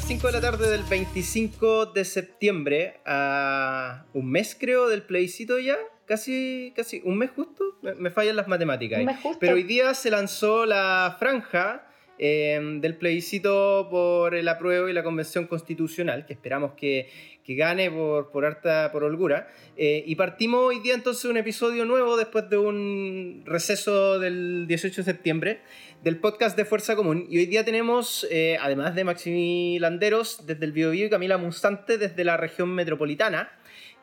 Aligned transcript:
las 0.00 0.08
5 0.08 0.26
de 0.28 0.32
la 0.32 0.40
tarde 0.40 0.70
del 0.70 0.82
25 0.84 1.86
de 1.86 2.06
septiembre, 2.06 3.00
a 3.04 4.06
un 4.14 4.30
mes 4.30 4.56
creo 4.58 4.88
del 4.88 5.02
plebiscito 5.02 5.58
ya, 5.58 5.76
casi, 6.06 6.72
casi 6.74 7.02
un 7.04 7.18
mes 7.18 7.30
justo, 7.36 7.76
me, 7.82 8.10
fallan 8.10 8.36
las 8.36 8.48
matemáticas. 8.48 9.02
Pero 9.38 9.56
hoy 9.56 9.62
día 9.62 9.92
se 9.92 10.10
lanzó 10.10 10.64
la 10.64 11.16
franja 11.18 11.86
em, 12.16 12.80
del 12.80 12.96
plebiscito 12.96 13.88
por 13.90 14.34
el 14.34 14.48
apruebo 14.48 14.88
y 14.88 14.94
la 14.94 15.02
convención 15.02 15.46
constitucional, 15.46 16.24
que 16.24 16.32
esperamos 16.32 16.72
que, 16.78 17.10
que 17.44 17.54
gane 17.54 17.90
por, 17.90 18.30
por 18.30 18.46
harta, 18.46 18.90
por 18.92 19.04
holgura. 19.04 19.48
Eh, 19.76 20.02
y 20.06 20.14
partimos 20.14 20.60
hoy 20.60 20.80
día 20.80 20.94
entonces 20.94 21.26
un 21.26 21.36
episodio 21.36 21.84
nuevo 21.84 22.16
después 22.16 22.48
de 22.48 22.56
un 22.56 23.42
receso 23.44 24.18
del 24.18 24.66
18 24.66 25.02
de 25.02 25.04
septiembre 25.04 25.60
del 26.02 26.16
podcast 26.18 26.56
de 26.56 26.64
Fuerza 26.64 26.96
Común. 26.96 27.26
Y 27.28 27.38
hoy 27.38 27.46
día 27.46 27.64
tenemos, 27.64 28.26
eh, 28.30 28.56
además 28.60 28.94
de 28.94 29.04
Maximi 29.04 29.78
Landeros 29.78 30.46
desde 30.46 30.64
el 30.64 30.72
Biobío 30.72 31.06
y 31.06 31.10
Camila 31.10 31.36
Mustante 31.36 31.98
desde 31.98 32.24
la 32.24 32.36
región 32.36 32.70
metropolitana, 32.74 33.50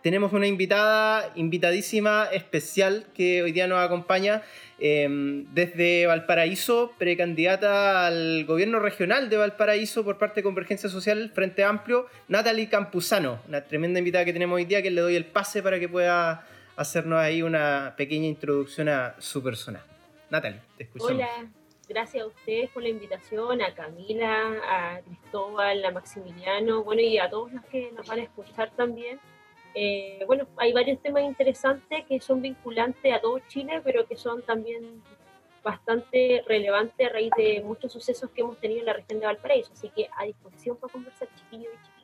tenemos 0.03 0.31
una 0.31 0.45
invitada, 0.45 1.31
invitadísima 1.35 2.29
especial 2.31 3.07
que 3.15 3.41
hoy 3.41 3.51
día 3.51 3.67
nos 3.67 3.83
acompaña 3.83 4.43
em, 4.79 5.45
desde 5.53 6.05
Valparaíso, 6.05 6.93
precandidata 6.99 8.05
al 8.05 8.45
gobierno 8.45 8.79
regional 8.79 9.29
de 9.29 9.37
Valparaíso 9.37 10.05
por 10.05 10.19
parte 10.19 10.41
de 10.41 10.43
Convergencia 10.43 10.87
Social 10.87 11.31
Frente 11.33 11.63
Amplio, 11.63 12.05
Natalie 12.27 12.69
Campuzano, 12.69 13.41
una 13.47 13.61
tremenda 13.61 13.97
invitada 13.99 14.23
que 14.23 14.33
tenemos 14.33 14.55
hoy 14.55 14.65
día 14.65 14.83
que 14.83 14.91
le 14.91 15.01
doy 15.01 15.15
el 15.15 15.25
pase 15.25 15.63
para 15.63 15.79
que 15.79 15.89
pueda 15.89 16.45
hacernos 16.75 17.19
ahí 17.19 17.41
una 17.41 17.95
pequeña 17.97 18.27
introducción 18.27 18.87
a 18.89 19.15
su 19.17 19.41
persona. 19.41 19.83
Natalie, 20.29 20.61
te 20.77 20.83
escuchamos. 20.83 21.15
Hola, 21.15 21.49
gracias 21.87 22.23
a 22.23 22.27
ustedes 22.27 22.69
por 22.69 22.83
la 22.83 22.89
invitación, 22.89 23.61
a 23.61 23.73
Camila, 23.73 24.53
a 24.63 25.01
Cristóbal, 25.01 25.83
a 25.85 25.91
Maximiliano, 25.91 26.83
bueno, 26.83 27.01
y 27.01 27.17
a 27.17 27.29
todos 27.29 27.51
los 27.51 27.63
que 27.65 27.91
nos 27.91 28.07
van 28.07 28.19
a 28.19 28.23
escuchar 28.23 28.71
también. 28.75 29.19
Eh, 29.73 30.23
bueno, 30.25 30.47
hay 30.57 30.73
varios 30.73 31.01
temas 31.01 31.23
interesantes 31.23 32.05
que 32.05 32.19
son 32.19 32.41
vinculantes 32.41 33.13
a 33.13 33.21
todo 33.21 33.39
Chile, 33.47 33.81
pero 33.83 34.07
que 34.07 34.17
son 34.17 34.41
también 34.41 35.01
bastante 35.63 36.43
relevantes 36.47 37.07
a 37.07 37.11
raíz 37.11 37.31
de 37.37 37.61
muchos 37.61 37.91
sucesos 37.91 38.29
que 38.31 38.41
hemos 38.41 38.57
tenido 38.59 38.79
en 38.79 38.85
la 38.85 38.93
región 38.93 39.19
de 39.19 39.25
Valparaíso. 39.25 39.73
Así 39.73 39.89
que 39.89 40.07
a 40.17 40.25
disposición 40.25 40.77
para 40.77 40.91
conversar, 40.91 41.27
chiquillos 41.35 41.73
y 41.73 41.85
chiquillos. 41.85 41.97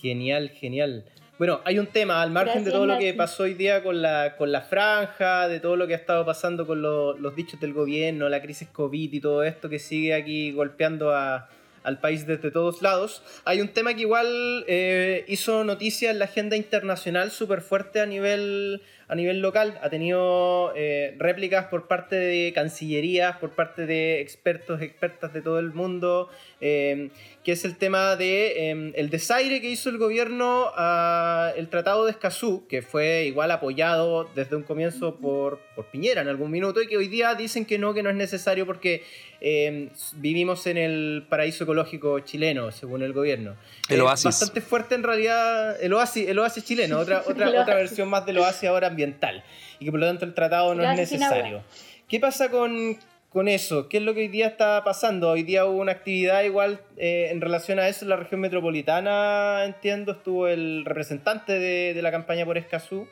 Genial, 0.00 0.50
genial. 0.50 1.04
Bueno, 1.38 1.60
hay 1.64 1.78
un 1.78 1.86
tema, 1.86 2.22
al 2.22 2.30
margen 2.30 2.64
de 2.64 2.70
todo 2.70 2.86
lo 2.86 2.98
que 2.98 3.12
pasó 3.12 3.42
hoy 3.42 3.52
día 3.52 3.82
con 3.82 4.00
la, 4.00 4.36
con 4.38 4.50
la 4.50 4.62
franja, 4.62 5.48
de 5.48 5.60
todo 5.60 5.76
lo 5.76 5.86
que 5.86 5.92
ha 5.92 5.98
estado 5.98 6.24
pasando 6.24 6.66
con 6.66 6.80
los 6.80 7.36
dichos 7.36 7.60
del 7.60 7.74
gobierno, 7.74 8.30
la 8.30 8.40
crisis 8.40 8.68
COVID 8.68 9.12
y 9.12 9.20
todo 9.20 9.44
esto 9.44 9.68
que 9.68 9.78
sigue 9.78 10.14
aquí 10.14 10.52
golpeando 10.52 11.14
al 11.14 12.00
país 12.00 12.26
desde 12.26 12.50
todos 12.50 12.80
lados. 12.80 13.22
Hay 13.44 13.60
un 13.60 13.68
tema 13.68 13.92
que 13.92 14.00
igual 14.00 14.64
eh, 14.66 15.26
hizo 15.28 15.62
noticia 15.62 16.10
en 16.10 16.20
la 16.20 16.24
agenda 16.24 16.56
internacional 16.56 17.30
súper 17.30 17.60
fuerte 17.60 18.00
a 18.00 18.06
nivel 18.06 18.80
a 19.08 19.14
nivel 19.14 19.40
local. 19.40 19.78
Ha 19.82 19.90
tenido 19.90 20.72
eh, 20.74 21.14
réplicas 21.18 21.66
por 21.66 21.86
parte 21.86 22.16
de 22.16 22.52
cancillerías, 22.54 23.36
por 23.36 23.50
parte 23.50 23.86
de 23.86 24.20
expertos, 24.20 24.82
expertas 24.82 25.32
de 25.32 25.42
todo 25.42 25.58
el 25.58 25.72
mundo, 25.72 26.28
eh, 26.60 27.10
que 27.44 27.52
es 27.52 27.64
el 27.64 27.76
tema 27.76 28.16
de 28.16 28.70
em, 28.70 28.92
el 28.96 29.10
desaire 29.10 29.60
que 29.60 29.70
hizo 29.70 29.88
el 29.90 29.98
gobierno 29.98 30.72
al 30.74 31.68
Tratado 31.68 32.04
de 32.04 32.10
Escazú, 32.10 32.66
que 32.68 32.82
fue 32.82 33.26
igual 33.26 33.50
apoyado 33.52 34.28
desde 34.34 34.56
un 34.56 34.64
comienzo 34.64 35.16
por, 35.16 35.60
por 35.76 35.86
Piñera 35.86 36.22
en 36.22 36.28
algún 36.28 36.50
minuto, 36.50 36.82
y 36.82 36.88
que 36.88 36.96
hoy 36.96 37.08
día 37.08 37.34
dicen 37.34 37.64
que 37.64 37.78
no, 37.78 37.94
que 37.94 38.02
no 38.02 38.10
es 38.10 38.16
necesario 38.16 38.66
porque 38.66 39.04
em, 39.40 39.90
vivimos 40.16 40.66
en 40.66 40.78
el 40.78 41.26
paraíso 41.28 41.64
ecológico 41.64 42.18
chileno, 42.20 42.72
según 42.72 43.02
el 43.02 43.12
gobierno. 43.12 43.54
El 43.88 44.00
oasis. 44.00 44.24
bastante 44.24 44.60
fuerte 44.60 44.96
en 44.96 45.04
realidad, 45.04 45.80
el 45.80 45.92
oasis, 45.92 46.28
el 46.28 46.38
oasis 46.40 46.64
chileno, 46.64 46.98
otra, 46.98 47.22
otra, 47.28 47.48
otra 47.50 47.76
versión 47.76 48.08
más 48.08 48.26
del 48.26 48.38
oasis 48.38 48.68
ahora 48.68 48.95
ambiental 48.96 49.44
y 49.78 49.84
que 49.84 49.90
por 49.90 50.00
lo 50.00 50.06
tanto 50.06 50.24
el 50.24 50.34
tratado 50.34 50.74
no 50.74 50.82
es 50.90 50.96
necesario. 50.96 51.62
¿Qué 52.08 52.20
pasa 52.20 52.50
con, 52.50 52.96
con, 53.30 53.48
eso? 53.48 53.88
¿Qué 53.88 53.98
es 53.98 54.02
lo 54.02 54.14
que 54.14 54.20
hoy 54.20 54.28
día 54.28 54.46
está 54.46 54.82
pasando? 54.84 55.30
Hoy 55.30 55.42
día 55.42 55.66
hubo 55.66 55.80
una 55.80 55.92
actividad 55.92 56.42
igual 56.44 56.80
eh, 56.96 57.28
en 57.30 57.40
relación 57.40 57.78
a 57.78 57.88
eso 57.88 58.04
en 58.04 58.10
la 58.10 58.16
región 58.16 58.40
metropolitana, 58.40 59.64
entiendo, 59.64 60.12
estuvo 60.12 60.48
el 60.48 60.84
representante 60.84 61.58
de, 61.58 61.94
de 61.94 62.02
la 62.02 62.10
campaña 62.10 62.44
por 62.44 62.58
Escazú. 62.58 63.06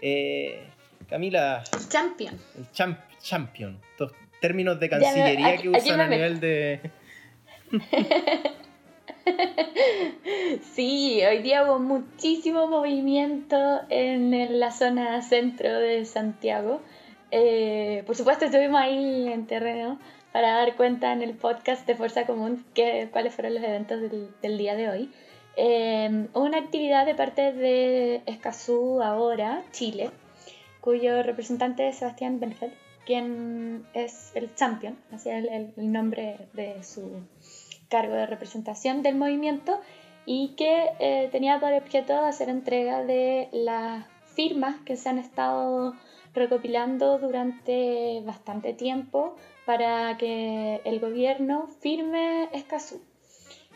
Eh, 0.00 0.60
Camila. 1.08 1.62
El 1.72 1.88
champion. 1.88 2.38
El 2.58 2.70
champ, 2.72 2.98
champion. 3.20 3.78
Estos 3.92 4.12
términos 4.40 4.80
de 4.80 4.88
cancillería 4.88 5.56
que 5.56 5.68
usan 5.68 6.00
a 6.00 6.08
nivel 6.08 6.40
de... 6.40 6.80
Sí, 10.74 11.20
hoy 11.24 11.42
día 11.42 11.64
hubo 11.64 11.78
muchísimo 11.78 12.66
movimiento 12.66 13.80
en 13.88 14.58
la 14.58 14.70
zona 14.70 15.22
centro 15.22 15.78
de 15.78 16.04
Santiago. 16.04 16.80
Eh, 17.30 18.02
por 18.06 18.16
supuesto, 18.16 18.44
estuvimos 18.44 18.80
ahí 18.80 19.28
en 19.28 19.46
terreno 19.46 19.98
para 20.32 20.52
dar 20.52 20.76
cuenta 20.76 21.12
en 21.12 21.22
el 21.22 21.34
podcast 21.34 21.86
de 21.86 21.94
Fuerza 21.94 22.26
Común 22.26 22.64
que, 22.74 23.08
cuáles 23.10 23.34
fueron 23.34 23.54
los 23.54 23.64
eventos 23.64 24.00
del, 24.00 24.58
día 24.58 24.74
de 24.74 24.88
hoy. 24.88 25.10
Eh, 25.56 26.28
una 26.34 26.58
actividad 26.58 27.06
de 27.06 27.14
parte 27.14 27.52
de 27.52 28.22
Escazú 28.26 29.02
ahora, 29.02 29.62
Chile, 29.72 30.10
cuyo 30.80 31.22
representante 31.22 31.88
es 31.88 31.96
Sebastián 31.96 32.40
Benfeld, 32.40 32.72
quien 33.04 33.86
es 33.92 34.32
el 34.34 34.54
champion, 34.54 34.96
así 35.12 35.28
es 35.28 35.44
el 35.44 35.92
nombre 35.92 36.48
de 36.54 36.82
su 36.82 37.20
cargo 37.92 38.14
de 38.14 38.26
representación 38.26 39.02
del 39.02 39.16
movimiento 39.16 39.78
y 40.24 40.54
que 40.56 40.86
eh, 40.98 41.28
tenía 41.30 41.60
por 41.60 41.74
objeto 41.74 42.14
hacer 42.14 42.48
entrega 42.48 43.04
de 43.04 43.48
las 43.52 44.06
firmas 44.34 44.76
que 44.86 44.96
se 44.96 45.10
han 45.10 45.18
estado 45.18 45.94
recopilando 46.32 47.18
durante 47.18 48.22
bastante 48.24 48.72
tiempo 48.72 49.36
para 49.66 50.16
que 50.16 50.80
el 50.84 51.00
gobierno 51.00 51.68
firme 51.80 52.48
Escazú. 52.54 53.02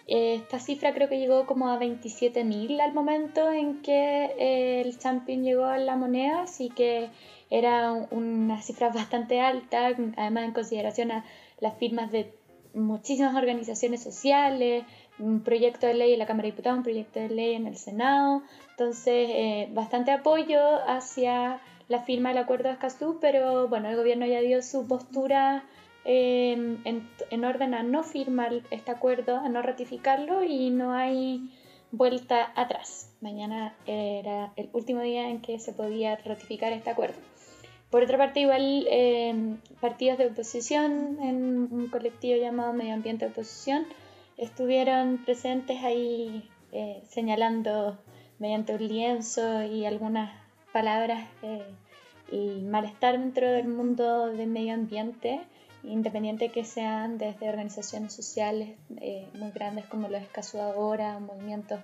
Esta 0.06 0.60
cifra 0.60 0.94
creo 0.94 1.08
que 1.10 1.18
llegó 1.18 1.46
como 1.46 1.68
a 1.68 1.78
27.000 1.78 2.80
al 2.80 2.94
momento 2.94 3.50
en 3.50 3.82
que 3.82 4.30
eh, 4.38 4.80
el 4.80 4.98
champion 4.98 5.42
llegó 5.42 5.64
a 5.66 5.78
la 5.78 5.96
moneda, 5.96 6.42
así 6.42 6.70
que 6.70 7.10
era 7.50 7.92
una 7.92 8.62
cifra 8.62 8.88
bastante 8.88 9.40
alta, 9.40 9.88
además 10.16 10.44
en 10.44 10.52
consideración 10.52 11.10
a 11.10 11.24
las 11.60 11.76
firmas 11.76 12.12
de 12.12 12.32
muchísimas 12.76 13.34
organizaciones 13.34 14.02
sociales, 14.02 14.84
un 15.18 15.40
proyecto 15.40 15.86
de 15.86 15.94
ley 15.94 16.12
en 16.12 16.18
la 16.18 16.26
Cámara 16.26 16.46
de 16.46 16.52
Diputados, 16.52 16.78
un 16.78 16.84
proyecto 16.84 17.20
de 17.20 17.28
ley 17.30 17.54
en 17.54 17.66
el 17.66 17.76
Senado, 17.76 18.42
entonces 18.70 19.28
eh, 19.30 19.68
bastante 19.72 20.12
apoyo 20.12 20.60
hacia 20.86 21.60
la 21.88 22.02
firma 22.02 22.30
del 22.30 22.38
acuerdo 22.38 22.64
de 22.68 22.74
Escazú, 22.74 23.18
pero 23.20 23.68
bueno, 23.68 23.88
el 23.88 23.96
gobierno 23.96 24.26
ya 24.26 24.40
dio 24.40 24.62
su 24.62 24.86
postura 24.86 25.64
em, 26.04 26.78
en, 26.84 27.08
en, 27.30 27.44
orden 27.44 27.74
a 27.74 27.82
no 27.82 28.02
firmar 28.02 28.52
este 28.70 28.90
acuerdo, 28.90 29.36
a 29.36 29.48
no 29.48 29.62
ratificarlo 29.62 30.44
y 30.44 30.70
no 30.70 30.92
hay 30.92 31.50
vuelta 31.92 32.52
atrás. 32.54 33.12
Mañana 33.20 33.74
era 33.86 34.52
el 34.56 34.68
último 34.72 35.00
día 35.00 35.30
en 35.30 35.40
que 35.40 35.58
se 35.58 35.72
podía 35.72 36.16
ratificar 36.16 36.72
este 36.72 36.90
acuerdo. 36.90 37.16
Por 37.90 38.02
otra 38.02 38.18
parte, 38.18 38.40
igual 38.40 38.86
em, 38.90 39.58
partidos 39.80 40.18
de 40.18 40.26
oposición 40.26 41.18
en 41.22 41.68
un 41.70 41.88
colectivo 41.88 42.40
llamado 42.40 42.72
Medio 42.72 42.94
Ambiente 42.94 43.26
Oposición 43.26 43.86
estuvieron 44.36 45.18
presentes 45.24 45.82
ahí 45.82 46.48
eh, 46.72 47.02
señalando 47.08 47.96
mediante 48.38 48.74
un 48.74 48.86
lienzo 48.86 49.62
y 49.62 49.86
algunas 49.86 50.32
palabras 50.72 51.26
eh, 51.42 51.64
el 52.32 52.62
malestar 52.62 53.18
dentro 53.18 53.50
del 53.50 53.68
mundo 53.68 54.26
del 54.26 54.48
medio 54.48 54.74
ambiente, 54.74 55.40
independiente 55.84 56.50
que 56.50 56.64
sean 56.64 57.18
desde 57.18 57.48
organizaciones 57.48 58.12
sociales 58.12 58.76
eh, 59.00 59.28
muy 59.34 59.52
grandes 59.52 59.86
como 59.86 60.08
los 60.08 60.20
Escaso 60.20 60.58
movimientos 61.20 61.80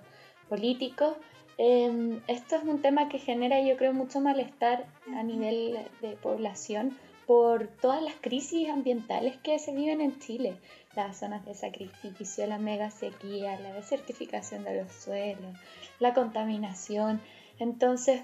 políticos, 0.49 1.15
Em, 1.57 2.21
esto 2.27 2.55
es 2.55 2.63
un 2.63 2.81
tema 2.81 3.09
que 3.09 3.19
genera, 3.19 3.61
yo 3.61 3.77
creo, 3.77 3.93
mucho 3.93 4.19
malestar 4.19 4.85
a 5.15 5.23
nivel 5.23 5.77
de 6.01 6.15
población 6.15 6.97
por 7.27 7.67
todas 7.67 8.01
las 8.01 8.15
crisis 8.15 8.69
ambientales 8.69 9.37
que 9.37 9.59
se 9.59 9.73
viven 9.73 10.01
en 10.01 10.19
Chile, 10.19 10.57
las 10.95 11.17
zonas 11.17 11.45
de 11.45 11.53
sacrificio, 11.53 12.45
la 12.47 12.57
mega 12.57 12.89
sequía, 12.91 13.59
la 13.59 13.73
desertificación 13.73 14.63
de 14.63 14.83
los 14.83 14.91
suelos, 14.91 15.55
la 15.99 16.13
contaminación. 16.13 17.21
Entonces, 17.59 18.21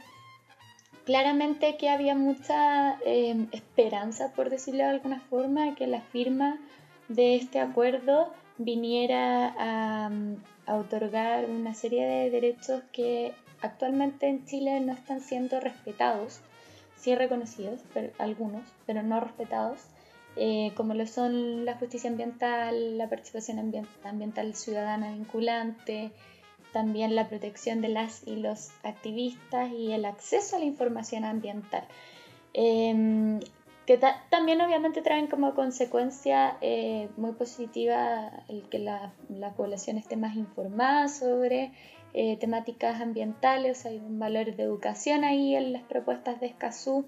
claramente 1.06 1.78
que 1.78 1.90
había 1.90 2.16
mucha 2.16 3.00
em, 3.06 3.48
esperanza, 3.52 4.34
por 4.34 4.50
decirlo 4.50 4.84
de 4.84 4.90
alguna 4.90 5.20
forma, 5.22 5.76
que 5.76 5.88
la 5.88 6.02
firma 6.02 6.60
de 7.08 7.36
este 7.36 7.60
acuerdo 7.60 8.34
viniera 8.58 9.56
a, 9.58 10.12
otorgar 10.76 11.46
una 11.46 11.74
serie 11.74 12.06
de 12.06 12.30
derechos 12.30 12.84
que 12.92 13.34
actualmente 13.62 14.28
en 14.28 14.46
Chile 14.46 14.80
no 14.80 14.94
están 14.94 15.22
siendo 15.22 15.60
respetados, 15.60 16.40
sí 16.98 17.16
reconocidos, 17.16 17.80
pero, 17.94 18.12
algunos, 18.18 18.64
pero 18.86 19.04
no 19.04 19.20
respetados. 19.20 19.80
eh, 20.36 20.72
como 20.76 20.94
lo 20.94 21.06
son 21.08 21.66
la 21.66 21.76
justicia 21.76 22.10
ambiental, 22.10 22.98
la 22.98 23.10
participación 23.10 23.60
ambiental 24.04 24.56
ciudadana 24.56 25.12
vinculante, 25.12 26.12
también 26.72 27.16
la 27.16 27.28
protección 27.28 27.82
de 27.82 27.90
las 27.90 28.26
y 28.28 28.36
los 28.36 28.70
activistas 28.84 29.72
y 29.72 29.92
el 29.92 30.06
acceso 30.06 30.56
a 30.56 30.60
la 30.60 30.66
información 30.66 31.26
ambiental. 31.26 31.84
Em, 32.54 33.40
que 33.90 34.00
también 34.30 34.62
obviamente 34.62 35.02
traen 35.02 35.26
como 35.26 35.56
consecuencia 35.56 36.58
eh, 36.62 37.10
muy 37.18 37.32
positiva 37.32 38.32
el 38.48 38.70
que 38.70 38.78
la, 38.78 39.16
población 39.58 39.98
esté 39.98 40.16
más 40.16 40.36
informada 40.36 41.08
sobre 41.08 41.72
eh, 42.14 42.38
temáticas 42.38 43.02
ambientales, 43.02 43.88
hay 43.88 43.98
un 43.98 44.20
valor 44.20 44.56
de 44.56 44.62
educación 44.62 45.24
ahí 45.24 45.56
en 45.56 45.74
las 45.74 45.82
propuestas 45.82 46.40
de 46.40 46.46
Escazú 46.46 47.08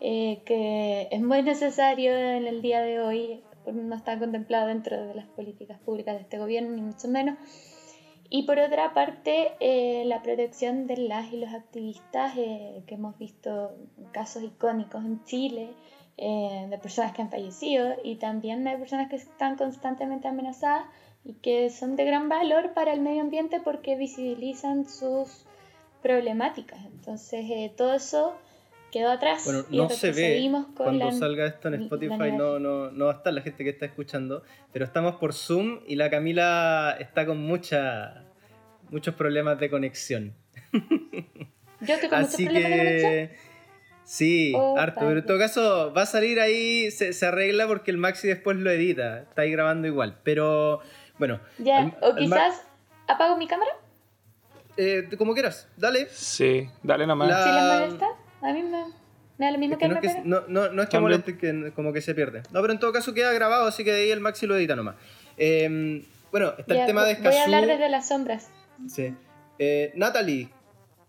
eh, 0.00 0.40
que 0.46 1.08
es 1.10 1.20
muy 1.20 1.42
necesario 1.42 2.16
en 2.16 2.46
el 2.46 2.62
día 2.62 2.80
de 2.80 3.00
hoy, 3.00 3.42
no 3.70 3.94
está 3.94 4.18
contemplado 4.18 4.68
dentro 4.68 5.06
de 5.06 5.14
las 5.14 5.26
políticas 5.26 5.78
públicas 5.80 6.14
de 6.14 6.22
este 6.22 6.38
gobierno, 6.38 6.70
ni 6.70 6.80
mucho 6.80 7.06
menos. 7.06 7.36
Y 8.36 8.44
por 8.44 8.58
otra 8.58 8.94
parte, 8.94 9.52
eh, 9.60 10.04
la 10.06 10.22
protección 10.22 10.86
de 10.86 10.96
las 10.96 11.32
y 11.32 11.36
los 11.36 11.52
activistas, 11.52 12.36
eh, 12.36 12.82
que 12.86 12.94
hemos 12.94 13.16
visto 13.18 13.76
casos 14.12 14.42
icónicos 14.42 15.04
en 15.04 15.22
Chile, 15.24 15.70
de 16.16 16.78
personas 16.80 17.12
que 17.12 17.22
han 17.22 17.30
fallecido 17.30 17.96
y 18.04 18.16
también 18.16 18.64
de 18.64 18.76
personas 18.76 19.10
que 19.10 19.16
están 19.16 19.56
constantemente 19.56 20.28
amenazadas 20.28 20.86
y 21.24 21.34
que 21.34 21.70
son 21.70 21.96
de 21.96 22.04
gran 22.04 22.28
valor 22.28 22.72
para 22.74 22.92
el 22.92 23.00
medio 23.00 23.22
ambiente 23.22 23.60
porque 23.62 23.96
visibilizan 23.96 24.88
sus 24.88 25.46
problemáticas. 26.02 26.84
Entonces, 26.84 27.74
todo 27.76 27.94
eso 27.94 28.36
quedó 28.92 29.10
atrás. 29.10 29.42
Bueno, 29.44 29.64
no 29.70 29.88
se 29.88 30.12
ve 30.12 30.52
cuando 30.76 31.10
salga 31.10 31.46
esto 31.46 31.68
en 31.68 31.82
Spotify, 31.82 32.30
no, 32.30 32.60
no, 32.60 32.92
no 32.92 33.06
va 33.06 33.12
a 33.12 33.16
estar 33.16 33.32
la 33.32 33.40
gente 33.40 33.64
que 33.64 33.70
está 33.70 33.86
escuchando, 33.86 34.44
pero 34.72 34.84
estamos 34.84 35.16
por 35.16 35.32
Zoom 35.32 35.80
y 35.86 35.96
la 35.96 36.10
Camila 36.10 36.96
está 37.00 37.26
con 37.26 37.42
mucha, 37.42 38.22
muchos 38.90 39.14
problemas 39.16 39.58
de 39.58 39.68
conexión. 39.68 40.34
Yo 41.80 41.94
estoy 41.94 42.08
con 42.08 42.20
muchos 42.20 42.36
problemas 42.36 42.70
de 42.70 43.02
conexión. 43.02 43.53
Sí, 44.04 44.52
oh, 44.54 44.78
harto, 44.78 45.00
pero 45.00 45.18
en 45.18 45.26
todo 45.26 45.38
caso 45.38 45.92
va 45.96 46.02
a 46.02 46.06
salir 46.06 46.38
ahí, 46.38 46.90
se, 46.90 47.26
arregla 47.26 47.66
porque 47.66 47.90
el 47.90 47.96
Maxi 47.96 48.28
después 48.28 48.56
lo 48.58 48.70
edita, 48.70 49.20
está 49.20 49.42
ahí 49.42 49.50
grabando 49.50 49.88
igual, 49.88 50.18
pero 50.22 50.80
bueno. 51.18 51.40
Ya, 51.58 51.90
o 52.02 52.14
quizás 52.14 52.62
apago 53.06 53.36
mi 53.36 53.46
cámara. 53.46 53.70
Eh, 54.76 55.08
como 55.16 55.32
quieras, 55.32 55.68
dale. 55.76 56.06
Sí, 56.10 56.68
dale 56.82 57.06
nomás. 57.06 57.28
La... 57.28 57.78
le 57.80 57.86
molesta? 57.86 58.06
A 58.42 58.52
mí 58.52 58.62
me, 58.62 58.84
da 59.38 59.50
lo 59.50 59.58
mismo 59.58 59.78
que, 59.78 59.88
no, 59.88 59.94
es 59.94 60.00
que 60.00 60.20
no, 60.24 60.42
no, 60.48 60.68
no, 60.68 60.82
es 60.82 60.88
que 60.88 60.98
moleste, 60.98 61.38
que 61.38 61.72
como 61.74 61.92
que 61.92 62.02
se 62.02 62.14
pierde. 62.14 62.42
No, 62.52 62.60
pero 62.60 62.72
en 62.72 62.78
todo 62.78 62.92
caso 62.92 63.14
queda 63.14 63.32
grabado, 63.32 63.66
así 63.66 63.84
que 63.84 63.92
de 63.92 64.02
ahí 64.02 64.10
el 64.10 64.20
Maxi 64.20 64.46
lo 64.46 64.56
edita 64.56 64.76
nomás. 64.76 64.96
Em, 65.36 66.02
bueno, 66.30 66.52
está 66.58 66.80
el 66.80 66.86
tema 66.86 67.04
de 67.04 67.12
Escazú. 67.12 67.30
Voy 67.30 67.38
a 67.38 67.44
hablar 67.44 67.66
desde 67.66 67.88
las 67.88 68.08
sombras. 68.08 68.50
Sí. 68.88 69.14
Eh, 69.58 69.92
Natalie, 69.94 70.50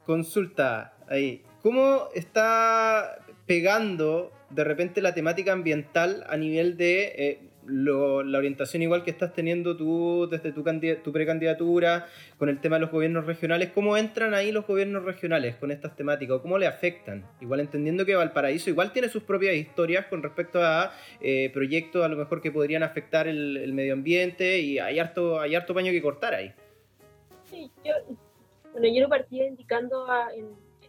consulta 0.06 0.94
ahí. 1.09 1.44
¿Cómo 1.65 2.09
está 2.13 3.17
pegando 3.47 4.31
de 4.51 4.63
repente 4.63 5.01
la 5.01 5.15
temática 5.15 5.51
ambiental 5.51 6.23
a 6.29 6.38
nivel 6.38 6.77
de 6.77 7.06
eh, 7.17 7.39
la 7.65 8.38
orientación 8.38 8.83
igual 8.83 9.03
que 9.03 9.09
estás 9.09 9.33
teniendo 9.33 9.75
tú 9.75 10.27
desde 10.29 10.51
tu, 10.51 10.63
tu 11.03 11.12
precandidatura 11.12 12.06
con 12.38 12.50
el 12.50 12.62
tema 12.62 12.75
de 12.75 12.81
los 12.81 12.91
gobiernos 12.91 13.25
regionales, 13.25 13.71
¿cómo 13.73 13.97
entran 13.97 14.35
ahí 14.35 14.51
los 14.51 14.67
gobiernos 14.67 15.06
regionales 15.06 15.56
con 15.56 15.71
estas 15.71 15.95
temáticas 15.95 16.39
cómo 16.39 16.59
le 16.59 16.67
afectan? 16.67 17.25
Igual 17.41 17.62
entendiendo 17.62 18.06
que 18.06 18.13
Valparaíso 18.13 18.69
igual 18.69 18.94
tiene 18.94 19.09
sus 19.09 19.23
propias 19.23 19.56
historias 19.56 20.06
con 20.06 20.21
respecto 20.21 20.63
a 20.63 20.94
eh, 21.19 21.50
proyectos 21.51 22.06
a 22.06 22.09
lo 22.09 22.15
mejor 22.15 22.44
que 22.44 22.51
podrían 22.51 22.83
afectar 22.83 23.27
el, 23.27 23.73
medio 23.73 23.94
ambiente 23.94 24.59
y 24.59 24.77
hay 24.77 25.00
harto, 25.00 25.39
hay 25.39 25.56
harto 25.56 25.73
paño 25.73 25.91
que 25.91 26.03
cortar 26.03 26.35
ahí. 26.35 26.53
Sí, 27.50 27.71
yo, 27.83 27.94
bueno, 28.71 28.88
yo 28.88 29.01
lo 29.01 29.09
partía 29.09 29.47
indicando 29.47 30.06
a, 30.06 30.27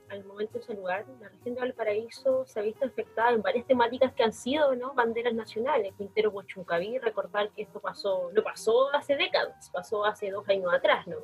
al 0.09 0.25
momento 0.25 0.55
de 0.55 0.61
ese 0.61 0.75
lugar, 0.75 1.05
la 1.21 1.29
región 1.29 1.55
de 1.55 1.61
Valparaíso 1.61 2.45
se 2.47 2.61
ha 2.61 2.63
visto 2.63 2.85
afectada 2.85 3.33
en 3.33 3.43
varias 3.43 3.67
temáticas 3.67 4.13
que 4.13 4.23
han 4.23 4.33
sido 4.33 4.75
¿no? 4.75 4.95
banderas 4.95 5.35
nacionales. 5.35 5.95
Quintero 5.97 6.31
Huachuncaví, 6.31 6.99
recordar 6.99 7.51
que 7.51 7.63
esto 7.63 7.81
pasó, 7.81 8.31
no 8.33 8.43
pasó 8.43 8.95
hace 8.95 9.17
décadas, 9.17 9.71
pasó 9.71 10.05
hace 10.05 10.31
dos 10.31 10.49
años 10.49 10.73
atrás, 10.73 11.07
¿no? 11.07 11.17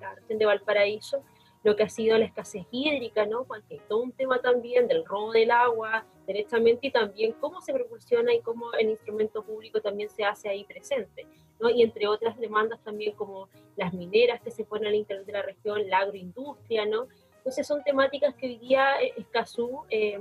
la 0.00 0.14
región 0.14 0.38
de 0.38 0.46
Valparaíso, 0.46 1.22
lo 1.62 1.76
que 1.76 1.82
ha 1.82 1.88
sido 1.88 2.16
la 2.16 2.24
escasez 2.24 2.66
hídrica, 2.70 3.26
¿no? 3.26 3.44
Porque 3.44 3.82
todo 3.86 4.02
un 4.02 4.12
tema 4.12 4.40
también 4.40 4.88
del 4.88 5.04
robo 5.04 5.32
del 5.32 5.50
agua, 5.50 6.06
directamente, 6.26 6.86
y 6.86 6.90
también 6.90 7.32
cómo 7.32 7.60
se 7.60 7.74
propulsiona 7.74 8.32
y 8.32 8.40
cómo 8.40 8.72
el 8.72 8.88
instrumento 8.88 9.42
público 9.42 9.82
también 9.82 10.08
se 10.08 10.24
hace 10.24 10.48
ahí 10.48 10.64
presente. 10.64 11.26
¿no? 11.60 11.68
Y 11.68 11.82
entre 11.82 12.08
otras 12.08 12.38
demandas 12.38 12.82
también 12.82 13.14
como 13.14 13.48
las 13.76 13.92
mineras 13.92 14.40
que 14.40 14.50
se 14.50 14.64
ponen 14.64 14.88
al 14.88 14.94
interior 14.94 15.26
de 15.26 15.32
la 15.32 15.42
región, 15.42 15.88
la 15.88 15.98
agroindustria, 15.98 16.86
¿no? 16.86 17.06
Entonces 17.40 17.66
son 17.66 17.82
temáticas 17.82 18.34
que 18.34 18.46
hoy 18.46 18.58
día 18.58 19.00
eh, 19.00 19.14
Escazú 19.16 19.84
eh, 19.88 20.20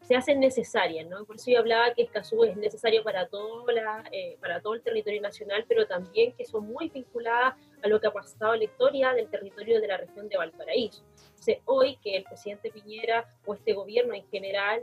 se 0.00 0.16
hacen 0.16 0.40
necesarias, 0.40 1.06
¿no? 1.06 1.24
Por 1.24 1.36
eso 1.36 1.52
yo 1.52 1.60
hablaba 1.60 1.94
que 1.94 2.02
Escazú 2.02 2.42
es 2.42 2.56
necesario 2.56 3.04
para 3.04 3.28
todo, 3.28 3.64
la, 3.68 4.02
eh, 4.10 4.36
para 4.40 4.60
todo 4.60 4.74
el 4.74 4.82
territorio 4.82 5.22
nacional, 5.22 5.64
pero 5.68 5.86
también 5.86 6.32
que 6.32 6.44
son 6.44 6.66
muy 6.66 6.88
vinculadas 6.88 7.54
a 7.80 7.86
lo 7.86 8.00
que 8.00 8.08
ha 8.08 8.12
pasado 8.12 8.54
en 8.54 8.58
la 8.58 8.64
historia 8.64 9.12
del 9.12 9.28
territorio 9.28 9.80
de 9.80 9.86
la 9.86 9.98
región 9.98 10.28
de 10.28 10.36
Valparaíso. 10.36 11.04
Entonces, 11.28 11.58
hoy 11.64 11.96
que 12.02 12.16
el 12.16 12.24
presidente 12.24 12.72
Piñera 12.72 13.24
o 13.46 13.54
este 13.54 13.72
gobierno 13.72 14.12
en 14.12 14.26
general 14.28 14.82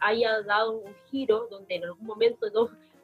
haya 0.00 0.40
dado 0.40 0.72
un 0.72 0.94
giro 1.10 1.48
donde 1.50 1.74
en 1.74 1.84
algún 1.84 2.06
momento 2.06 2.46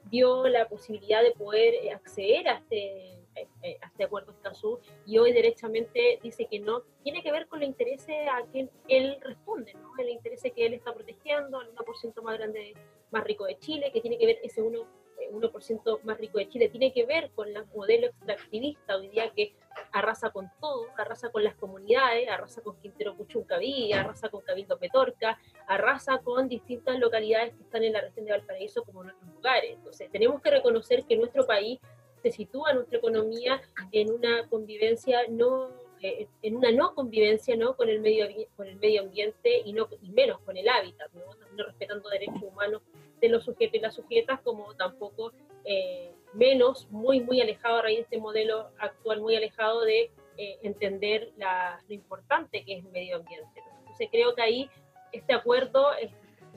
dio 0.05 0.49
la 0.49 0.67
posibilidad 0.69 1.23
de 1.23 1.33
poder 1.33 1.93
acceder 1.93 2.49
a 2.49 2.55
este 2.55 3.20
eh, 3.41 3.49
eh, 3.63 3.79
a 3.81 3.87
este 3.87 4.05
acuerdo 4.05 4.33
Escazú 4.33 4.79
y 5.07 5.19
hoy 5.19 5.33
derechamente 5.33 6.19
dice 6.23 6.47
que 6.47 6.61
no, 6.61 6.83
tiene 7.03 7.23
que 7.23 7.33
ver 7.33 7.47
con 7.47 7.61
los 7.61 7.69
intereses 7.69 8.17
a 8.31 8.45
quien 8.51 8.71
él 8.89 9.19
responde, 9.23 9.73
¿no? 9.75 9.93
el 9.99 10.11
interés 10.11 10.43
que 10.43 10.67
él 10.67 10.75
está 10.75 10.93
protegiendo, 10.93 11.61
el 11.63 11.75
1% 11.75 12.23
más 12.23 12.39
grande, 12.39 12.75
más 13.11 13.25
rico 13.25 13.47
de 13.47 13.59
Chile, 13.59 13.91
que 13.93 14.01
tiene 14.01 14.19
que 14.19 14.27
ver 14.27 14.39
ese 14.43 14.63
1%, 14.63 14.85
1% 15.33 15.99
eh, 15.99 16.01
más 16.05 16.19
rico 16.19 16.39
de 16.39 16.49
Chile, 16.49 16.69
tiene 16.69 16.93
que 16.93 17.07
ver 17.07 17.31
con 17.35 17.49
el 17.49 17.65
modelo 17.75 18.09
extractivista 18.09 18.97
hoy 18.97 19.09
día 19.09 19.31
que 19.31 19.55
arrasa 19.93 20.31
con 20.31 20.51
todo, 20.61 20.87
arrasa 20.97 21.31
con 21.31 21.45
las 21.45 21.55
comunidades, 21.55 22.29
arrasa 22.29 22.61
con 22.63 22.77
Quintero 22.81 23.17
Puchuncaví, 23.17 23.93
arrasa 23.93 24.29
con 24.29 24.43
Cabildo 24.43 24.79
Petorca, 24.79 25.39
arrasa 25.67 26.19
con 26.19 26.49
distintas 26.49 26.99
localidades 26.99 27.55
que 27.55 27.63
están 27.63 27.85
en 27.85 27.93
la 27.93 28.01
región 28.03 28.27
de 28.27 28.33
Valparaíso 28.33 28.85
como 28.85 29.03
en 29.03 29.11
otros 29.11 29.31
lugares. 29.35 29.73
Entonces, 29.75 30.11
tenemos 30.11 30.41
que 30.43 30.51
reconocer 30.51 31.05
que 31.05 31.17
nuestro 31.17 31.47
país 31.47 31.81
se 32.23 32.31
sitúa 32.31 32.73
nuestra 32.73 32.99
economía 32.99 33.61
en 33.93 34.11
una 34.11 34.47
convivencia 34.49 35.21
no 35.29 35.69
eh, 36.03 36.29
en 36.43 36.57
una 36.57 36.71
no 36.71 36.95
convivencia 36.95 37.57
¿no? 37.57 37.77
con 37.77 37.89
el 37.89 38.01
medio 38.01 38.27
con 38.57 38.67
el 38.67 38.77
medio 38.77 39.03
ambiente 39.03 39.63
y 39.65 39.73
no 39.73 39.89
y 40.01 40.11
menos 40.11 40.41
con 40.41 40.57
el 40.57 40.69
hábitat 40.69 41.13
no, 41.13 41.65
respetando 41.65 42.09
derechos 42.09 42.43
humanos 42.43 42.83
de 43.21 43.29
los 43.29 43.45
sujetos 43.45 43.75
y 43.75 43.81
las 43.81 43.95
sujetas 43.95 44.41
como 44.41 44.75
tampoco 44.75 45.33
eh, 45.65 46.11
menos 46.33 46.89
muy 46.91 47.21
muy 47.21 47.41
alejado 47.41 47.77
a 47.77 47.83
raíz 47.83 47.99
de 47.99 48.03
este 48.03 48.19
modelo 48.19 48.71
actual 48.79 49.21
muy 49.21 49.37
alejado 49.37 49.83
de 49.83 50.11
eh, 50.39 50.59
entender 50.63 51.33
la, 51.37 51.83
lo 51.87 51.95
importante 51.95 52.65
que 52.65 52.79
es 52.79 52.85
el 52.85 52.91
medio 52.93 53.17
ambiente 53.17 53.63
entonces 53.81 54.09
creo 54.11 54.35
que 54.35 54.43
ahí 54.43 54.71
este 55.13 55.33
acuerdo 55.33 55.93
es 55.95 56.11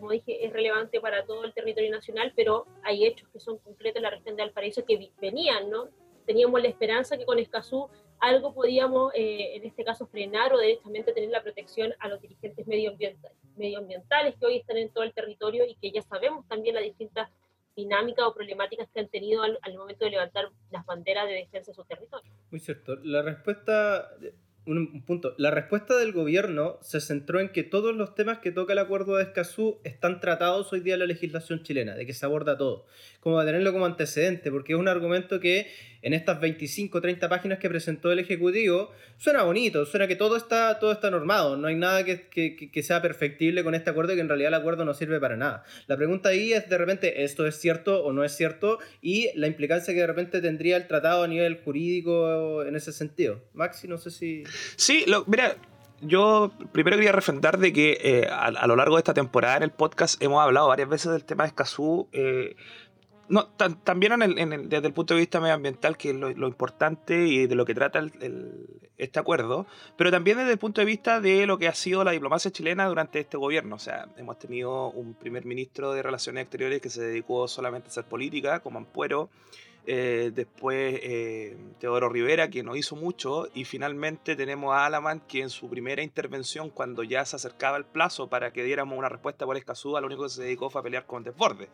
como 0.03 0.12
dije, 0.12 0.45
es 0.45 0.51
relevante 0.51 1.00
para 1.00 1.25
todo 1.25 1.45
el 1.45 1.53
territorio 1.53 1.89
nacional, 1.89 2.33
pero 2.36 2.65
hay 2.83 3.05
hechos 3.05 3.29
que 3.29 3.39
son 3.39 3.57
concretos 3.60 3.98
en 3.98 4.03
la 4.03 4.10
región 4.10 4.36
de 4.36 4.43
Valparaíso 4.43 4.83
que 4.83 5.12
venían, 5.22 5.69
¿no? 5.69 5.88
Teníamos 6.25 6.62
la 6.62 6.67
esperanza 6.67 7.17
que 7.17 7.24
con 7.24 7.39
Escazú 7.39 7.88
algo 8.19 8.53
podíamos, 8.53 9.13
eh, 9.15 9.55
en 9.55 9.63
este 9.63 9.86
caso, 9.86 10.05
frenar 10.05 10.53
o 10.53 10.60
directamente 10.60 11.13
tener 11.13 11.29
la 11.29 11.41
protección 11.41 11.93
a 12.00 12.10
los 12.10 12.19
dirigentes 12.19 12.67
medioambientales, 12.67 14.36
que 14.36 14.45
hoy 14.45 14.57
están 14.57 14.75
en 14.75 14.89
todo 14.89 15.05
el 15.05 15.13
territorio 15.13 15.63
y 15.63 15.75
que 15.75 15.89
ya 15.89 16.01
sabemos 16.01 16.45
también 16.50 16.75
las 16.75 16.83
distintas 16.83 17.29
dinámicas 17.74 18.25
o 18.25 18.33
problemáticas 18.33 18.89
que 18.93 19.00
han 19.00 19.07
tenido 19.07 19.43
al, 19.43 19.57
al 19.62 19.77
momento 19.77 20.03
de 20.03 20.12
levantar 20.12 20.50
las 20.69 20.86
banderas 20.86 21.29
de 21.29 21.36
defensa 21.36 21.72
de 21.72 21.75
su 21.75 21.86
territorio. 21.86 22.29
Muy 22.51 22.60
cierto. 22.60 22.98
La 23.03 23.22
respuesta 23.22 24.10
un, 24.65 25.03
punto. 25.03 25.34
La 25.38 25.51
respuesta 25.51 25.98
del 25.98 26.12
gobierno 26.12 26.77
se 26.82 27.01
centró 27.01 27.39
en 27.39 27.50
que 27.50 27.63
todos 27.63 27.96
los 27.96 28.15
temas 28.15 28.39
que 28.39 28.51
toca 28.51 28.74
el 28.74 28.79
acuerdo 28.79 29.17
de 29.17 29.24
Escazú 29.24 29.79
están 29.84 30.20
tratados 30.20 30.72
hoy 30.74 30.79
día 30.79 30.93
en 30.93 31.01
la 31.01 31.05
legislación 31.05 31.63
chilena, 31.63 31.96
de 31.96 32.05
que 32.05 32.13
se 32.13 32.25
aborda 32.25 32.58
todo. 32.58 32.86
Como 33.20 33.39
a 33.39 33.46
tenerlo 33.46 33.74
como 33.74 33.86
antecedente, 33.86 34.51
porque 34.51 34.74
es 34.74 34.79
un 34.79 34.88
argumento 34.88 35.39
que 35.39 35.67
en 36.03 36.13
estas 36.13 36.39
25 36.39 36.98
o 36.98 37.01
30 37.01 37.29
páginas 37.29 37.60
que 37.60 37.70
presentó 37.70 38.12
el 38.12 38.20
Ejecutivo 38.20 38.91
suena 39.17 39.43
bonito, 39.43 39.86
suena 39.86 40.05
que 40.05 40.17
todo 40.17 40.36
está, 40.36 40.77
todo 40.77 40.91
está 40.91 41.10
normado, 41.10 41.55
no 41.55 41.67
hay 41.67 41.75
nada 41.75 42.03
que, 42.03 42.27
que, 42.29 42.84
sea 42.84 43.01
perfectible 43.01 43.63
con 43.63 43.74
este 43.74 43.89
acuerdo 43.89 44.12
y 44.12 44.15
que 44.15 44.22
en 44.22 44.27
realidad 44.27 44.50
el 44.50 44.55
acuerdo 44.55 44.84
no 44.84 44.93
sirve 44.93 45.22
para 45.22 45.38
nada. 45.38 45.63
La 45.88 45.96
pregunta 45.96 46.29
ahí 46.29 46.51
es 46.51 46.67
de 46.67 46.77
repente, 46.77 47.24
¿esto 47.24 47.48
es 47.48 47.55
cierto 47.55 48.03
o 48.03 48.12
no 48.12 48.25
es 48.25 48.36
cierto? 48.36 48.79
Y 49.01 49.29
la 49.36 49.48
implicancia 49.48 49.93
que 49.93 50.01
de 50.01 50.08
repente 50.08 50.41
tendría 50.41 50.75
el 50.75 50.88
tratado 50.88 51.24
a 51.24 51.27
nivel 51.27 51.62
jurídico 51.63 52.63
en 52.63 52.75
ese 52.75 52.91
sentido. 52.91 53.41
Maxi, 53.53 53.88
no 53.88 53.98
sé 53.98 54.12
si... 54.12 54.43
Sí, 54.75 55.03
lo, 55.07 55.24
mira, 55.25 55.55
yo 56.01 56.51
primero 56.72 56.98
quería 56.98 57.12
refrendar 57.12 57.57
de 57.57 57.74
que 57.74 57.98
eh, 58.01 58.27
a, 58.29 58.67
lo 58.67 58.75
largo 58.75 58.95
de 58.95 59.00
esta 59.00 59.13
temporada 59.13 59.57
en 59.57 59.63
el 59.63 59.72
podcast 59.72 60.22
hemos 60.22 60.41
hablado 60.41 60.67
varias 60.67 60.89
veces 60.89 61.12
del 61.12 61.24
tema 61.24 61.43
de 61.43 61.50
Escazú, 61.50 62.07
eh, 62.12 62.55
no, 63.29 63.48
también 63.48 64.19
desde 64.69 64.88
el 64.88 64.93
punto 64.93 65.13
de 65.13 65.22
vista 65.22 65.39
medioambiental, 65.39 65.98
que 65.98 66.10
es 66.10 66.15
lo, 66.15 66.48
importante 66.48 67.25
y 67.25 67.48
de 67.48 67.55
lo 67.55 67.65
que 67.65 67.74
trata 67.74 68.05
este 68.98 69.19
acuerdo, 69.19 69.65
pero 69.98 70.12
también 70.12 70.38
desde 70.38 70.51
el 70.51 70.57
punto 70.57 70.81
de 70.81 70.86
vista 70.86 71.22
de 71.22 71.48
lo 71.48 71.57
que 71.57 71.67
ha 71.67 71.74
sido 71.74 72.03
la 72.03 72.12
diplomacia 72.12 72.51
chilena 72.51 72.86
durante 72.86 73.19
este 73.19 73.38
gobierno. 73.38 73.77
O 73.77 73.79
sea, 73.79 74.07
hemos 74.17 74.38
tenido 74.38 74.91
un 74.91 75.13
primer 75.13 75.45
ministro 75.45 75.93
de 75.93 76.03
Relaciones 76.03 76.43
Exteriores 76.43 76.81
que 76.81 76.89
se 76.89 77.01
dedicó 77.01 77.48
solamente 77.48 77.88
a 77.88 77.91
hacer 77.91 78.03
política, 78.03 78.60
como 78.60 78.77
Ampuero, 78.77 79.29
eh, 79.86 80.32
después 80.34 81.00
eh, 81.04 81.58
Teodoro 81.80 82.10
Rivera, 82.10 82.50
que 82.50 82.63
no 82.63 82.75
hizo 82.75 82.96
mucho, 82.96 83.48
y 83.54 83.66
finalmente 83.66 84.36
tenemos 84.36 84.74
a 84.74 84.86
Alaman, 84.86 85.20
que 85.22 85.42
en 85.42 85.50
su 85.50 85.70
primera 85.70 86.02
intervención, 86.02 86.70
cuando 86.70 87.04
ya 87.04 87.25
se 87.25 87.36
acercaba 87.36 87.78
el 87.78 87.86
plazo 87.86 88.30
para 88.30 88.54
que 88.54 88.63
diéramos 88.63 88.98
una 88.98 89.10
respuesta 89.10 89.46
por 89.46 89.58
Escazú, 89.58 89.92
lo 90.00 90.06
único 90.06 90.24
que 90.24 90.30
se 90.30 90.44
dedicó 90.44 90.70
fue 90.70 90.82
a 90.82 90.84
pelear 90.84 91.06
con 91.06 91.24
Desborde. 91.24 91.70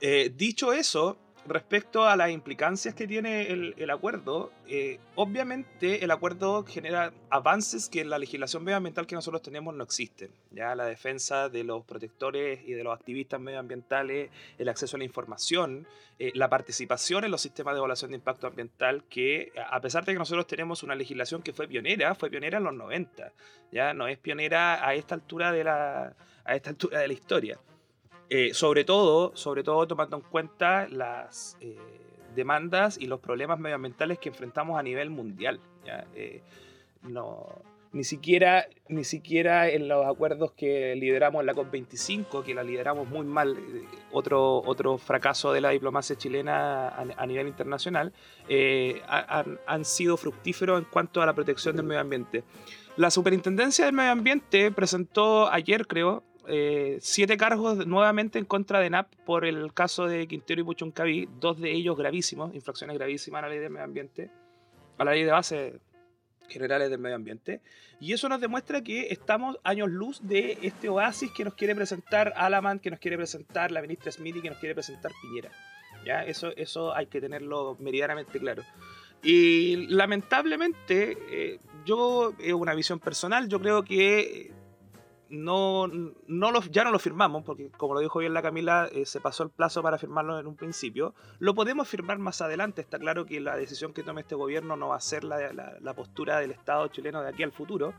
Eh, 0.00 0.32
dicho 0.34 0.72
eso, 0.72 1.16
respecto 1.48 2.06
a 2.06 2.16
las 2.16 2.30
implicancias 2.30 2.94
que 2.94 3.06
tiene 3.06 3.48
el, 3.48 3.90
acuerdo, 3.90 4.52
eh, 4.66 4.98
obviamente 5.14 6.04
el 6.04 6.10
acuerdo 6.10 6.64
genera 6.64 7.12
avances 7.30 7.88
que 7.88 8.00
en 8.00 8.10
la 8.10 8.18
legislación 8.18 8.64
medioambiental 8.64 9.06
que 9.06 9.14
nosotros 9.14 9.42
tenemos 9.42 9.74
no 9.74 9.84
existen. 9.84 10.30
Ya 10.50 10.74
la 10.74 10.86
defensa 10.86 11.48
de 11.48 11.64
los 11.64 11.84
protectores 11.84 12.60
y 12.66 12.72
de 12.72 12.84
los 12.84 12.94
activistas 12.94 13.40
medioambientales, 13.40 14.30
el 14.58 14.68
acceso 14.68 14.96
a 14.96 14.98
la 14.98 15.04
información, 15.04 15.86
eh, 16.18 16.32
la 16.34 16.48
participación 16.48 17.24
en 17.24 17.30
los 17.30 17.42
sistemas 17.42 17.74
de 17.74 17.78
evaluación 17.78 18.10
de 18.10 18.16
impacto 18.16 18.46
ambiental, 18.46 19.04
que 19.08 19.52
a 19.70 19.80
pesar 19.80 20.04
de 20.04 20.12
que 20.12 20.18
nosotros 20.18 20.46
tenemos 20.46 20.82
una 20.82 20.94
legislación 20.94 21.42
que 21.42 21.52
fue 21.52 21.68
pionera, 21.68 22.14
fue 22.14 22.30
pionera 22.30 22.58
en 22.58 22.64
los 22.64 22.74
90, 22.74 23.32
ya 23.72 23.94
no 23.94 24.08
es 24.08 24.18
pionera 24.18 24.86
a 24.86 24.94
esta 24.94 25.14
altura 25.14 25.52
de 25.52 25.64
la, 25.64 26.16
a 26.44 26.54
esta 26.54 26.70
altura 26.70 27.00
de 27.00 27.08
la 27.08 27.14
historia. 27.14 27.58
Eh, 28.28 28.54
sobre 28.54 28.84
todo, 28.84 29.32
sobre 29.36 29.62
todo 29.62 29.86
tomando 29.86 30.16
en 30.16 30.22
cuenta 30.22 30.88
las 30.88 31.56
eh, 31.60 31.76
demandas 32.34 32.98
y 32.98 33.06
los 33.06 33.20
problemas 33.20 33.60
medioambientales 33.60 34.18
que 34.18 34.30
enfrentamos 34.30 34.78
a 34.78 34.82
nivel 34.82 35.10
mundial. 35.10 35.60
Eh, 36.16 36.42
no, 37.02 37.46
ni, 37.92 38.02
siquiera, 38.02 38.66
ni 38.88 39.04
siquiera 39.04 39.68
en 39.68 39.86
los 39.86 40.04
acuerdos 40.04 40.50
que 40.52 40.96
lideramos 40.96 41.40
en 41.40 41.46
la 41.46 41.54
COP25, 41.54 42.42
que 42.42 42.52
la 42.52 42.64
lideramos 42.64 43.08
muy 43.08 43.24
mal, 43.24 43.56
otro, 44.10 44.56
otro 44.56 44.98
fracaso 44.98 45.52
de 45.52 45.60
la 45.60 45.70
diplomacia 45.70 46.16
chilena 46.16 46.88
a, 46.88 47.26
nivel 47.26 47.46
internacional, 47.46 48.12
han, 49.06 49.60
han 49.68 49.84
sido 49.84 50.16
fructíferos 50.16 50.80
en 50.80 50.88
cuanto 50.90 51.22
a 51.22 51.26
la 51.26 51.34
protección 51.34 51.76
del 51.76 51.86
medio 51.86 52.00
ambiente. 52.00 52.42
La 52.96 53.10
Superintendencia 53.10 53.84
del 53.84 53.94
Medio 53.94 54.10
Ambiente 54.10 54.70
presentó 54.72 55.52
ayer, 55.52 55.86
creo, 55.86 56.24
eh, 56.48 56.98
siete 57.00 57.36
cargos 57.36 57.86
nuevamente 57.86 58.38
en 58.38 58.44
contra 58.44 58.80
de 58.80 58.90
NAP 58.90 59.14
por 59.24 59.44
el 59.44 59.72
caso 59.72 60.06
de 60.06 60.26
Quintero 60.26 60.60
y 60.60 60.64
Puchuncaví, 60.64 61.28
dos 61.40 61.60
de 61.60 61.72
ellos 61.72 61.96
gravísimos, 61.96 62.54
infracciones 62.54 62.96
gravísimas 62.96 63.40
a 63.40 63.42
la 63.42 63.48
ley 63.48 63.58
del 63.58 63.70
medio 63.70 63.84
ambiente, 63.84 64.30
a 64.98 65.04
la 65.04 65.12
ley 65.12 65.24
de 65.24 65.32
base 65.32 65.80
generales 66.48 66.90
del 66.90 66.98
medio 66.98 67.16
ambiente. 67.16 67.60
Y 68.00 68.12
eso 68.12 68.28
nos 68.28 68.40
demuestra 68.40 68.82
que 68.82 69.08
estamos 69.10 69.58
años 69.64 69.90
luz 69.90 70.20
de 70.22 70.58
este 70.62 70.88
oasis 70.88 71.30
que 71.32 71.44
nos 71.44 71.54
quiere 71.54 71.74
presentar 71.74 72.32
Alaman, 72.36 72.78
que 72.78 72.90
nos 72.90 73.00
quiere 73.00 73.16
presentar 73.16 73.72
la 73.72 73.80
ministra 73.80 74.12
Smith 74.12 74.36
y 74.36 74.42
que 74.42 74.50
nos 74.50 74.58
quiere 74.58 74.74
presentar 74.74 75.12
Piñera. 75.22 75.50
¿Ya? 76.04 76.24
Eso, 76.24 76.52
eso 76.56 76.94
hay 76.94 77.06
que 77.06 77.20
tenerlo 77.20 77.76
meridianamente 77.80 78.38
claro. 78.38 78.62
Y 79.22 79.86
lamentablemente, 79.88 81.16
eh, 81.30 81.58
yo, 81.84 82.34
es 82.38 82.52
una 82.52 82.74
visión 82.74 83.00
personal, 83.00 83.48
yo 83.48 83.60
creo 83.60 83.82
que 83.82 84.52
no, 85.28 85.86
no 85.88 86.62
ya 86.70 86.84
no 86.84 86.90
lo 86.90 86.98
firmamos, 86.98 87.44
porque 87.44 87.70
como 87.76 87.94
lo 87.94 88.00
dijo 88.00 88.18
bien 88.18 88.34
la 88.34 88.42
Camila, 88.42 88.88
eh, 88.92 89.06
se 89.06 89.20
pasó 89.20 89.42
el 89.42 89.50
plazo 89.50 89.82
para 89.82 89.98
firmarlo 89.98 90.38
en 90.38 90.46
un 90.46 90.56
principio. 90.56 91.14
Lo 91.38 91.54
podemos 91.54 91.88
firmar 91.88 92.18
más 92.18 92.40
adelante, 92.40 92.80
está 92.80 92.98
claro 92.98 93.26
que 93.26 93.40
la 93.40 93.56
decisión 93.56 93.92
que 93.92 94.02
tome 94.02 94.20
este 94.20 94.34
gobierno 94.34 94.76
no 94.76 94.88
va 94.88 94.96
a 94.96 95.00
ser 95.00 95.24
la, 95.24 95.52
la, 95.52 95.94
postura 95.94 96.38
del 96.38 96.50
Estado 96.50 96.88
chileno 96.88 97.22
de 97.22 97.30
aquí 97.30 97.42
al 97.42 97.52
futuro, 97.52 97.94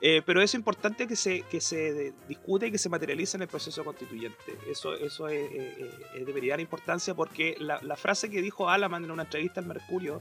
eh, 0.00 0.22
pero 0.24 0.42
es 0.42 0.54
importante 0.54 1.06
que 1.06 1.16
se, 1.16 1.42
que 1.42 1.60
se 1.60 2.14
discute 2.28 2.68
y 2.68 2.70
que 2.70 2.78
se 2.78 2.88
materialice 2.88 3.36
en 3.36 3.42
el 3.42 3.48
proceso 3.48 3.84
constituyente. 3.84 4.58
Eso, 4.70 4.94
eso 4.94 5.28
es, 5.28 5.50
de 5.50 6.32
verdad 6.32 6.58
importancia 6.58 7.14
porque 7.14 7.56
la, 7.58 7.80
la 7.82 7.96
frase 7.96 8.30
que 8.30 8.42
dijo 8.42 8.68
Alaman 8.68 9.04
en 9.04 9.10
una 9.10 9.24
entrevista 9.24 9.60
al 9.60 9.66
Mercurio, 9.66 10.20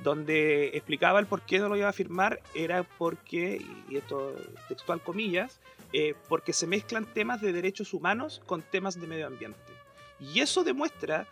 donde 0.00 0.68
explicaba 0.68 1.18
el 1.18 1.26
por 1.26 1.42
qué 1.42 1.58
no 1.58 1.68
lo 1.68 1.76
iba 1.76 1.88
a 1.88 1.92
firmar, 1.92 2.40
era 2.54 2.82
porque, 2.82 3.64
y 3.88 3.96
esto 3.96 4.34
textual 4.68 5.00
comillas, 5.02 5.58
eh, 5.92 6.14
porque 6.28 6.52
se 6.52 6.66
mezclan 6.66 7.06
temas 7.06 7.40
de 7.40 7.52
derechos 7.52 7.94
humanos 7.94 8.40
con 8.46 8.62
temas 8.62 9.00
de 9.00 9.06
medio 9.06 9.26
ambiente. 9.26 9.58
Y 10.20 10.40
eso 10.40 10.64
demuestra 10.64 11.26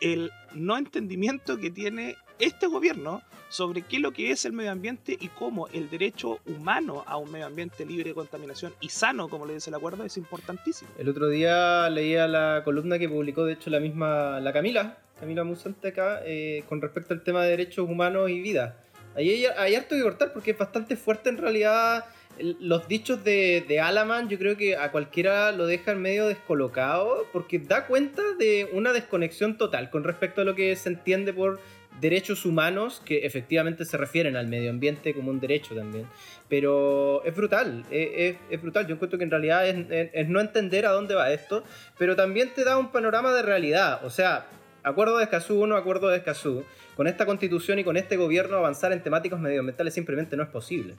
el 0.00 0.30
no 0.54 0.76
entendimiento 0.76 1.58
que 1.58 1.70
tiene 1.70 2.16
este 2.38 2.66
gobierno 2.66 3.22
sobre 3.48 3.82
qué 3.82 3.96
es 3.96 4.02
lo 4.02 4.12
que 4.12 4.30
es 4.30 4.44
el 4.44 4.52
medio 4.52 4.70
ambiente 4.70 5.16
y 5.18 5.28
cómo 5.28 5.68
el 5.68 5.88
derecho 5.90 6.38
humano 6.46 7.02
a 7.06 7.16
un 7.16 7.32
medio 7.32 7.46
ambiente 7.46 7.84
libre 7.84 8.10
de 8.10 8.14
contaminación 8.14 8.74
y 8.80 8.90
sano, 8.90 9.28
como 9.28 9.46
le 9.46 9.54
dice 9.54 9.70
el 9.70 9.74
acuerdo, 9.74 10.04
es 10.04 10.16
importantísimo. 10.16 10.90
El 10.98 11.08
otro 11.08 11.28
día 11.28 11.88
leía 11.90 12.28
la 12.28 12.62
columna 12.64 12.98
que 12.98 13.08
publicó, 13.08 13.44
de 13.44 13.54
hecho, 13.54 13.70
la 13.70 13.80
misma, 13.80 14.40
la 14.40 14.52
Camila, 14.52 14.98
Camila 15.18 15.44
Musante 15.44 15.88
acá, 15.88 16.20
eh, 16.24 16.64
con 16.68 16.80
respecto 16.80 17.14
al 17.14 17.22
tema 17.22 17.42
de 17.42 17.50
derechos 17.50 17.88
humanos 17.88 18.30
y 18.30 18.40
vida. 18.40 18.76
Ahí 19.16 19.30
hay, 19.30 19.46
hay 19.46 19.74
harto 19.74 19.96
que 19.96 20.02
cortar 20.02 20.32
porque 20.32 20.52
es 20.52 20.58
bastante 20.58 20.96
fuerte 20.96 21.30
en 21.30 21.38
realidad 21.38 22.04
los 22.40 22.88
dichos 22.88 23.24
de, 23.24 23.64
de, 23.66 23.80
Alaman 23.80 24.28
yo 24.28 24.38
creo 24.38 24.56
que 24.56 24.76
a 24.76 24.90
cualquiera 24.90 25.52
lo 25.52 25.66
dejan 25.66 26.00
medio 26.00 26.26
descolocado 26.26 27.26
porque 27.32 27.58
da 27.58 27.86
cuenta 27.86 28.22
de 28.38 28.68
una 28.72 28.92
desconexión 28.92 29.56
total 29.58 29.90
con 29.90 30.04
respecto 30.04 30.40
a 30.40 30.44
lo 30.44 30.54
que 30.54 30.74
se 30.76 30.88
entiende 30.88 31.32
por 31.32 31.60
derechos 32.00 32.44
humanos 32.44 33.02
que 33.04 33.26
efectivamente 33.26 33.84
se 33.84 33.96
refieren 33.96 34.36
al 34.36 34.46
medio 34.46 34.70
ambiente 34.70 35.14
como 35.14 35.30
un 35.30 35.40
derecho 35.40 35.74
también. 35.74 36.06
Pero 36.48 37.22
es 37.24 37.34
brutal, 37.34 37.84
es, 37.90 38.36
brutal. 38.60 38.86
Yo 38.86 38.94
encuentro 38.94 39.18
que 39.18 39.24
en 39.24 39.30
realidad 39.30 39.66
es, 39.68 40.10
es, 40.12 40.28
no 40.28 40.40
entender 40.40 40.86
a 40.86 40.90
dónde 40.90 41.14
va 41.14 41.32
esto, 41.32 41.64
pero 41.98 42.16
también 42.16 42.50
te 42.54 42.64
da 42.64 42.78
un 42.78 42.90
panorama 42.90 43.32
de 43.32 43.42
realidad. 43.42 44.04
O 44.04 44.10
sea, 44.10 44.46
acuerdo 44.82 45.18
de 45.18 45.24
Escazú, 45.24 45.66
no 45.66 45.76
acuerdo 45.76 46.08
de 46.08 46.18
Escazú. 46.18 46.64
Con 46.96 47.06
esta 47.06 47.26
constitución 47.26 47.78
y 47.78 47.84
con 47.84 47.96
este 47.96 48.16
gobierno 48.16 48.56
avanzar 48.56 48.92
en 48.92 49.02
temáticas 49.02 49.38
medioambientales 49.38 49.94
simplemente 49.94 50.36
no 50.36 50.42
es 50.42 50.48
posible. 50.48 50.94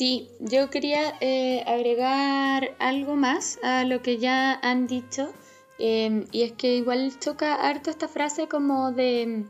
Sí, 0.00 0.30
yo 0.40 0.70
quería 0.70 1.12
eh, 1.20 1.62
agregar 1.66 2.74
algo 2.78 3.16
más 3.16 3.58
a 3.62 3.84
lo 3.84 4.00
que 4.00 4.16
ya 4.16 4.54
han 4.54 4.86
dicho. 4.86 5.30
Em, 5.78 6.24
y 6.32 6.40
es 6.40 6.52
que 6.52 6.76
igual 6.76 7.12
choca 7.20 7.54
harto 7.54 7.90
esta 7.90 8.08
frase 8.08 8.48
como 8.48 8.92
de 8.92 9.44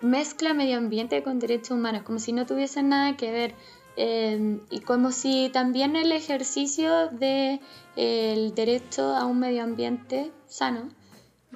mezcla 0.00 0.54
medio 0.54 0.78
ambiente 0.78 1.24
con 1.24 1.40
derechos 1.40 1.72
humanos, 1.72 2.02
como 2.04 2.20
si 2.20 2.32
no 2.32 2.46
tuviesen 2.46 2.90
nada 2.90 3.16
que 3.16 3.32
ver. 3.32 3.56
Em, 3.96 4.60
y 4.70 4.78
como 4.78 5.10
si 5.10 5.50
también 5.52 5.96
el 5.96 6.12
ejercicio 6.12 7.08
del 7.08 7.58
de, 7.96 8.52
derecho 8.54 9.16
a 9.16 9.26
un 9.26 9.40
medio 9.40 9.64
ambiente 9.64 10.30
sano, 10.46 10.88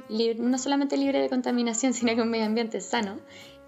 no 0.09 0.59
solamente 0.59 0.97
libre 0.97 1.21
de 1.21 1.29
contaminación, 1.29 1.95
sino 1.95 2.17
que 2.17 2.23
un 2.23 2.31
medio 2.31 2.47
ambiente 2.47 2.81
sano, 2.81 3.21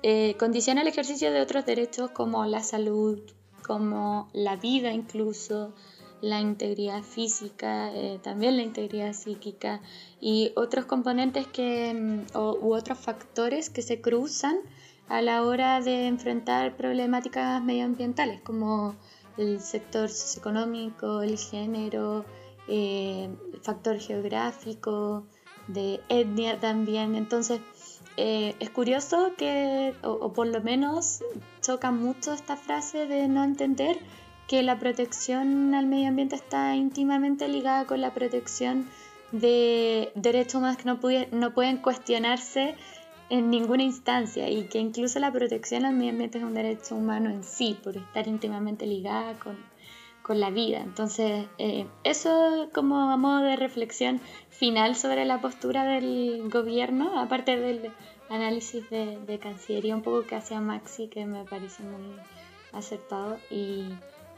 eh, 0.02 0.34
condiciona 0.40 0.80
el 0.82 0.88
ejercicio 0.88 1.30
de 1.30 1.40
otros 1.40 1.64
derechos 1.64 2.10
como 2.10 2.44
la 2.46 2.64
salud, 2.64 3.20
como 3.68 4.28
la 4.32 4.56
vida 4.56 4.92
incluso, 4.92 5.74
la 6.22 6.40
integridad 6.40 7.02
física, 7.02 7.92
eh, 7.94 8.18
también 8.22 8.56
la 8.56 8.62
integridad 8.62 9.12
psíquica 9.12 9.80
y 10.20 10.50
otros 10.56 10.86
componentes 10.86 11.46
que, 11.46 11.94
mm, 11.94 12.36
u 12.36 12.74
otros 12.74 12.98
factores 12.98 13.70
que 13.70 13.82
se 13.82 14.00
cruzan 14.00 14.56
a 15.08 15.22
la 15.22 15.42
hora 15.44 15.80
de 15.80 16.06
enfrentar 16.08 16.76
problemáticas 16.76 17.62
medioambientales 17.62 18.40
como 18.40 18.96
el 19.36 19.60
sector 19.60 20.08
socioeconómico, 20.08 21.22
el 21.22 21.38
género, 21.38 22.24
eh, 22.68 23.28
el 23.52 23.60
factor 23.60 23.98
geográfico, 23.98 25.24
de 25.68 26.00
etnia 26.08 26.58
también. 26.58 27.14
Entonces, 27.14 27.60
eh, 28.20 28.56
es 28.58 28.70
curioso 28.70 29.34
que, 29.38 29.94
o, 30.02 30.32
por 30.32 30.48
lo 30.48 30.60
menos 30.60 31.22
choca 31.62 31.92
mucho 31.92 32.32
esta 32.32 32.56
frase 32.56 33.06
de 33.06 33.28
no 33.28 33.44
entender 33.44 33.96
que 34.48 34.64
la 34.64 34.76
protección 34.80 35.72
al 35.72 35.86
medio 35.86 36.08
ambiente 36.08 36.34
está 36.34 36.74
íntimamente 36.74 37.46
ligada 37.46 37.86
con 37.86 38.00
la 38.00 38.12
protección 38.14 38.88
de 39.30 40.10
derechos 40.16 40.56
humanos 40.56 40.78
que 40.78 40.84
no, 40.84 40.98
no 41.30 41.54
pueden 41.54 41.76
cuestionarse 41.76 42.74
en 43.30 43.50
ninguna 43.50 43.84
instancia 43.84 44.50
y 44.50 44.64
que 44.64 44.80
incluso 44.80 45.20
la 45.20 45.30
protección 45.30 45.84
al 45.84 45.94
medio 45.94 46.10
ambiente 46.10 46.38
es 46.38 46.44
un 46.44 46.54
derecho 46.54 46.96
humano 46.96 47.30
en 47.30 47.44
sí, 47.44 47.78
por 47.84 47.96
estar 47.96 48.26
íntimamente 48.26 48.84
ligada 48.84 49.38
con, 49.38 49.56
con 50.28 50.40
la 50.40 50.50
vida. 50.50 50.80
Entonces, 50.80 51.46
eh, 51.56 51.86
eso 52.04 52.68
como 52.74 53.10
a 53.10 53.16
modo 53.16 53.40
de 53.40 53.56
reflexión 53.56 54.20
final 54.50 54.94
sobre 54.94 55.24
la 55.24 55.40
postura 55.40 55.84
del 55.84 56.50
gobierno, 56.50 57.18
aparte 57.18 57.58
del 57.58 57.90
análisis 58.28 58.88
de, 58.90 59.18
de 59.26 59.38
Cancillería 59.38 59.96
un 59.96 60.02
poco 60.02 60.26
que 60.26 60.36
hacía 60.36 60.60
Maxi, 60.60 61.08
que 61.08 61.24
me 61.24 61.44
parece 61.44 61.82
muy 61.82 62.14
acertado. 62.72 63.38
Y, 63.50 63.88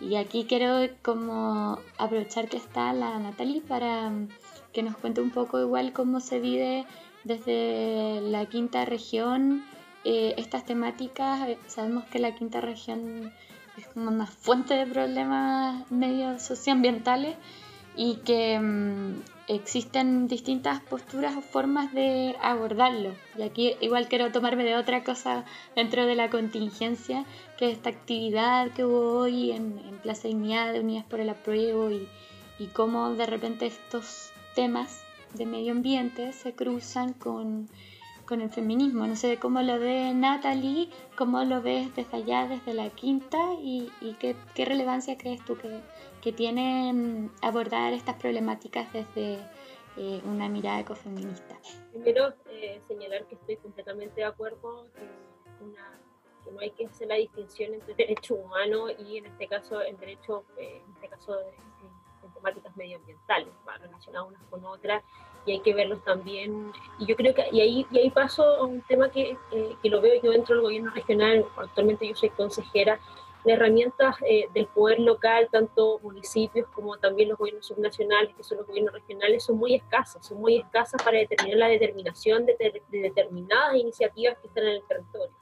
y 0.01 0.15
aquí 0.15 0.47
quiero 0.49 0.89
como 1.03 1.81
aprovechar 1.99 2.49
que 2.49 2.57
está 2.57 2.93
la 2.93 3.19
Natalie 3.19 3.61
para 3.61 4.13
que 4.73 4.85
nos 4.85 4.97
cuente 4.97 5.21
un 5.21 5.33
poco 5.33 5.61
igual 5.61 5.93
cómo 5.93 6.21
se 6.21 6.39
vive 6.39 6.87
desde 7.25 8.21
la 8.21 8.47
quinta 8.47 8.85
región 8.85 9.65
eh, 10.05 10.35
estas 10.39 10.65
temáticas. 10.65 11.49
Sabemos 11.67 12.05
que 12.05 12.21
la 12.21 12.37
quinta 12.37 12.61
región 12.61 13.33
es 13.81 13.97
una 13.97 14.27
fuente 14.27 14.75
de 14.75 14.87
problemas 14.87 15.91
medio 15.91 16.39
socioambientales 16.39 17.37
y 17.97 18.17
que 18.25 18.59
mm, 18.59 19.23
existen 19.49 20.29
distintas 20.29 20.81
posturas 20.81 21.37
o 21.37 21.41
formas 21.41 21.93
de 21.93 22.37
abordarlo. 22.41 23.15
Y 23.37 23.43
aquí 23.43 23.75
igual 23.81 24.09
quiero 24.09 24.31
tomarme 24.33 24.65
de 24.65 24.77
otra 24.77 25.03
cosa 25.03 25.45
dentro 25.75 26.07
de 26.07 26.15
la 26.15 26.31
contingencia, 26.31 27.25
que 27.59 27.71
es 27.71 27.77
esta 27.77 27.91
actividad 27.91 28.71
que 28.71 28.85
hubo 28.85 29.19
hoy 29.19 29.53
en, 29.53 29.81
Plaza 30.03 30.29
Dignidad 30.29 30.73
de 30.73 30.81
Unidas 30.81 31.05
por 31.05 31.21
el 31.21 31.29
Apruebo 31.29 31.91
y, 31.91 32.09
y 32.59 32.67
cómo 32.69 33.11
de 33.11 33.27
repente 33.27 33.67
estos 33.67 34.31
temas 34.55 35.03
de 35.35 35.45
medio 35.47 35.73
ambiente 35.73 36.33
se 36.33 36.55
cruzan 36.55 37.13
con, 37.13 37.69
con 38.31 38.41
el 38.41 38.49
feminismo. 38.49 39.07
No 39.07 39.17
sé 39.17 39.39
cómo 39.39 39.61
lo 39.61 39.79
ve 39.79 40.15
Natalie, 40.15 40.89
cómo 41.19 41.45
lo 41.45 41.61
ves 41.61 41.95
desde 41.95 42.17
allá, 42.17 42.47
desde 42.49 42.73
la 42.73 42.89
quinta 42.89 43.37
y, 43.61 43.91
y 44.01 44.15
qué, 44.15 44.35
qué 44.55 44.65
relevancia 44.65 45.19
crees 45.19 45.45
tú 45.45 45.59
que 45.59 45.81
que 46.21 46.33
tienen 46.33 47.31
abordar 47.43 47.93
estas 47.93 48.17
problemáticas 48.17 48.93
desde 48.93 49.39
eh, 49.97 50.21
una 50.25 50.49
mirada 50.49 50.81
ecofeminista. 50.81 51.59
Primero, 51.93 52.35
eh, 52.51 52.81
señalar 52.87 53.25
que 53.27 53.35
estoy 53.37 53.57
completamente 53.57 54.21
de 54.21 54.27
acuerdo 54.27 54.87
que, 54.95 55.65
una, 55.65 55.99
que, 56.45 56.53
no 56.53 56.61
hay 56.61 56.71
que 56.71 56.87
hacer 56.87 57.09
la 57.09 57.17
distinción 57.17 57.75
entre 57.75 57.95
derecho 57.95 58.35
humano 58.35 58.91
y 58.91 59.19
en 59.19 59.27
este 59.27 59.49
caso 59.49 59.81
el 59.81 59.97
derecho, 59.99 60.45
eh, 60.59 60.83
en 60.85 60.95
este 60.95 61.09
caso 61.09 61.37
de, 61.37 61.53
temáticas 62.41 62.77
medioambientales, 62.77 63.49
relacionadas 63.81 64.29
unas 64.29 64.43
con 64.51 64.65
otras 64.65 65.03
y 65.47 65.53
hay 65.53 65.61
que 65.61 65.75
verlos 65.75 66.03
también. 66.05 66.73
Y 66.99 67.07
yo 67.07 67.17
creo 67.17 67.35
que, 67.35 67.47
y 67.53 67.61
ahí, 67.61 67.87
y 67.91 67.99
ahí 67.99 68.11
paso 68.11 68.43
a 68.43 68.65
un 68.65 68.83
tema 68.83 69.11
que, 69.11 69.37
que 69.83 69.89
lo 69.89 70.01
veo 70.01 70.21
yo 70.23 70.33
dentro 70.33 70.55
del 70.55 70.63
gobierno 70.63 70.91
regional, 70.91 71.47
actualmente 71.57 72.07
yo 72.07 72.15
soy 72.15 72.31
consejera 72.31 73.01
las 73.45 73.57
herramientas 73.57 74.17
eh, 74.27 74.49
del 74.53 74.67
poder 74.67 75.01
local, 75.01 75.49
tanto 75.51 75.99
municipios 76.03 76.69
como 76.75 76.99
también 76.99 77.31
los 77.31 77.39
gobiernos 77.39 77.67
subnacionales, 77.67 78.35
que 78.35 78.43
son 78.43 78.59
los 78.59 78.67
gobiernos 78.67 78.93
regionales, 78.93 79.45
son 79.45 79.57
muy 79.57 79.75
escasas, 79.75 80.27
son 80.27 80.39
muy 80.39 80.59
escasas 80.59 81.03
para 81.03 81.19
determinar 81.19 81.59
la 81.59 81.69
determinación 81.69 82.45
de, 82.45 82.83
determinadas 82.91 83.77
iniciativas 83.77 84.37
que 84.39 84.49
están 84.49 84.65
en 84.65 84.75
el 84.77 84.83
territorio. 84.87 85.35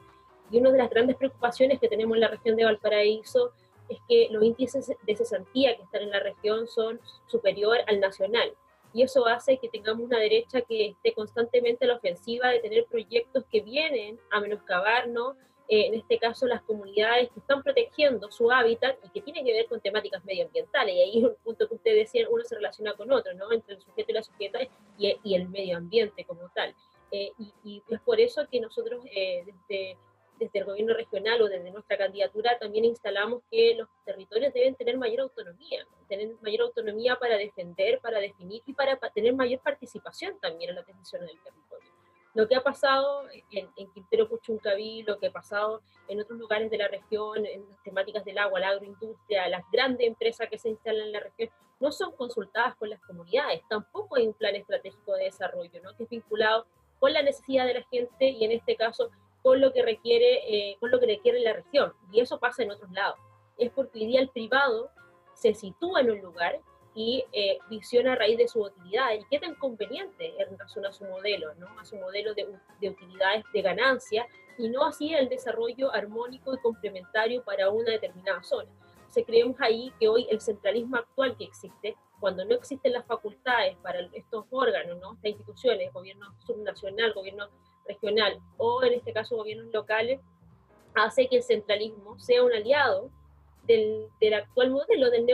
Y 0.51 0.59
una 0.61 0.71
de 0.71 0.79
las 0.79 0.91
grandes 0.91 1.17
preocupaciones 1.17 1.81
que 1.81 1.89
tenemos 1.89 2.15
en 2.15 2.21
la 2.21 2.29
región 2.29 2.57
de 2.57 2.65
Valparaíso 2.65 3.53
es 3.89 3.99
que 4.09 4.29
los 4.31 4.43
índices 4.43 4.93
de 5.03 5.17
cesantía 5.17 5.77
que 5.77 5.83
están 5.83 6.03
en 6.03 6.11
la 6.11 6.21
región 6.21 6.67
son 6.67 7.01
superior 7.27 7.79
al 7.87 8.01
nacional. 8.01 8.53
Y 8.93 9.03
eso 9.03 9.27
hace 9.27 9.59
que 9.59 9.69
tengamos 9.69 10.07
una 10.07 10.19
derecha 10.19 10.63
que 10.63 10.89
esté 10.89 11.13
constantemente 11.13 11.85
a 11.85 11.89
la 11.89 11.97
ofensiva 11.97 12.49
de 12.49 12.61
tener 12.61 12.87
proyectos 12.87 13.45
que 13.51 13.61
vienen 13.61 14.19
a 14.31 14.41
menoscabarnos, 14.41 15.37
eh, 15.69 15.87
en 15.89 15.95
este 15.95 16.19
caso 16.19 16.47
las 16.47 16.63
comunidades 16.63 17.29
que 17.31 17.41
están 17.41 17.63
protegiendo 17.63 18.31
su 18.31 18.51
hábitat 18.51 18.97
y 19.05 19.11
que 19.11 19.21
tiene 19.21 19.45
que 19.45 19.53
ver 19.53 19.67
con 19.67 19.81
temáticas 19.81 20.25
medioambientales. 20.25 20.95
Y 20.95 21.01
ahí 21.01 21.19
es 21.19 21.25
un 21.25 21.37
punto 21.45 21.69
que 21.69 21.75
usted 21.75 21.95
decía, 21.95 22.27
uno 22.31 22.43
se 22.45 22.55
relaciona 22.55 22.95
con 22.95 23.13
otro, 23.13 23.35
¿no? 23.35 23.53
Entre 23.53 23.75
el 23.75 23.83
sujeto 23.83 24.11
y 24.11 24.15
la 24.15 24.23
sujeta 24.23 24.61
y, 24.97 25.17
y 25.23 25.35
el 25.35 25.49
medio 25.51 25.77
ambiente 25.77 26.25
como 26.25 26.49
tal. 26.55 26.75
Eh, 27.11 27.33
y, 27.65 27.83
es 27.89 28.01
por 28.01 28.21
eso 28.21 28.47
que 28.51 28.61
nosotros 28.61 29.05
eh, 29.15 29.45
desde, 29.47 29.97
desde 30.39 30.61
el 30.61 30.65
gobierno 30.65 30.95
regional 30.95 31.43
o 31.43 31.49
desde 31.49 31.71
nuestra 31.71 31.99
candidatura 31.99 32.59
también 32.59 32.85
instalamos 32.85 33.43
que 33.51 33.75
los 33.75 33.89
territorios 34.05 34.53
deben 34.53 34.75
tener 34.75 34.97
mayor 34.97 35.21
autonomía, 35.21 35.87
tener 36.09 36.35
mayor 36.41 36.63
autonomía 36.63 37.17
para 37.17 37.37
defender, 37.37 38.01
para 38.01 38.19
definir 38.19 38.63
y 38.67 38.73
para 38.73 38.97
tener 38.97 39.35
mayor 39.35 39.61
participación 39.61 40.39
también 40.41 40.71
en 40.71 40.77
las 40.77 40.87
decisiones 40.87 41.29
del 41.29 41.41
territorio 41.43 41.99
lo 42.39 42.47
que 42.47 42.55
ha 42.55 42.63
pasado 42.63 43.25
en, 43.51 43.69
en 43.77 43.91
Quintero 43.93 44.29
Puchuncaví, 44.29 45.03
lo 45.03 45.19
que 45.19 45.27
ha 45.27 45.33
pasado 45.33 45.83
en 46.07 46.21
otros 46.21 46.39
lugares 46.39 46.71
de 46.71 46.79
la 46.79 46.87
región, 46.87 47.45
en 47.45 47.69
las 47.69 47.83
temáticas 47.83 48.25
del 48.25 48.39
agua, 48.39 48.61
la 48.61 48.69
agroindustria, 48.69 49.49
las 49.49 49.65
grandes 49.73 50.07
empresas 50.07 50.49
que 50.49 50.57
se 50.57 50.69
instalan 50.69 51.07
en 51.07 51.13
la 51.13 51.21
región, 51.21 51.51
no 51.81 51.91
son 51.91 52.13
consultadas 52.13 52.77
con 52.77 52.91
las 52.91 53.01
comunidades, 53.01 53.63
tampoco 53.69 54.17
hay 54.17 54.29
un 54.29 54.35
plan 54.35 54.55
estratégico 54.55 55.15
de 55.15 55.25
desarrollo, 55.25 55.83
¿no? 55.83 55.97
que 55.97 56.05
es 56.05 56.09
vinculado 56.09 56.67
con 57.01 57.13
la 57.13 57.23
necesidad 57.23 57.67
de 57.67 57.75
la 57.75 57.83
gente 57.91 58.29
y 58.29 58.45
en 58.45 58.53
este 58.53 58.77
caso 58.77 59.11
con 59.43 59.61
lo 59.61 59.73
que 59.73 59.83
requiere, 59.83 60.41
eh, 60.47 60.77
con 60.81 60.91
lo 60.91 61.01
que 61.01 61.07
requiere 61.07 61.41
la 61.41 61.53
región. 61.53 61.93
Y 62.13 62.21
eso 62.21 62.39
pasa 62.39 62.63
en 62.63 62.71
otros 62.71 62.91
lados. 62.93 63.19
Es 63.57 63.71
porque 63.71 63.99
hoy 63.99 64.07
día 64.07 64.21
el 64.21 64.29
privado 64.29 64.91
se 65.35 65.55
sitúa 65.55 66.01
en 66.01 66.11
un 66.11 66.21
lugar 66.21 66.61
y 66.95 67.25
eh, 67.33 67.59
visiona 67.71 68.15
a 68.15 68.17
raíz 68.17 68.37
de 68.39 68.49
su 68.49 68.61
utilidad 68.61 69.13
y 69.13 69.25
qué 69.31 69.39
tan 69.39 69.55
conveniente 69.55 70.35
en 70.43 70.59
razón 70.59 70.85
a 70.85 70.93
su 70.93 71.05
modelo, 71.05 71.55
¿no? 71.55 71.69
a 71.79 71.85
su 71.85 71.97
modelo 71.97 72.35
de, 72.35 72.49
de 72.81 72.91
utilidades 72.91 73.45
de 73.53 73.63
ganancia 73.63 74.27
y 74.59 74.69
no 74.69 74.85
así 74.85 75.15
el 75.15 75.29
desarrollo 75.29 75.95
armónico 75.95 76.53
y 76.55 76.59
complementario 76.59 77.45
para 77.45 77.71
una 77.71 77.93
determinada 77.93 78.43
zona. 78.43 78.69
Entonces 78.97 79.25
creemos 79.27 79.61
ahí 79.61 79.93
que 80.01 80.09
hoy 80.09 80.27
el 80.29 80.41
centralismo 80.41 80.97
actual 80.97 81.37
que 81.37 81.45
existe, 81.45 81.97
cuando 82.19 82.45
no 82.45 82.55
existen 82.57 82.93
las 82.93 83.07
facultades 83.07 83.77
para 83.77 84.01
estos 84.13 84.45
órganos, 84.51 84.99
¿no? 84.99 85.15
estas 85.15 85.31
instituciones, 85.31 85.93
gobierno 85.93 86.35
subnacional, 86.45 87.13
gobierno 87.15 87.49
regional 87.89 88.39
o 88.57 88.83
en 88.85 88.95
este 88.95 89.13
caso 89.13 89.37
gobiernos 89.37 89.73
locales, 89.73 90.21
hace 90.95 91.29
que 91.29 91.37
el 91.37 91.43
centralismo 91.43 92.19
sea 92.19 92.43
un 92.43 92.53
aliado 92.53 93.11
del, 93.69 94.35
actual 94.35 94.71
modelo 94.71 95.11
del, 95.11 95.27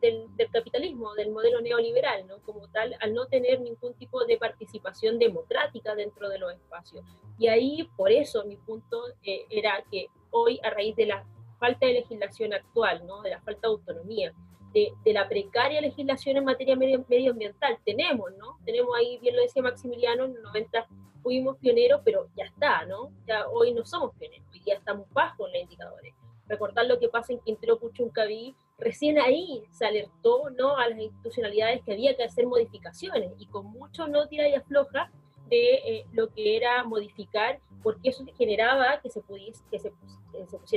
del, 0.00 0.50
capitalismo, 0.50 1.14
del 1.14 1.30
modelo 1.30 1.60
neoliberal, 1.60 2.26
¿no? 2.26 2.38
como 2.38 2.66
tal, 2.68 2.96
al 3.00 3.12
no 3.12 3.26
tener 3.26 3.60
ningún 3.60 3.94
tipo 3.94 4.24
de 4.24 4.38
participación 4.38 5.18
democrática 5.18 5.94
dentro 5.94 6.28
de 6.30 6.38
los 6.38 6.52
espacios. 6.54 7.04
Y 7.38 7.48
ahí, 7.48 7.88
por 7.96 8.10
eso, 8.10 8.44
mi 8.44 8.56
punto 8.56 9.02
eh, 9.22 9.44
era 9.50 9.84
que 9.90 10.06
hoy, 10.30 10.58
a 10.62 10.70
raíz 10.70 10.96
de 10.96 11.06
la 11.06 11.24
falta 11.58 11.86
de 11.86 11.94
legislación 11.94 12.54
actual, 12.54 13.06
¿no? 13.06 13.20
de 13.20 13.30
la 13.30 13.42
falta 13.42 13.68
de 13.68 13.74
autonomía, 13.74 14.32
de, 14.72 14.92
de, 15.04 15.12
la 15.12 15.28
precaria 15.28 15.80
legislación 15.80 16.36
en 16.36 16.44
materia 16.44 16.76
medio, 16.76 17.04
medioambiental. 17.08 17.78
Tenemos, 17.84 18.30
¿no? 18.38 18.58
Tenemos 18.64 18.96
ahí, 18.96 19.18
bien 19.18 19.36
lo 19.36 19.42
decía 19.42 19.62
Maximiliano, 19.62 20.24
en 20.24 20.34
los 20.34 20.42
90 20.42 20.86
fuimos 21.22 21.56
pioneros, 21.58 22.00
pero 22.04 22.28
ya 22.36 22.44
está, 22.44 22.84
¿no? 22.86 23.12
Ya 23.26 23.46
hoy 23.48 23.72
no 23.72 23.84
somos 23.84 24.14
pioneros, 24.16 24.46
hoy 24.52 24.62
ya 24.66 24.74
estamos 24.74 25.08
bajos 25.12 25.46
en 25.48 25.52
los 25.52 25.62
indicadores 25.62 26.14
recordar 26.52 26.86
lo 26.86 26.98
que 26.98 27.08
pasa 27.08 27.32
en 27.32 27.40
Quintero 27.40 27.78
Puchuncaví, 27.78 28.54
recién 28.78 29.18
ahí 29.18 29.62
se 29.70 29.86
alertó 29.86 30.50
¿no? 30.50 30.76
a 30.76 30.88
las 30.88 30.98
institucionalidades 30.98 31.82
que 31.82 31.92
había 31.92 32.16
que 32.16 32.24
hacer 32.24 32.46
modificaciones 32.46 33.32
y 33.38 33.46
con 33.46 33.66
mucho 33.66 34.06
no 34.06 34.28
tira 34.28 34.48
y 34.48 34.54
afloja 34.54 35.10
de 35.52 35.74
eh, 35.74 36.06
lo 36.12 36.30
que 36.32 36.56
era 36.56 36.82
modificar, 36.82 37.60
porque 37.82 38.08
eso 38.08 38.24
generaba 38.38 39.00
que 39.02 39.10
se, 39.10 39.20
pudiese, 39.20 39.62
que 39.70 39.78
se, 39.78 39.88
eh, 39.88 40.46
se 40.64 40.76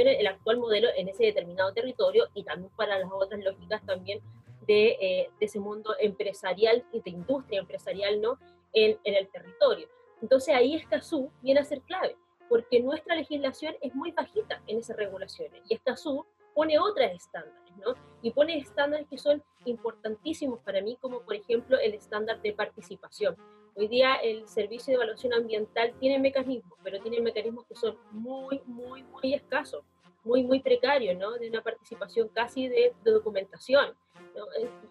el 0.00 0.26
actual 0.26 0.58
modelo 0.58 0.88
en 0.96 1.08
ese 1.08 1.26
determinado 1.26 1.72
territorio 1.72 2.26
y 2.34 2.42
también 2.42 2.72
para 2.76 2.98
las 2.98 3.08
otras 3.12 3.40
lógicas 3.44 3.86
también 3.86 4.20
de, 4.66 4.88
eh, 5.00 5.30
de 5.38 5.46
ese 5.46 5.60
mundo 5.60 5.94
empresarial 6.00 6.84
y 6.92 7.00
de 7.02 7.10
industria 7.10 7.60
empresarial 7.60 8.20
¿no? 8.20 8.38
en, 8.72 8.98
en 9.04 9.14
el 9.14 9.28
territorio. 9.28 9.88
Entonces 10.20 10.52
ahí 10.56 10.74
Escazú 10.74 11.30
viene 11.40 11.60
a 11.60 11.64
ser 11.64 11.82
clave 11.82 12.16
porque 12.48 12.80
nuestra 12.80 13.14
legislación 13.14 13.76
es 13.80 13.94
muy 13.94 14.10
bajita 14.10 14.60
en 14.66 14.78
esas 14.78 14.96
regulaciones 14.96 15.62
y 15.68 15.78
sub 15.96 16.26
pone 16.52 16.78
otras 16.78 17.12
estándares, 17.12 17.76
¿no? 17.76 17.94
Y 18.22 18.30
pone 18.30 18.56
estándares 18.56 19.06
que 19.08 19.18
son 19.18 19.42
importantísimos 19.66 20.60
para 20.60 20.80
mí, 20.80 20.96
como 21.00 21.20
por 21.20 21.34
ejemplo 21.34 21.78
el 21.78 21.92
estándar 21.94 22.40
de 22.40 22.54
participación. 22.54 23.36
Hoy 23.78 23.88
día 23.88 24.14
el 24.14 24.48
Servicio 24.48 24.92
de 24.92 24.94
Evaluación 24.94 25.34
Ambiental 25.34 25.92
tiene 26.00 26.18
mecanismos, 26.18 26.78
pero 26.82 26.98
tiene 27.02 27.20
mecanismos 27.20 27.66
que 27.66 27.74
son 27.74 27.94
muy, 28.10 28.62
muy, 28.64 29.02
muy 29.02 29.34
escasos, 29.34 29.84
muy, 30.24 30.44
muy 30.44 30.60
precarios, 30.60 31.14
¿no? 31.18 31.32
De 31.32 31.50
una 31.50 31.62
participación 31.62 32.28
casi 32.28 32.68
de, 32.68 32.94
documentación. 33.04 33.94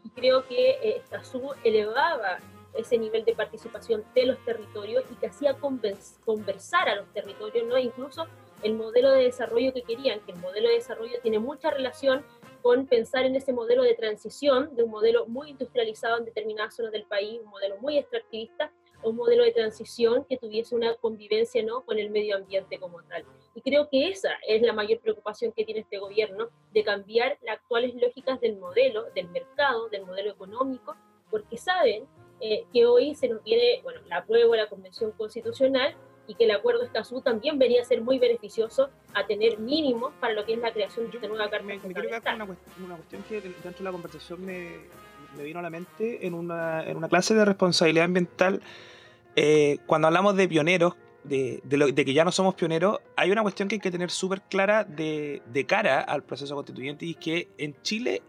Y 0.04 0.10
creo 0.12 0.48
que 0.48 0.98
esta 0.98 1.24
sub 1.24 1.56
elevaba 1.64 2.38
ese 2.76 3.00
nivel 3.00 3.26
de 3.26 3.34
participación 3.34 4.04
de 4.14 4.28
los 4.28 4.46
territorios 4.46 5.04
y 5.12 5.16
que 5.16 5.28
hacía 5.28 5.58
conversar 5.58 6.88
a 6.88 6.96
los 6.96 7.12
territorios, 7.12 7.66
¿no? 7.66 7.80
incluso 7.80 8.28
el 8.62 8.76
modelo 8.76 9.12
de 9.12 9.24
desarrollo 9.24 9.74
que 9.74 9.82
querían, 9.82 10.20
que 10.22 10.34
el 10.34 10.38
modelo 10.38 10.68
de 10.68 10.76
desarrollo 10.76 11.20
tiene 11.24 11.40
mucha 11.40 11.72
relación 11.72 12.24
con 12.66 12.88
pensar 12.88 13.28
en 13.28 13.36
ese 13.36 13.54
modelo 13.54 13.84
de 13.84 13.94
transición, 13.94 14.76
de 14.76 14.82
un 14.82 14.90
modelo 14.90 15.28
muy 15.28 15.52
industrializado 15.52 16.18
en 16.18 16.26
determinadas 16.26 16.76
zonas 16.76 16.92
del 16.92 17.06
país, 17.06 17.40
un 17.44 17.52
modelo 17.52 17.78
muy 17.78 17.96
extractivista, 18.00 18.72
o 19.04 19.12
un 19.12 19.18
modelo 19.18 19.44
de 19.44 19.52
transición 19.52 20.26
que 20.28 20.38
tuviese 20.38 20.74
una 20.74 20.96
convivencia 20.96 21.62
¿no? 21.62 21.82
con 21.82 22.00
el 22.00 22.10
medio 22.10 22.36
ambiente 22.36 22.80
como 22.80 23.04
tal. 23.04 23.24
Y 23.54 23.62
creo 23.62 23.88
que 23.88 24.10
esa 24.10 24.32
es 24.48 24.64
la 24.64 24.74
mayor 24.74 25.00
preocupación 25.00 25.52
que 25.52 25.64
tiene 25.64 25.82
este 25.82 26.00
gobierno, 26.00 26.50
de 26.74 26.84
cambiar 26.84 27.38
las 27.44 27.58
actuales 27.58 27.94
lógicas 27.94 28.42
del 28.42 28.58
modelo, 28.58 29.04
del 29.14 29.30
mercado, 29.30 29.88
del 29.90 30.04
modelo 30.04 30.32
económico, 30.32 30.96
porque 31.30 31.58
saben 31.58 32.08
eh, 32.40 32.66
que 32.74 32.88
hoy 32.88 33.14
se 33.14 33.28
nos 33.28 33.44
viene, 33.44 33.82
bueno, 33.84 34.02
la 34.08 34.18
apruebo 34.18 34.54
de 34.54 34.58
la 34.64 34.70
Convención 34.70 35.12
Constitucional 35.12 35.96
y 36.28 36.36
que 36.36 36.46
el 36.46 36.52
acuerdo 36.52 36.84
Escazú 36.84 37.22
también 37.22 37.60
venía 37.60 37.82
a 37.82 37.86
ser 37.86 38.02
muy 38.02 38.20
beneficioso 38.20 38.90
a 39.14 39.26
tener 39.26 39.60
mínimos 39.60 40.14
para 40.20 40.34
lo 40.34 40.46
que 40.46 40.54
es 40.54 40.60
la 40.60 40.72
creación 40.72 41.10
de 41.10 41.18
esta 41.18 41.28
nueva 41.28 41.50
carta 41.50 41.66
me, 41.66 41.78
me 41.78 41.94
quiero 41.94 42.10
quedar 42.10 42.38
con 42.38 42.58
una, 42.84 42.96
cuestión 42.96 43.24
que 43.30 43.42
dentro 43.42 43.72
de 43.72 43.84
la 43.84 43.92
conversación 43.92 44.46
me, 44.46 44.78
me 45.36 45.44
vino 45.44 45.60
a 45.60 45.62
la 45.62 45.70
mente 45.70 46.26
en 46.26 46.34
una, 46.34 46.84
en 46.84 46.98
una 46.98 47.10
clase 47.10 47.34
de 47.36 47.46
responsabilidad 47.46 48.06
ambiental, 48.06 48.62
eh, 49.36 49.80
cuando 49.86 50.08
hablamos 50.08 50.36
de 50.36 50.48
pioneros, 50.48 50.96
de, 51.24 51.62
de, 51.64 52.06
que 52.06 52.14
ya 52.14 52.24
no 52.24 52.32
somos 52.32 52.56
pioneros, 52.56 53.00
hay 53.16 53.32
una 53.32 53.42
cuestión 53.42 53.68
que 53.68 53.76
hay 53.76 53.82
que 53.82 53.92
tener 53.92 54.12
súper 54.12 54.42
clara 54.42 54.84
de, 54.84 55.42
de, 55.52 55.66
cara 55.66 56.02
al 56.02 56.24
proceso 56.24 56.54
constituyente 56.54 57.06
y 57.06 57.12
es 57.12 57.18
que 57.18 57.48
en 57.58 57.76
Chile 57.82 58.22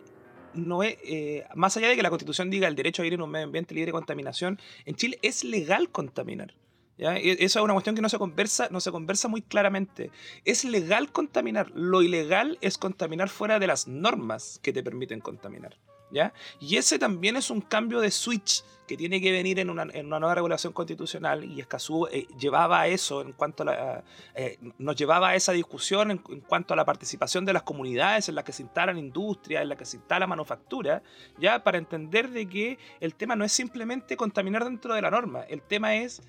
no 0.54 0.82
es, 0.82 0.96
eh, 1.04 1.44
más 1.54 1.76
allá 1.76 1.88
de 1.88 1.96
que 1.96 2.02
la 2.02 2.09
constitución 2.09 2.48
diga 2.48 2.68
el 2.68 2.74
derecho 2.74 3.02
a 3.02 3.04
vivir 3.04 3.18
en 3.18 3.22
un 3.22 3.30
medio 3.30 3.44
ambiente 3.44 3.74
libre 3.74 3.87
de 3.87 3.92
contaminación, 3.92 4.59
en 4.87 4.94
Chile 4.94 5.18
es 5.22 5.44
legal 5.44 5.90
contaminar. 5.90 6.54
¿Ya? 6.98 7.16
Eso 7.16 7.59
es 7.59 7.64
una 7.64 7.74
cuestión 7.74 7.94
que 7.96 8.02
no 8.02 8.09
se, 8.09 8.18
conversa, 8.18 8.68
no 8.70 8.80
se 8.80 8.90
conversa 8.90 9.28
muy 9.28 9.42
claramente. 9.42 10.11
Es 10.44 10.64
legal 10.64 11.12
contaminar. 11.12 11.70
Lo 11.74 12.02
ilegal 12.02 12.59
es 12.61 12.78
contaminar 12.78 13.28
fuera 13.28 13.59
de 13.59 13.66
las 13.66 13.87
normas 13.87 14.61
que 14.62 14.72
te 14.72 14.82
permiten 14.82 15.20
contaminar. 15.20 15.76
¿ya? 16.11 16.32
Y 16.61 16.76
ese 16.76 16.98
también 16.98 17.37
es 17.37 17.50
un 17.50 17.61
cambio 17.61 18.00
de 18.00 18.11
switch 18.11 18.62
que 18.87 18.96
tiene 18.96 19.20
que 19.20 19.32
venir 19.32 19.59
en 19.59 19.68
una, 19.68 19.82
en 19.92 20.06
una 20.06 20.20
nueva 20.20 20.37
regulación 20.37 20.72
constitucional 20.72 21.44
y 21.44 21.61
Escazú 21.61 22.06
eh, 22.06 22.26
llevaba 22.38 22.87
eso 22.87 23.20
en 23.20 23.32
cuanto 23.32 23.64
a 23.64 23.66
la, 23.66 24.04
eh, 24.35 24.59
nos 24.78 24.94
llevaba 24.94 25.30
a 25.30 25.35
esa 25.35 25.52
discusión 25.52 26.12
en, 26.12 26.18
cuanto 26.18 26.72
a 26.72 26.76
la 26.76 26.85
participación 26.85 27.44
de 27.44 27.52
las 27.52 27.64
comunidades 27.64 28.28
en 28.28 28.37
las 28.37 28.44
que 28.44 28.52
se 28.52 28.62
instalan 28.62 28.96
industrias, 28.96 29.62
en 29.62 29.68
las 29.70 29.78
que 29.78 29.85
se 29.85 29.96
instala 29.96 30.26
manufactura, 30.26 31.02
ya 31.38 31.64
para 31.64 31.78
entender 31.78 32.30
de 32.30 32.48
que 32.48 32.78
el 33.00 33.14
tema 33.16 33.35
no 33.35 33.44
es 33.44 33.52
simplemente 33.52 34.16
contaminar 34.16 34.64
dentro 34.64 34.94
de 34.94 35.02
la 35.02 35.11
norma, 35.11 35.42
el 35.42 35.62
tema 35.62 35.96
es 35.96 36.22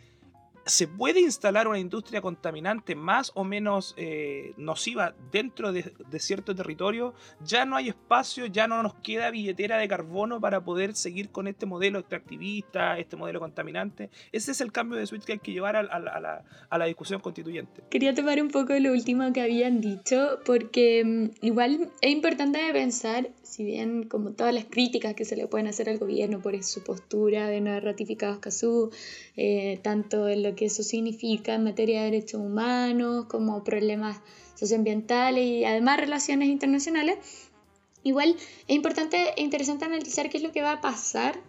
se 0.68 0.88
puede 0.88 1.22
instalar 1.22 1.68
una 1.68 1.80
industria 1.80 2.22
contaminante 2.22 2.96
más 2.96 3.32
o 3.36 3.44
menos 3.44 3.94
eh, 3.98 4.54
nociva 4.58 5.16
dentro 5.32 5.72
de, 5.72 5.94
cierto 6.20 6.56
territorio, 6.56 7.14
ya 7.44 7.66
no 7.66 7.76
hay 7.76 7.90
espacio, 7.90 8.46
ya 8.48 8.68
no 8.68 8.84
nos 8.84 8.96
queda 8.96 9.32
billetera 9.32 9.78
de 9.78 9.88
carbono 9.88 10.42
para 10.42 10.64
poder 10.64 10.96
seguir 10.96 11.30
con 11.30 11.48
este 11.48 11.66
modelo 11.66 12.00
extractivista, 12.00 12.98
este 13.00 13.16
modelo 13.16 13.40
contaminante. 13.40 14.10
Ese 14.32 14.52
es 14.52 14.62
el 14.62 14.72
cambio 14.72 14.98
de 14.98 15.08
switch 15.08 15.24
que 15.24 15.34
hay 15.34 15.40
que 15.40 15.54
llevar 15.54 15.76
a, 15.76 15.84
la, 15.84 16.44
a 16.70 16.78
la, 16.78 16.86
discusión 16.86 17.20
constituyente. 17.22 17.84
Quería 17.90 18.14
tomar 18.14 18.42
un 18.42 18.50
poco 18.50 18.74
lo 18.74 18.92
último 18.92 19.32
que 19.34 19.42
habían 19.42 19.82
dicho, 19.82 20.40
porque 20.46 21.04
mm, 21.06 21.46
igual 21.46 21.92
es 22.02 22.12
importante 22.12 22.60
pensar, 22.74 23.30
si 23.44 23.64
bien 23.64 24.04
como 24.04 24.32
todas 24.32 24.54
las 24.54 24.66
críticas 24.66 25.14
que 25.14 25.26
se 25.26 25.36
le 25.36 25.48
pueden 25.48 25.68
hacer 25.68 25.90
al 25.90 25.98
gobierno 25.98 26.42
por 26.42 26.62
su 26.64 26.84
postura 26.84 27.48
de 27.48 27.62
no 27.62 27.72
haber 27.72 27.84
ratificado 27.84 28.34
Escazú, 28.34 28.92
eh, 29.36 29.80
tanto 29.82 30.28
en 30.28 30.44
lo 30.44 30.56
que 30.58 30.66
eso 30.66 30.84
significa 30.84 31.56
en 31.56 31.64
materia 31.64 32.00
de 32.00 32.12
derechos 32.12 32.42
humanos, 32.42 33.28
como 33.30 33.64
problemas 33.64 34.20
socioambientales 34.56 35.46
y 35.46 35.64
además 35.64 36.02
relaciones 36.02 36.50
internacionales, 36.50 37.18
igual 38.04 38.36
es 38.68 38.76
importante 38.76 39.18
e 39.38 39.42
interesante 39.42 39.86
analizar 39.86 40.30
qué 40.30 40.38
es 40.38 40.44
lo 40.44 40.52
que 40.52 40.62
va 40.62 40.74
a 40.74 40.82
pasar 40.82 41.40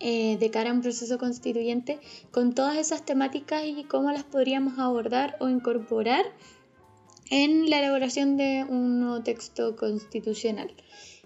eh, 0.00 0.36
de 0.38 0.50
cara 0.50 0.70
a 0.70 0.72
un 0.72 0.80
proceso 0.80 1.18
constituyente 1.18 1.98
con 2.30 2.54
todas 2.54 2.76
esas 2.76 3.04
temáticas 3.04 3.64
y 3.64 3.84
cómo 3.84 4.10
las 4.10 4.24
podríamos 4.24 4.78
abordar 4.78 5.36
o 5.40 5.48
incorporar 5.48 6.24
en 7.30 7.70
la 7.70 7.78
elaboración 7.78 8.36
de 8.36 8.64
un 8.68 9.00
nuevo 9.00 9.22
texto 9.22 9.76
constitucional. 9.76 10.74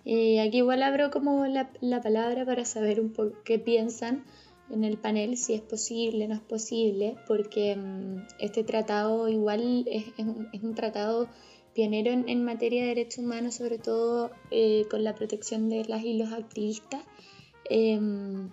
Y 0.05 0.38
aquí 0.38 0.59
igual 0.59 0.83
abro 0.83 1.11
como 1.11 1.47
la, 1.47 1.70
la 1.81 2.03
palabra 2.03 2.44
para 2.44 2.64
saber 2.64 3.01
un 3.01 3.12
poco 3.12 3.38
qué 3.44 3.59
piensan 3.59 4.25
en 4.70 4.85
el 4.85 4.98
panel 4.98 5.37
si 5.37 5.55
es 5.55 5.61
posible, 5.61 6.29
no 6.29 6.35
es 6.35 6.40
posible, 6.40 7.16
porque 7.27 7.77
mm, 7.77 8.27
este 8.38 8.64
tratado 8.64 9.29
igual 9.29 9.85
es, 9.88 10.05
un, 10.18 10.74
tratado 10.74 11.29
pionero 11.74 12.11
en, 12.12 12.44
materia 12.44 12.83
de 12.83 12.88
derechos 12.88 13.24
humanos, 13.24 13.57
sobre 13.57 13.79
todo 13.79 14.31
eh, 14.50 14.87
con 14.90 15.05
la 15.05 15.14
protección 15.14 15.68
de 15.68 15.85
las 15.85 16.03
y 16.03 16.14
los 16.14 16.33
activistas. 16.33 17.03
Em, 17.68 18.50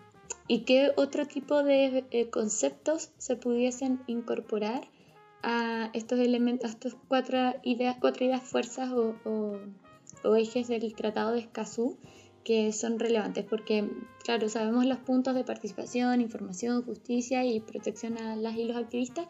¿Y 0.47 0.59
qué 0.59 0.91
otro 0.97 1.27
tipo 1.27 1.63
de 1.63 2.05
eh, 2.11 2.29
conceptos 2.29 3.11
se 3.17 3.35
pudiesen 3.35 4.01
incorporar 4.07 4.89
a 5.43 5.89
estos 5.93 6.19
elementos, 6.19 6.69
a 6.69 6.73
estas 6.73 6.95
cuatro 7.07 7.55
ideas, 7.63 7.97
cuatro 7.99 8.25
ideas 8.25 8.43
fuerzas 8.43 8.91
o, 8.91 9.15
o 10.23 10.35
ejes 10.35 10.67
del 10.67 10.93
Tratado 10.93 11.31
de 11.31 11.39
Escazú? 11.39 11.97
Que 12.43 12.71
son 12.73 12.99
relevantes 12.99 13.45
porque, 13.47 13.89
claro, 14.23 14.49
sabemos 14.49 14.85
los 14.85 14.99
puntos 14.99 15.35
de 15.35 15.43
participación, 15.43 16.21
información, 16.21 16.83
justicia 16.83 17.45
y 17.45 17.59
protección 17.59 18.17
a 18.17 18.35
las 18.35 18.55
y 18.55 18.65
los 18.65 18.77
activistas, 18.77 19.27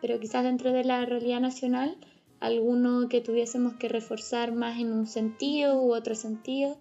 pero 0.00 0.18
quizás 0.20 0.44
dentro 0.44 0.72
de 0.72 0.84
la 0.84 1.04
realidad 1.04 1.40
nacional 1.40 1.96
alguno 2.40 3.08
que 3.08 3.20
tuviésemos 3.20 3.74
que 3.74 3.88
reforzar 3.88 4.52
más 4.52 4.80
en 4.80 4.92
un 4.92 5.06
sentido 5.06 5.80
u 5.80 5.94
otro 5.94 6.14
sentido. 6.14 6.78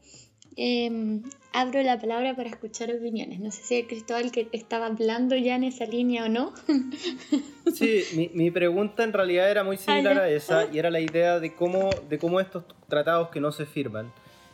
Em, 0.58 1.24
abro 1.54 1.82
la 1.82 1.98
palabra 1.98 2.36
para 2.36 2.50
escuchar 2.50 2.92
opiniones. 2.92 3.40
No 3.40 3.52
sé 3.52 3.64
si 3.64 3.84
Cristóbal 3.84 4.32
que 4.32 4.50
estaba 4.52 4.88
hablando 4.88 5.36
ya 5.38 5.56
en 5.56 5.64
esa 5.64 5.86
línea 5.86 6.26
o 6.26 6.30
no. 6.30 6.54
Sí, 7.74 8.04
mi, 8.16 8.30
mi 8.34 8.52
pregunta 8.52 9.04
en 9.04 9.14
realidad 9.14 9.50
era 9.50 9.64
muy 9.64 9.78
similar 9.78 10.18
ah, 10.18 10.24
a 10.24 10.30
esa 10.30 10.66
y 10.74 10.78
era 10.78 10.90
la 10.90 11.00
idea 11.00 11.40
de 11.40 11.56
cómo, 11.56 11.90
de 12.10 12.18
cómo 12.18 12.42
estos 12.42 12.66
tratados 12.90 13.30
que 13.30 13.40
no 13.40 13.54
se 13.54 13.66
firman 13.66 14.12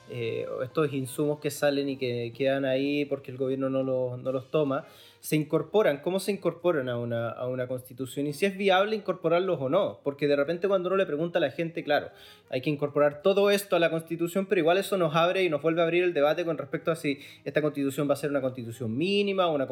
eh, 0.09 0.47
estos 0.63 0.93
insumos 0.93 1.39
que 1.39 1.51
salen 1.51 1.89
y 1.89 1.97
que 1.97 2.33
quedan 2.35 2.65
ahí 2.65 3.05
porque 3.05 3.31
el 3.31 3.37
gobierno 3.37 3.69
no, 3.69 3.83
no 4.17 4.31
los 4.31 4.49
toma, 4.51 4.85
se 5.27 5.35
incorporan, 5.35 5.97
cómo 5.97 6.21
se 6.21 6.31
incorporan 6.31 6.87
a 6.87 6.97
una, 6.97 7.29
a 7.29 7.49
una 7.49 7.67
constitución 7.67 8.27
y 8.27 8.33
si 8.33 8.45
es 8.45 8.55
viable 8.55 8.95
incorporarlos 8.95 9.59
o 9.59 9.67
no, 9.67 9.99
porque 10.01 10.25
de 10.25 10.37
repente 10.37 10.69
cuando 10.69 10.87
uno 10.87 10.95
le 10.95 11.05
pregunta 11.05 11.37
a 11.39 11.41
la 11.41 11.51
gente, 11.51 11.83
claro, 11.83 12.11
hay 12.49 12.61
que 12.61 12.69
incorporar 12.69 13.21
todo 13.21 13.51
esto 13.51 13.75
a 13.75 13.79
la 13.79 13.89
constitución, 13.89 14.45
pero 14.45 14.59
igual 14.59 14.77
eso 14.77 14.95
nos 14.95 15.17
abre 15.17 15.43
y 15.43 15.49
nos 15.49 15.61
vuelve 15.61 15.81
a 15.81 15.83
abrir 15.83 16.05
el 16.05 16.13
debate 16.13 16.45
con 16.45 16.57
respecto 16.57 16.91
a 16.91 16.95
si 16.95 17.19
esta 17.43 17.61
constitución 17.61 18.09
va 18.09 18.13
a 18.13 18.15
ser 18.15 18.29
una 18.29 18.39
constitución 18.39 18.97
mínima, 18.97 19.49
una, 19.49 19.67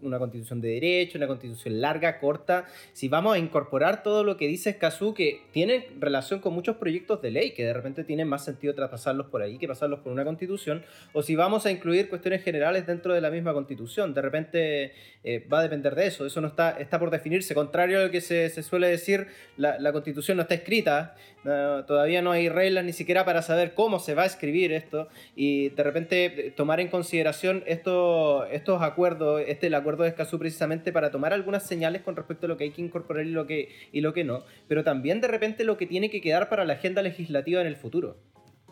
una 0.00 0.18
constitución 0.18 0.62
de 0.62 0.68
derecho, 0.70 1.18
una 1.18 1.26
constitución 1.26 1.82
larga, 1.82 2.18
corta, 2.18 2.64
si 2.94 3.08
vamos 3.08 3.34
a 3.34 3.38
incorporar 3.38 4.02
todo 4.02 4.24
lo 4.24 4.38
que 4.38 4.48
dice 4.48 4.70
Escazú, 4.70 5.12
que 5.12 5.42
tiene 5.52 5.86
relación 6.00 6.40
con 6.40 6.54
muchos 6.54 6.76
proyectos 6.76 7.20
de 7.20 7.30
ley, 7.30 7.50
que 7.50 7.66
de 7.66 7.74
repente 7.74 8.04
tienen 8.04 8.26
más 8.26 8.42
sentido 8.42 8.74
traspasarlos 8.74 9.26
por 9.26 9.42
ahí 9.42 9.58
que 9.58 9.68
pasarlos 9.68 10.00
por 10.00 10.12
una 10.12 10.24
constitución, 10.24 10.82
o 11.12 11.22
si 11.22 11.36
vamos 11.36 11.66
a 11.66 11.70
incluir 11.70 12.08
cuestiones 12.08 12.42
generales 12.42 12.86
dentro 12.86 13.12
de 13.12 13.20
la 13.20 13.30
misma 13.30 13.52
constitución, 13.52 14.14
de 14.14 14.22
repente 14.22 14.93
eh, 15.26 15.46
va 15.50 15.60
a 15.60 15.62
depender 15.62 15.94
de 15.94 16.06
eso. 16.06 16.26
Eso 16.26 16.40
no 16.40 16.48
está, 16.48 16.72
está 16.78 16.98
por 16.98 17.10
definirse. 17.10 17.54
Contrario 17.54 18.00
a 18.00 18.04
lo 18.04 18.10
que 18.10 18.20
se, 18.20 18.50
suele 18.62 18.88
decir, 18.88 19.28
la, 19.56 19.92
constitución 19.92 20.36
no 20.36 20.42
está 20.42 20.54
escrita. 20.54 21.16
todavía 21.42 22.20
no 22.20 22.32
hay 22.32 22.48
reglas 22.48 22.84
ni 22.84 22.92
siquiera 22.92 23.24
para 23.24 23.40
saber 23.40 23.74
cómo 23.74 23.98
se 23.98 24.14
va 24.14 24.24
a 24.24 24.26
escribir 24.26 24.72
esto. 24.72 25.08
Y 25.34 25.70
de 25.70 25.82
repente 25.82 26.24
eh, 26.24 26.50
tomar 26.50 26.80
en 26.80 26.88
consideración 26.88 27.64
esto, 27.66 28.44
estos 28.46 28.82
acuerdos, 28.82 29.42
este 29.46 29.68
el 29.68 29.74
acuerdo 29.74 30.02
de 30.02 30.10
Escazú 30.10 30.38
precisamente 30.38 30.92
para 30.92 31.10
tomar 31.10 31.32
algunas 31.32 31.66
señales 31.66 32.02
con 32.02 32.16
respecto 32.16 32.46
a 32.46 32.48
lo 32.48 32.56
que 32.56 32.64
hay 32.64 32.70
que 32.70 32.82
incorporar 32.82 33.24
y 33.24 33.30
lo 33.30 33.46
que, 33.46 33.70
y 33.92 34.02
lo 34.02 34.12
que 34.12 34.24
no. 34.24 34.44
Pero 34.68 34.84
también 34.84 35.20
de 35.22 35.28
repente 35.28 35.64
lo 35.64 35.78
que 35.78 35.86
tiene 35.86 36.10
que 36.10 36.20
quedar 36.20 36.48
para 36.48 36.64
la 36.64 36.74
agenda 36.74 37.00
legislativa 37.00 37.62
en 37.62 37.66
el 37.66 37.76
futuro. 37.76 38.18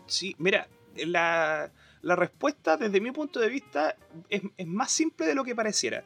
Sí, 0.07 0.35
mira, 0.39 0.69
la 1.07 1.73
la 2.03 2.17
respuesta, 2.17 2.77
desde 2.77 3.01
mi 3.01 3.11
punto 3.13 3.41
de 3.41 3.49
vista, 3.49 3.97
es, 4.29 4.43
más 4.67 4.91
simple 4.91 5.27
de 5.27 5.35
lo 5.35 5.45
que 5.45 5.55
pareciera. 5.55 6.05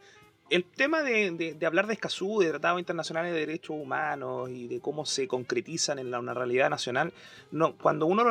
El 0.48 0.64
tema 0.64 1.02
de, 1.02 1.56
hablar 1.66 1.88
de 1.88 1.94
Escazú, 1.94 2.38
de 2.38 2.50
tratados 2.50 2.78
internacionales 2.78 3.32
de 3.32 3.40
derechos 3.40 3.74
humanos 3.76 4.48
y 4.48 4.68
de 4.68 4.78
cómo 4.78 5.04
se 5.04 5.26
concretizan 5.26 5.98
en 5.98 6.12
la, 6.12 6.20
una 6.20 6.34
realidad 6.34 6.70
nacional, 6.70 7.12
no, 7.50 7.76
cuando 7.76 8.06
uno 8.06 8.24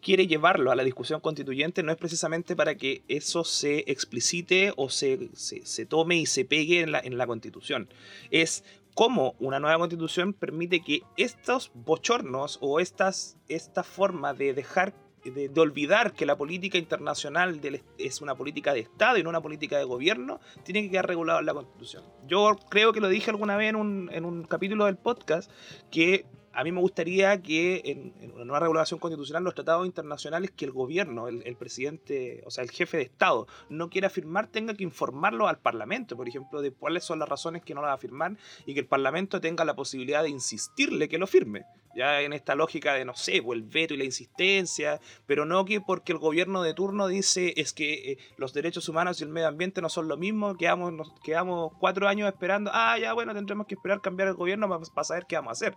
quiere 0.00 0.28
llevarlo 0.28 0.70
a 0.70 0.76
la 0.76 0.84
discusión 0.84 1.20
constituyente, 1.20 1.82
no 1.82 1.90
es 1.90 1.98
precisamente 1.98 2.54
para 2.54 2.76
que 2.76 3.02
eso 3.08 3.42
se 3.42 3.78
explicite 3.88 4.72
o 4.76 4.90
se, 4.90 5.28
se, 5.34 5.86
tome 5.86 6.18
y 6.18 6.26
se 6.26 6.44
pegue 6.44 6.82
en 6.82 6.92
la, 6.92 7.00
en 7.00 7.18
la 7.18 7.26
constitución. 7.26 7.88
Es 8.30 8.62
cómo 8.94 9.34
una 9.40 9.58
nueva 9.58 9.78
constitución 9.78 10.34
permite 10.34 10.80
que 10.80 11.02
estos 11.16 11.72
bochornos 11.74 12.58
o 12.60 12.78
estas, 12.78 13.36
esta 13.48 13.82
forma 13.82 14.34
de 14.34 14.54
dejar 14.54 14.94
de, 15.30 15.60
olvidar 15.60 16.12
que 16.12 16.26
la 16.26 16.36
política 16.36 16.78
internacional 16.78 17.60
es 17.98 18.20
una 18.20 18.34
política 18.34 18.72
de 18.72 18.80
Estado 18.80 19.18
y 19.18 19.22
no 19.22 19.30
una 19.30 19.40
política 19.40 19.78
de 19.78 19.84
gobierno, 19.84 20.40
tiene 20.64 20.82
que 20.82 20.90
quedar 20.90 21.06
regulado 21.06 21.40
en 21.40 21.46
la 21.46 21.54
Constitución. 21.54 22.04
Yo 22.26 22.56
creo 22.68 22.92
que 22.92 23.00
lo 23.00 23.08
dije 23.08 23.30
alguna 23.30 23.56
vez 23.56 23.70
en 23.70 23.76
un, 23.76 24.10
en 24.12 24.24
un 24.24 24.44
capítulo 24.44 24.86
del 24.86 24.96
podcast, 24.96 25.50
que 25.90 26.26
a 26.56 26.64
mí 26.64 26.72
me 26.72 26.80
gustaría 26.80 27.42
que 27.42 27.82
en, 27.84 28.32
una 28.32 28.44
nueva 28.46 28.60
regulación 28.60 28.98
constitucional 28.98 29.44
los 29.44 29.54
tratados 29.54 29.84
internacionales 29.84 30.50
que 30.50 30.64
el 30.64 30.72
gobierno, 30.72 31.28
el, 31.28 31.56
presidente, 31.56 32.42
o 32.46 32.50
sea, 32.50 32.64
el 32.64 32.70
jefe 32.70 32.96
de 32.96 33.02
Estado 33.02 33.46
no 33.68 33.90
quiera 33.90 34.08
firmar, 34.08 34.46
tenga 34.46 34.72
que 34.72 34.82
informarlo 34.82 35.48
al 35.48 35.58
Parlamento, 35.58 36.16
por 36.16 36.28
ejemplo, 36.28 36.62
de 36.62 36.72
cuáles 36.72 37.04
son 37.04 37.18
las 37.18 37.28
razones 37.28 37.62
que 37.62 37.74
no 37.74 37.82
la 37.82 37.88
va 37.88 37.92
a 37.92 37.98
firmar 37.98 38.38
y 38.64 38.72
que 38.72 38.80
el 38.80 38.86
Parlamento 38.86 39.38
tenga 39.38 39.66
la 39.66 39.76
posibilidad 39.76 40.22
de 40.22 40.30
insistirle 40.30 41.10
que 41.10 41.18
lo 41.18 41.26
firme. 41.26 41.66
Ya 41.94 42.22
en 42.22 42.32
esta 42.32 42.54
lógica 42.54 42.94
de, 42.94 43.04
no 43.04 43.14
sé, 43.14 43.42
pues, 43.42 43.58
el 43.58 43.64
veto 43.64 43.94
y 43.94 43.98
la 43.98 44.04
insistencia, 44.04 45.00
pero 45.26 45.44
no 45.44 45.64
que 45.66 45.80
porque 45.82 46.12
el 46.12 46.18
gobierno 46.18 46.62
de 46.62 46.72
turno 46.72 47.06
dice 47.06 47.52
es 47.56 47.72
que 47.72 48.12
eh, 48.12 48.18
los 48.36 48.54
derechos 48.54 48.88
humanos 48.88 49.20
y 49.20 49.24
el 49.24 49.30
medio 49.30 49.48
ambiente 49.48 49.82
no 49.82 49.88
son 49.90 50.08
lo 50.08 50.16
mismo, 50.16 50.56
quedamos, 50.56 50.92
nos 50.92 51.12
quedamos 51.20 51.72
cuatro 51.78 52.08
años 52.08 52.28
esperando, 52.28 52.70
ah, 52.72 52.98
ya 52.98 53.12
bueno, 53.12 53.34
tendremos 53.34 53.66
que 53.66 53.74
esperar 53.74 54.00
cambiar 54.00 54.28
el 54.28 54.34
gobierno 54.34 54.68
para, 54.68 55.04
saber 55.04 55.26
qué 55.26 55.36
vamos 55.36 55.50
a 55.50 55.52
hacer 55.52 55.76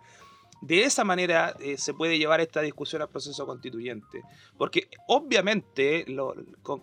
de 0.60 0.82
esa 0.84 1.04
manera 1.04 1.54
eh, 1.60 1.76
se 1.78 1.94
puede 1.94 2.18
llevar 2.18 2.40
esta 2.40 2.60
discusión 2.60 3.02
al 3.02 3.08
proceso 3.08 3.46
constituyente. 3.46 4.22
Porque 4.58 4.88
obviamente 5.08 6.04
lo, 6.06 6.34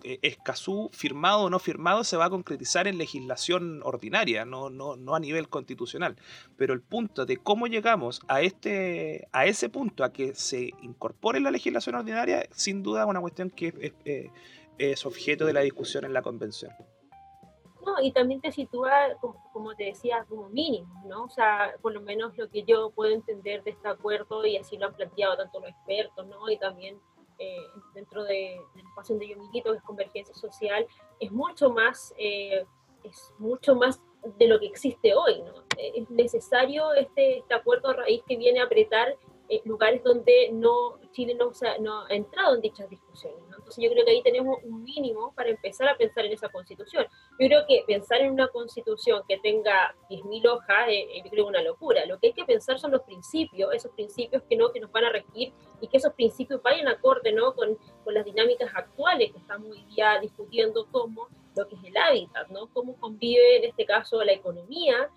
eh, 0.04 0.18
Escazú, 0.22 0.90
firmado 0.92 1.42
o 1.42 1.50
no 1.50 1.58
firmado, 1.58 2.04
se 2.04 2.16
va 2.16 2.26
a 2.26 2.30
concretizar 2.30 2.88
en 2.88 2.98
legislación 2.98 3.80
ordinaria, 3.84 4.44
no, 4.44 4.70
no, 4.70 4.96
no 4.96 5.14
a 5.14 5.20
nivel 5.20 5.48
constitucional. 5.48 6.16
Pero 6.56 6.74
el 6.74 6.80
punto 6.80 7.24
de 7.26 7.36
cómo 7.36 7.66
llegamos 7.66 8.20
a, 8.28 8.40
este, 8.42 9.28
a 9.32 9.46
ese 9.46 9.68
punto, 9.68 10.04
a 10.04 10.12
que 10.12 10.34
se 10.34 10.70
incorpore 10.82 11.40
la 11.40 11.50
legislación 11.50 11.94
ordinaria, 11.94 12.46
sin 12.50 12.82
duda 12.82 13.02
es 13.02 13.08
una 13.08 13.20
cuestión 13.20 13.50
que 13.50 13.94
es, 14.04 14.30
es 14.78 15.06
objeto 15.06 15.46
de 15.46 15.52
la 15.52 15.60
discusión 15.60 16.04
en 16.04 16.12
la 16.12 16.22
convención 16.22 16.72
y 18.02 18.12
también 18.12 18.40
te 18.40 18.52
sitúa, 18.52 19.16
como, 19.52 19.74
te 19.74 19.84
decía, 19.84 20.24
como 20.28 20.48
mínimo, 20.48 21.02
¿no? 21.06 21.24
O 21.24 21.28
sea, 21.28 21.74
por 21.80 21.92
lo 21.92 22.00
menos 22.00 22.36
lo 22.36 22.48
que 22.48 22.62
yo 22.64 22.90
puedo 22.90 23.12
entender 23.12 23.62
de 23.64 23.70
este 23.70 23.88
acuerdo, 23.88 24.44
y 24.44 24.56
así 24.56 24.76
lo 24.76 24.86
han 24.86 24.94
planteado 24.94 25.36
tanto 25.36 25.60
los 25.60 25.70
expertos, 25.70 26.26
¿no? 26.26 26.48
Y 26.50 26.58
también 26.58 27.00
eh, 27.38 27.66
dentro 27.94 28.24
de, 28.24 28.60
del 28.74 28.86
espacio 28.86 29.14
donde 29.14 29.28
yo 29.28 29.36
milito, 29.36 29.72
que 29.72 29.78
es 29.78 29.84
convergencia 29.84 30.34
social, 30.34 30.86
es 31.20 31.30
mucho 31.32 31.70
más, 31.70 32.14
eh, 32.18 32.64
es 33.04 33.32
mucho 33.38 33.74
más 33.74 34.00
de 34.38 34.48
lo 34.48 34.58
que 34.58 34.66
existe 34.66 35.14
hoy, 35.14 35.42
¿no? 35.42 35.52
Es 35.76 36.10
necesario 36.10 36.92
este, 36.94 37.38
este 37.38 37.54
acuerdo 37.54 37.88
a 37.88 37.94
raíz 37.94 38.22
que 38.26 38.36
viene 38.36 38.60
a 38.60 38.64
apretar 38.64 39.16
eh, 39.48 39.62
lugares 39.64 40.02
donde 40.04 40.50
no, 40.52 40.98
Chile 41.12 41.34
no, 41.34 41.52
no, 41.80 42.04
ha 42.04 42.14
entrado 42.14 42.54
en 42.54 42.60
dichas 42.60 42.90
discusiones. 42.90 43.47
Entonces 43.68 43.84
yo 43.84 43.90
creo 43.90 44.04
que 44.06 44.12
ahí 44.12 44.22
tenemos 44.22 44.56
un 44.64 44.82
mínimo 44.82 45.32
para 45.34 45.50
empezar 45.50 45.88
a 45.88 45.96
pensar 45.96 46.24
en 46.24 46.32
esa 46.32 46.48
constitución. 46.48 47.06
Yo 47.38 47.46
creo 47.48 47.66
que 47.68 47.84
pensar 47.86 48.20
en 48.22 48.32
una 48.32 48.48
constitución 48.48 49.22
que 49.28 49.38
tenga 49.38 49.94
10.000 50.08 50.48
hojas, 50.48 50.88
eh, 50.88 51.06
eh, 51.18 51.22
es 51.30 51.44
una 51.44 51.60
locura. 51.60 52.06
Lo 52.06 52.18
que 52.18 52.28
hay 52.28 52.32
que 52.32 52.46
pensar 52.46 52.78
son 52.78 52.92
los 52.92 53.02
principios, 53.02 53.74
esos 53.74 53.92
principios 53.92 54.42
que, 54.48 54.56
no, 54.56 54.72
que 54.72 54.80
nos 54.80 54.90
van 54.90 55.04
a 55.04 55.10
regir 55.10 55.52
y 55.82 55.88
que 55.88 55.98
esos 55.98 56.14
principios 56.14 56.62
vayan 56.62 56.88
acorde 56.88 57.30
¿no? 57.32 57.54
con, 57.54 57.76
con 58.04 58.14
las 58.14 58.24
dinámicas 58.24 58.70
actuales 58.74 59.32
que 59.32 59.38
estamos 59.38 59.70
hoy 59.70 59.84
día 59.94 60.18
discutiendo 60.18 60.86
como 60.90 61.28
lo 61.54 61.68
que 61.68 61.74
es 61.74 61.84
el 61.84 61.96
hábitat, 61.96 62.48
¿no? 62.48 62.68
cómo 62.68 62.98
convive 62.98 63.58
en 63.58 63.64
este 63.64 63.84
caso 63.84 64.24
la 64.24 64.32
economía 64.32 65.10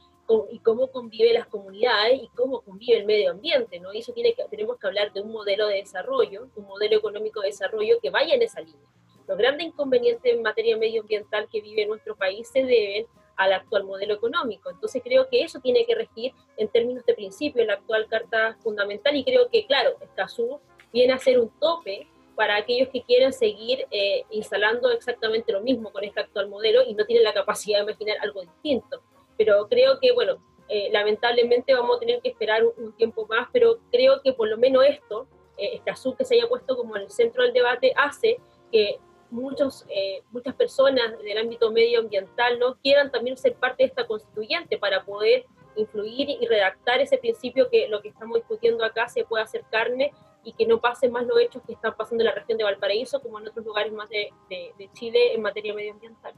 y 0.51 0.59
cómo 0.59 0.91
convive 0.91 1.33
las 1.33 1.47
comunidades 1.47 2.21
y 2.21 2.27
cómo 2.35 2.61
convive 2.61 2.97
el 2.97 3.05
medio 3.05 3.31
ambiente, 3.31 3.79
¿no? 3.79 3.93
Y 3.93 3.99
eso 3.99 4.13
tiene 4.13 4.33
que, 4.33 4.43
tenemos 4.49 4.77
que 4.77 4.87
hablar 4.87 5.11
de 5.13 5.21
un 5.21 5.31
modelo 5.31 5.67
de 5.67 5.75
desarrollo, 5.75 6.47
un 6.55 6.65
modelo 6.65 6.97
económico 6.97 7.41
de 7.41 7.47
desarrollo 7.47 7.99
que 8.01 8.09
vaya 8.09 8.35
en 8.35 8.41
esa 8.41 8.61
línea. 8.61 8.89
Los 9.27 9.37
grandes 9.37 9.67
inconvenientes 9.67 10.33
en 10.33 10.41
materia 10.41 10.77
medioambiental 10.77 11.47
que 11.49 11.61
vive 11.61 11.85
nuestro 11.85 12.15
país 12.15 12.47
se 12.51 12.63
deben 12.63 13.05
al 13.37 13.53
actual 13.53 13.85
modelo 13.85 14.13
económico. 14.13 14.69
Entonces 14.69 15.01
creo 15.03 15.27
que 15.29 15.43
eso 15.43 15.59
tiene 15.59 15.85
que 15.85 15.95
regir 15.95 16.33
en 16.57 16.67
términos 16.67 17.05
de 17.05 17.13
principio 17.13 17.61
en 17.61 17.67
la 17.69 17.75
actual 17.75 18.07
Carta 18.07 18.57
Fundamental 18.61 19.15
y 19.15 19.23
creo 19.23 19.49
que, 19.49 19.65
claro, 19.65 19.95
Escazú 20.01 20.59
viene 20.91 21.13
a 21.13 21.17
ser 21.17 21.39
un 21.39 21.49
tope 21.59 22.07
para 22.35 22.55
aquellos 22.57 22.89
que 22.89 23.03
quieren 23.03 23.33
seguir 23.33 23.85
eh, 23.91 24.23
instalando 24.31 24.91
exactamente 24.91 25.51
lo 25.51 25.61
mismo 25.61 25.91
con 25.91 26.03
este 26.03 26.19
actual 26.19 26.49
modelo 26.49 26.83
y 26.83 26.93
no 26.93 27.05
tienen 27.05 27.23
la 27.23 27.33
capacidad 27.33 27.79
de 27.79 27.91
imaginar 27.91 28.17
algo 28.21 28.41
distinto 28.41 29.01
pero 29.43 29.67
creo 29.67 29.99
que, 29.99 30.11
bueno, 30.11 30.37
eh, 30.69 30.89
lamentablemente 30.91 31.73
vamos 31.73 31.97
a 31.97 31.99
tener 31.99 32.21
que 32.21 32.29
esperar 32.29 32.63
un, 32.63 32.93
tiempo 32.93 33.25
más, 33.25 33.47
pero 33.51 33.79
creo 33.91 34.21
que 34.21 34.33
por 34.33 34.47
lo 34.47 34.55
menos 34.55 34.85
esto, 34.85 35.27
eh, 35.57 35.71
este 35.73 35.89
asunto 35.89 36.19
que 36.19 36.25
se 36.25 36.35
haya 36.35 36.47
puesto 36.47 36.77
como 36.77 36.95
en 36.95 37.01
el 37.01 37.09
centro 37.09 37.41
del 37.41 37.51
debate, 37.51 37.91
hace 37.95 38.39
que 38.71 38.99
muchos, 39.31 39.83
eh, 39.89 40.21
muchas 40.29 40.53
personas 40.53 41.17
del 41.23 41.39
ámbito 41.39 41.71
medioambiental 41.71 42.59
no 42.59 42.77
quieran 42.83 43.09
también 43.09 43.35
ser 43.35 43.55
parte 43.55 43.81
de 43.81 43.87
esta 43.87 44.05
constituyente 44.05 44.77
para 44.77 45.03
poder 45.03 45.45
influir 45.75 46.29
y 46.29 46.45
redactar 46.45 47.01
ese 47.01 47.17
principio 47.17 47.67
que 47.67 47.87
lo 47.87 47.99
que 48.03 48.09
estamos 48.09 48.35
discutiendo 48.35 48.85
acá 48.85 49.09
se 49.09 49.23
pueda 49.23 49.45
hacer 49.45 49.63
carne 49.71 50.13
y 50.43 50.53
que 50.53 50.67
no 50.67 50.79
pasen 50.79 51.11
más 51.11 51.25
los 51.25 51.39
hechos 51.39 51.63
que 51.65 51.73
están 51.73 51.97
pasando 51.97 52.21
en 52.21 52.27
la 52.27 52.35
región 52.35 52.59
de 52.59 52.63
Valparaíso 52.63 53.23
como 53.23 53.39
en 53.39 53.47
otros 53.47 53.65
lugares 53.65 53.91
más 53.91 54.07
de 54.07 54.89
Chile 54.93 55.33
en 55.33 55.41
materia 55.41 55.73
medioambiental. 55.73 56.35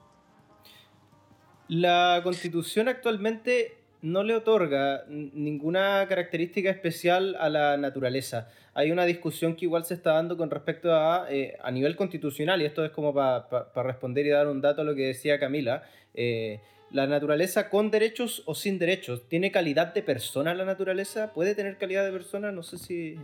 La 1.73 2.21
constitución 2.21 2.87
actualmente 2.87 3.73
no 4.03 4.23
le 4.23 4.35
otorga 4.35 5.05
ninguna 5.07 6.05
característica 6.07 6.69
especial 6.69 7.35
a 7.39 7.49
la 7.49 7.77
naturaleza. 7.77 8.47
Hay 8.75 8.91
una 8.91 9.05
discusión 9.05 9.55
que 9.55 9.65
igual 9.65 9.83
se 9.83 9.95
está 9.95 10.13
dando 10.13 10.37
con 10.37 10.51
respecto 10.51 10.93
a, 10.93 11.25
eh, 11.31 11.57
a 11.63 11.71
nivel 11.71 11.95
constitucional, 11.95 12.61
y 12.61 12.65
esto 12.65 12.85
es 12.85 12.91
como 12.91 13.11
para 13.11 13.47
responder 13.87 14.23
y 14.27 14.29
dar 14.29 14.49
un 14.49 14.61
dato 14.61 14.81
a 14.81 14.83
lo 14.83 14.93
que 14.93 15.07
decía 15.07 15.39
Camila. 15.39 15.81
Eh, 16.13 16.59
la 16.91 17.07
naturaleza 17.07 17.71
con 17.71 17.89
derechos 17.89 18.43
o 18.45 18.53
sin 18.53 18.77
derechos, 18.77 19.27
¿tiene 19.27 19.51
calidad 19.51 19.95
de 19.95 20.03
persona 20.03 20.53
la 20.53 20.65
naturaleza? 20.65 21.33
¿Puede 21.33 21.55
tener 21.55 21.79
calidad 21.79 22.05
de 22.05 22.11
persona? 22.11 22.51
No 22.51 22.61
sé 22.61 22.77
si... 22.77 23.17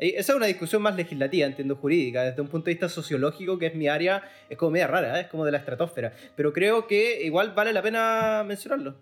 Esa 0.00 0.32
es 0.32 0.36
una 0.36 0.46
discusión 0.46 0.80
más 0.80 0.96
legislativa, 0.96 1.46
entiendo, 1.46 1.76
jurídica. 1.76 2.22
Desde 2.22 2.40
un 2.40 2.48
punto 2.48 2.66
de 2.66 2.72
vista 2.72 2.88
sociológico, 2.88 3.58
que 3.58 3.66
es 3.66 3.74
mi 3.74 3.86
área, 3.86 4.22
es 4.48 4.56
como 4.56 4.70
media 4.70 4.86
rara, 4.86 5.18
¿eh? 5.18 5.22
es 5.22 5.28
como 5.28 5.44
de 5.44 5.52
la 5.52 5.58
estratosfera. 5.58 6.14
Pero 6.34 6.54
creo 6.54 6.86
que 6.86 7.22
igual 7.22 7.52
vale 7.54 7.74
la 7.74 7.82
pena 7.82 8.42
mencionarlo. 8.46 8.94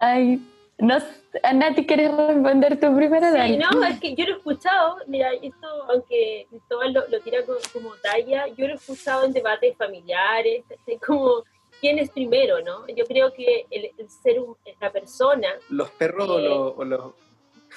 Ay, 0.00 0.40
no, 0.78 0.98
Nati, 1.54 1.86
¿quieres 1.86 2.10
responder 2.16 2.80
tú 2.80 2.96
primero? 2.96 3.26
Sí, 3.30 3.58
no, 3.58 3.84
es 3.84 4.00
que 4.00 4.14
yo 4.16 4.24
lo 4.24 4.34
he 4.34 4.36
escuchado, 4.38 4.96
mira, 5.06 5.30
esto, 5.34 5.68
aunque 5.88 6.46
Cristóbal 6.50 6.92
lo, 6.92 7.20
tira 7.20 7.38
como, 7.72 7.94
talla, 8.02 8.48
yo 8.48 8.66
lo 8.66 8.72
he 8.72 8.76
escuchado 8.76 9.24
en 9.26 9.32
debates 9.32 9.76
familiares, 9.76 10.64
como 11.06 11.44
quién 11.80 11.98
es 11.98 12.10
primero, 12.10 12.60
¿no? 12.62 12.88
Yo 12.88 13.04
creo 13.04 13.32
que 13.32 13.66
el, 13.70 13.90
ser, 14.08 14.36
la 14.80 14.90
persona... 14.90 15.48
¿Los 15.68 15.90
perros 15.90 16.28
o 16.28 16.82
eh, 16.82 16.86
los 16.86 17.12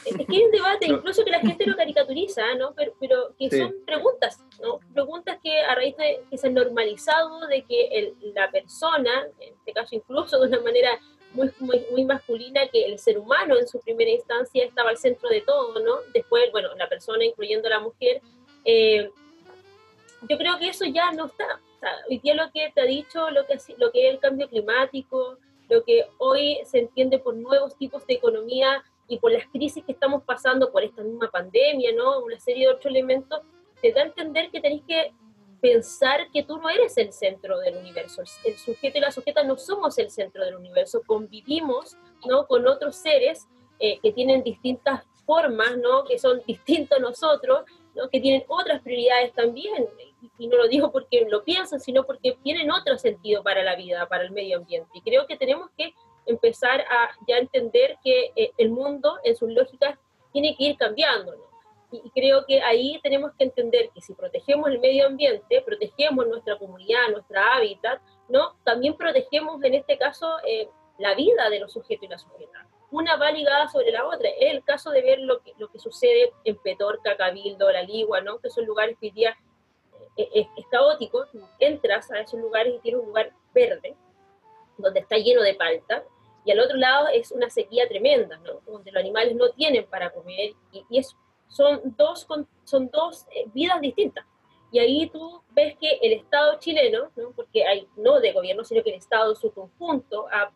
es 0.05 0.15
que 0.27 0.35
hay 0.35 0.43
un 0.43 0.51
debate, 0.51 0.87
incluso 0.87 1.23
que 1.23 1.31
la 1.31 1.39
gente 1.39 1.65
lo 1.65 1.75
caricaturiza, 1.75 2.55
¿no? 2.55 2.73
Pero, 2.73 2.93
pero 2.99 3.35
que 3.37 3.49
son 3.49 3.73
preguntas, 3.85 4.39
¿no? 4.61 4.79
Preguntas 4.93 5.37
que 5.41 5.59
a 5.59 5.75
raíz 5.75 5.95
de 5.97 6.21
que 6.29 6.37
se 6.37 6.47
han 6.47 6.53
normalizado 6.53 7.47
de 7.47 7.63
que 7.63 7.87
el, 7.87 8.15
la 8.33 8.49
persona, 8.51 9.27
en 9.39 9.53
este 9.53 9.73
caso 9.73 9.95
incluso 9.95 10.39
de 10.39 10.47
una 10.47 10.61
manera 10.61 10.99
muy, 11.33 11.51
muy, 11.59 11.85
muy, 11.91 12.05
masculina, 12.05 12.67
que 12.67 12.85
el 12.85 12.99
ser 12.99 13.17
humano 13.17 13.57
en 13.57 13.67
su 13.67 13.79
primera 13.79 14.11
instancia 14.11 14.63
estaba 14.63 14.91
al 14.91 14.97
centro 14.97 15.29
de 15.29 15.41
todo, 15.41 15.79
¿no? 15.79 15.95
Después, 16.13 16.51
bueno, 16.51 16.69
la 16.75 16.87
persona, 16.87 17.25
incluyendo 17.25 17.69
la 17.69 17.79
mujer, 17.79 18.21
eh, 18.65 19.09
yo 20.29 20.37
creo 20.37 20.57
que 20.59 20.69
eso 20.69 20.85
ya 20.85 21.11
no 21.11 21.25
está. 21.25 21.59
O 21.75 21.79
sea, 21.79 21.91
hoy 22.09 22.19
día 22.19 22.35
lo 22.35 22.51
que 22.51 22.71
te 22.73 22.81
ha 22.81 22.85
dicho, 22.85 23.29
lo 23.31 23.45
que, 23.47 23.57
lo 23.77 23.91
que 23.91 24.07
es 24.07 24.13
el 24.13 24.19
cambio 24.19 24.47
climático, 24.47 25.37
lo 25.69 25.83
que 25.83 26.05
hoy 26.19 26.59
se 26.65 26.79
entiende 26.79 27.19
por 27.19 27.35
nuevos 27.35 27.75
tipos 27.77 28.05
de 28.05 28.13
economía 28.13 28.83
y 29.07 29.19
por 29.19 29.31
las 29.31 29.45
crisis 29.47 29.83
que 29.83 29.91
estamos 29.91 30.23
pasando, 30.23 30.71
por 30.71 30.83
esta 30.83 31.01
misma 31.03 31.29
pandemia, 31.29 31.91
¿no? 31.93 32.19
Una 32.19 32.39
serie 32.39 32.67
de 32.67 32.73
otros 32.73 32.87
elementos, 32.87 33.41
te 33.81 33.91
da 33.91 34.01
a 34.01 34.05
entender 34.05 34.49
que 34.49 34.61
tenés 34.61 34.81
que 34.87 35.13
pensar 35.61 36.29
que 36.31 36.43
tú 36.43 36.57
no 36.57 36.69
eres 36.69 36.97
el 36.97 37.13
centro 37.13 37.57
del 37.59 37.77
universo. 37.77 38.21
El 38.43 38.57
sujeto 38.57 38.97
y 38.97 39.01
la 39.01 39.11
sujeta 39.11 39.43
no 39.43 39.57
somos 39.57 39.97
el 39.97 40.09
centro 40.09 40.43
del 40.43 40.55
universo, 40.55 41.01
convivimos, 41.05 41.97
¿no? 42.25 42.45
Con 42.47 42.67
otros 42.67 42.95
seres 42.95 43.47
eh, 43.79 43.99
que 44.01 44.11
tienen 44.11 44.43
distintas 44.43 45.03
formas, 45.25 45.77
¿no? 45.77 46.03
Que 46.03 46.19
son 46.19 46.41
distintos 46.45 46.97
a 46.97 47.01
nosotros, 47.01 47.63
¿no? 47.95 48.09
Que 48.09 48.19
tienen 48.19 48.43
otras 48.47 48.81
prioridades 48.81 49.33
también. 49.33 49.87
Y 50.37 50.47
no 50.47 50.57
lo 50.57 50.67
digo 50.67 50.91
porque 50.91 51.25
lo 51.29 51.43
piensan, 51.43 51.79
sino 51.79 52.03
porque 52.03 52.37
tienen 52.43 52.71
otro 52.71 52.97
sentido 52.97 53.43
para 53.43 53.63
la 53.63 53.75
vida, 53.75 54.07
para 54.07 54.23
el 54.23 54.31
medio 54.31 54.57
ambiente. 54.57 54.89
Y 54.93 55.01
creo 55.01 55.27
que 55.27 55.37
tenemos 55.37 55.69
que 55.77 55.93
empezar 56.25 56.81
a 56.81 57.09
ya 57.27 57.37
entender 57.37 57.97
que 58.03 58.31
eh, 58.35 58.51
el 58.57 58.71
mundo 58.71 59.17
en 59.23 59.35
sus 59.35 59.51
lógicas 59.51 59.97
tiene 60.31 60.55
que 60.55 60.63
ir 60.65 60.77
cambiando. 60.77 61.33
Y, 61.91 62.09
creo 62.09 62.45
que 62.45 62.61
ahí 62.61 62.99
tenemos 63.03 63.31
que 63.37 63.43
entender 63.43 63.89
que 63.93 64.01
si 64.01 64.13
protegemos 64.13 64.69
el 64.69 64.79
medio 64.79 65.05
ambiente, 65.05 65.61
protegemos 65.61 66.27
nuestra 66.27 66.57
comunidad, 66.57 67.09
nuestra 67.11 67.55
hábitat, 67.55 68.01
¿no? 68.29 68.55
también 68.63 68.97
protegemos 68.97 69.63
en 69.63 69.75
este 69.75 69.97
caso 69.97 70.37
eh, 70.47 70.67
la 70.97 71.13
vida 71.13 71.49
de 71.49 71.59
los 71.59 71.71
sujetos 71.71 72.03
y 72.03 72.07
las 72.07 72.21
sujetas. 72.21 72.65
Una 72.89 73.15
va 73.15 73.31
ligada 73.31 73.67
sobre 73.69 73.91
la 73.91 74.05
otra. 74.05 74.29
Es 74.29 74.53
el 74.53 74.63
caso 74.63 74.91
de 74.91 75.01
ver 75.01 75.19
lo 75.19 75.41
que, 75.41 75.53
lo 75.57 75.67
que 75.67 75.79
sucede 75.79 76.31
en 76.43 76.57
Petorca, 76.57 77.15
Cabildo, 77.17 77.71
La 77.71 77.83
Ligua, 77.83 78.21
¿no? 78.21 78.39
que 78.39 78.49
son 78.49 78.65
lugares 78.65 78.97
que 78.99 79.07
hoy 79.07 79.11
día 79.11 79.35
eh, 80.17 80.29
es, 80.33 80.47
es 80.57 80.65
caótico. 80.67 81.25
Entras 81.59 82.11
a 82.11 82.19
esos 82.19 82.39
lugares 82.39 82.75
y 82.75 82.79
tienes 82.79 83.01
un 83.01 83.07
lugar 83.07 83.31
verde, 83.53 83.95
donde 84.77 84.99
está 84.99 85.17
lleno 85.17 85.41
de 85.41 85.53
palta, 85.53 86.03
y 86.45 86.51
al 86.51 86.59
otro 86.59 86.77
lado 86.77 87.07
es 87.07 87.31
una 87.31 87.49
sequía 87.49 87.87
tremenda, 87.87 88.37
¿no? 88.37 88.59
donde 88.65 88.91
los 88.91 89.01
animales 89.01 89.35
no 89.35 89.49
tienen 89.51 89.85
para 89.85 90.11
comer, 90.11 90.53
y, 90.71 90.85
y 90.89 90.99
es, 90.99 91.15
son 91.47 91.81
dos, 91.97 92.27
son 92.63 92.89
dos 92.89 93.25
eh, 93.31 93.45
vidas 93.53 93.79
distintas. 93.81 94.25
Y 94.71 94.79
ahí 94.79 95.07
tú 95.07 95.43
ves 95.51 95.77
que 95.79 95.99
el 96.01 96.13
Estado 96.13 96.57
chileno, 96.59 97.11
¿no? 97.15 97.31
porque 97.31 97.63
hay 97.63 97.87
no 97.95 98.19
de 98.19 98.33
gobierno, 98.33 98.63
sino 98.63 98.81
que 98.81 98.89
el 98.89 98.95
Estado 98.95 99.31
en 99.31 99.35
su 99.35 99.53
conjunto 99.53 100.25
ha, 100.31 100.51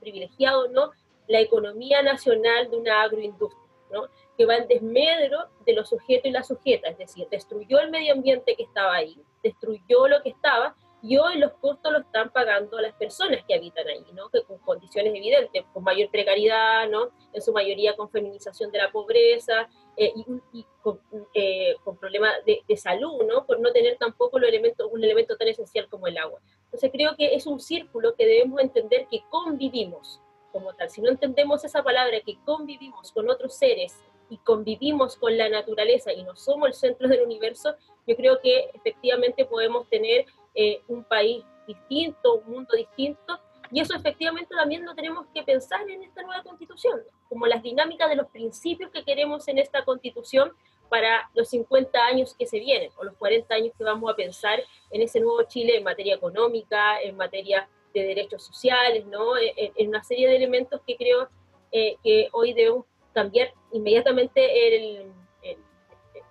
privilegiado 0.00 0.68
¿no? 0.68 0.92
la 1.28 1.40
economía 1.40 2.02
nacional 2.02 2.70
de 2.70 2.78
una 2.78 3.02
agroindustria, 3.02 3.62
¿no? 3.92 4.04
que 4.38 4.46
va 4.46 4.56
en 4.56 4.66
desmedro 4.66 5.44
de 5.66 5.74
los 5.74 5.90
sujetos 5.90 6.30
y 6.30 6.30
las 6.30 6.48
sujetas, 6.48 6.92
es 6.92 6.98
decir, 6.98 7.28
destruyó 7.30 7.80
el 7.80 7.90
medio 7.90 8.14
ambiente 8.14 8.56
que 8.56 8.62
estaba 8.62 8.94
ahí, 8.94 9.20
destruyó 9.42 10.08
lo 10.08 10.22
que 10.22 10.30
estaba 10.30 10.74
y 11.02 11.16
hoy 11.16 11.38
los 11.38 11.52
costos 11.54 11.92
los 11.92 12.02
están 12.02 12.30
pagando 12.30 12.78
las 12.80 12.94
personas 12.94 13.42
que 13.46 13.54
habitan 13.54 13.88
ahí, 13.88 14.04
¿no? 14.12 14.28
Que 14.28 14.42
con 14.42 14.58
condiciones 14.58 15.14
evidentes, 15.14 15.64
con 15.72 15.82
mayor 15.82 16.10
precariedad, 16.10 16.88
¿no? 16.88 17.08
En 17.32 17.40
su 17.40 17.52
mayoría 17.52 17.96
con 17.96 18.10
feminización 18.10 18.70
de 18.70 18.78
la 18.78 18.90
pobreza 18.90 19.68
eh, 19.96 20.12
y, 20.52 20.66
con, 20.82 21.00
eh, 21.34 21.74
con, 21.84 21.96
problemas 21.96 22.32
de, 22.44 22.62
de, 22.68 22.76
salud, 22.76 23.22
¿no? 23.26 23.46
Por 23.46 23.60
no 23.60 23.72
tener 23.72 23.96
tampoco 23.96 24.38
los 24.38 24.48
elementos, 24.48 24.88
un 24.90 25.02
elemento 25.02 25.36
tan 25.36 25.48
esencial 25.48 25.88
como 25.88 26.06
el 26.06 26.18
agua. 26.18 26.40
Entonces 26.64 26.90
creo 26.92 27.16
que 27.16 27.34
es 27.34 27.46
un 27.46 27.60
círculo 27.60 28.14
que 28.14 28.26
debemos 28.26 28.60
entender 28.60 29.06
que 29.10 29.22
convivimos 29.30 30.20
como 30.52 30.74
tal. 30.74 30.90
Si 30.90 31.00
no 31.00 31.10
entendemos 31.10 31.64
esa 31.64 31.82
palabra, 31.82 32.20
que 32.20 32.38
convivimos 32.44 33.12
con 33.12 33.28
otros 33.30 33.54
seres 33.54 33.96
y 34.28 34.38
convivimos 34.38 35.16
con 35.16 35.36
la 35.36 35.48
naturaleza 35.48 36.12
y 36.12 36.22
no 36.22 36.36
somos 36.36 36.68
el 36.68 36.74
centro 36.74 37.08
del 37.08 37.22
universo, 37.22 37.74
yo 38.06 38.16
creo 38.16 38.40
que 38.40 38.70
efectivamente 38.74 39.44
podemos 39.44 39.88
tener 39.88 40.26
eh, 40.54 40.82
un 40.88 41.04
país 41.04 41.44
distinto, 41.66 42.36
un 42.36 42.52
mundo 42.52 42.76
distinto, 42.76 43.38
y 43.72 43.80
eso 43.80 43.94
efectivamente 43.94 44.54
también 44.54 44.84
lo 44.84 44.94
tenemos 44.94 45.26
que 45.32 45.42
pensar 45.42 45.88
en 45.88 46.02
esta 46.02 46.22
nueva 46.22 46.42
constitución, 46.42 47.00
como 47.28 47.46
las 47.46 47.62
dinámicas 47.62 48.08
de 48.08 48.16
los 48.16 48.28
principios 48.28 48.90
que 48.90 49.04
queremos 49.04 49.46
en 49.46 49.58
esta 49.58 49.84
constitución 49.84 50.52
para 50.88 51.30
los 51.34 51.48
50 51.50 52.04
años 52.04 52.34
que 52.36 52.46
se 52.46 52.58
vienen, 52.58 52.90
o 52.98 53.04
los 53.04 53.14
40 53.16 53.54
años 53.54 53.72
que 53.78 53.84
vamos 53.84 54.10
a 54.10 54.16
pensar 54.16 54.60
en 54.90 55.02
ese 55.02 55.20
nuevo 55.20 55.42
Chile 55.44 55.76
en 55.76 55.84
materia 55.84 56.16
económica, 56.16 57.00
en 57.00 57.16
materia 57.16 57.68
de 57.94 58.04
derechos 58.04 58.44
sociales, 58.44 59.06
¿no? 59.06 59.36
en, 59.38 59.88
una 59.88 60.02
serie 60.02 60.28
de 60.28 60.36
elementos 60.36 60.80
que 60.86 60.96
creo 60.96 61.28
eh, 61.70 61.96
que 62.02 62.28
hoy 62.32 62.52
debemos 62.52 62.86
cambiar 63.12 63.52
inmediatamente 63.72 64.76
el, 64.76 65.12
el, 65.42 65.58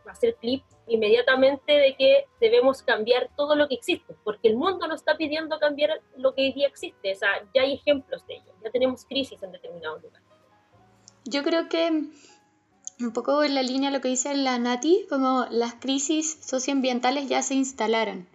hacer 0.05 0.36
clip 0.36 0.63
inmediatamente 0.89 1.71
de 1.71 1.95
que 1.95 2.25
debemos 2.41 2.82
cambiar 2.84 3.30
todo 3.36 3.56
lo 3.56 3.67
que 3.67 3.75
existe, 3.75 4.15
porque 4.23 4.49
el 4.49 4.58
mundo 4.58 4.88
nos 4.88 5.02
está 5.02 5.15
pidiendo 5.15 5.60
cambiar 5.60 6.02
lo 6.17 6.34
que 6.34 6.52
día 6.54 6.67
existe, 6.67 7.13
o 7.13 7.15
sea, 7.15 7.30
ya 7.54 7.62
hay 7.62 7.73
ejemplos 7.73 8.25
de 8.28 8.36
ello, 8.36 8.54
ya 8.63 8.71
tenemos 8.71 9.06
crisis 9.06 9.41
en 9.43 9.52
determinados 9.52 10.02
lugares. 10.02 10.28
Yo 11.25 11.43
creo 11.43 11.69
que 11.69 12.10
un 12.99 13.13
poco 13.13 13.43
en 13.43 13.56
la 13.56 13.63
línea 13.63 13.89
de 13.89 13.97
lo 13.97 14.02
que 14.02 14.10
dice 14.10 14.36
la 14.36 14.60
Nati, 14.60 15.06
como 15.10 15.45
las 15.49 15.75
crisis 15.75 16.39
socioambientales 16.41 17.30
ya 17.30 17.41
se 17.41 17.54
instalaron. 17.54 18.28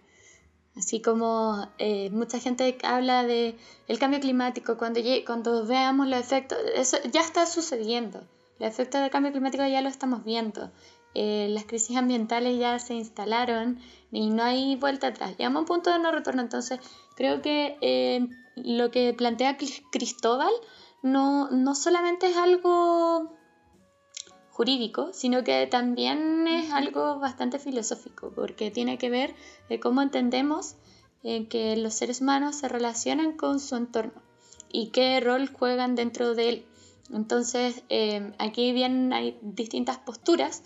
Así 0.75 1.01
como 1.01 1.69
eh, 1.77 2.09
mucha 2.09 2.39
gente 2.39 2.77
habla 2.83 3.23
de 3.23 3.55
el 3.87 3.99
cambio 3.99 4.19
climático, 4.19 4.77
cuando, 4.77 4.99
cuando 5.25 5.65
veamos 5.65 6.07
los 6.07 6.19
efectos, 6.19 6.57
eso 6.73 6.97
ya 7.11 7.21
está 7.21 7.45
sucediendo. 7.45 8.21
Los 8.59 8.69
efectos 8.69 9.01
del 9.01 9.09
cambio 9.09 9.31
climático 9.31 9.65
ya 9.65 9.81
lo 9.81 9.89
estamos 9.89 10.25
viendo. 10.25 10.71
Eh, 11.15 11.47
las 11.49 11.65
crisis 11.65 11.97
ambientales 11.97 12.59
ya 12.59 12.77
se 12.77 12.93
instalaron 12.93 13.79
y 14.11 14.29
no 14.29 14.43
hay 14.43 14.75
vuelta 14.75 15.07
atrás. 15.07 15.35
Llegamos 15.37 15.57
a 15.57 15.59
un 15.61 15.65
punto 15.65 15.91
de 15.91 15.99
no 15.99 16.11
retorno. 16.11 16.41
Entonces, 16.41 16.79
creo 17.15 17.41
que 17.41 17.77
eh, 17.81 18.27
lo 18.55 18.91
que 18.91 19.13
plantea 19.13 19.57
Cristóbal 19.91 20.53
no, 21.01 21.49
no 21.49 21.73
solamente 21.73 22.27
es 22.27 22.37
algo 22.37 23.31
jurídico, 24.55 25.09
sino 25.11 25.43
que 25.43 25.67
también 25.67 26.47
es 26.47 26.71
algo 26.71 27.19
bastante 27.19 27.59
filosófico, 27.59 28.31
porque 28.33 28.71
tiene 28.71 28.97
que 28.97 29.09
ver 29.09 29.35
de 29.67 29.81
cómo 29.81 30.01
entendemos 30.01 30.75
eh, 31.23 31.47
que 31.47 31.75
los 31.75 31.93
seres 31.93 32.21
humanos 32.21 32.55
se 32.55 32.69
relacionan 32.69 33.33
con 33.33 33.59
su 33.59 33.75
entorno 33.75 34.21
y 34.71 34.91
qué 34.91 35.19
rol 35.19 35.49
juegan 35.51 35.95
dentro 35.95 36.35
de 36.35 36.49
él. 36.49 36.65
Entonces, 37.13 37.83
eh, 37.89 38.31
aquí 38.39 38.71
bien 38.71 39.11
hay 39.11 39.37
distintas 39.41 39.97
posturas, 39.97 40.63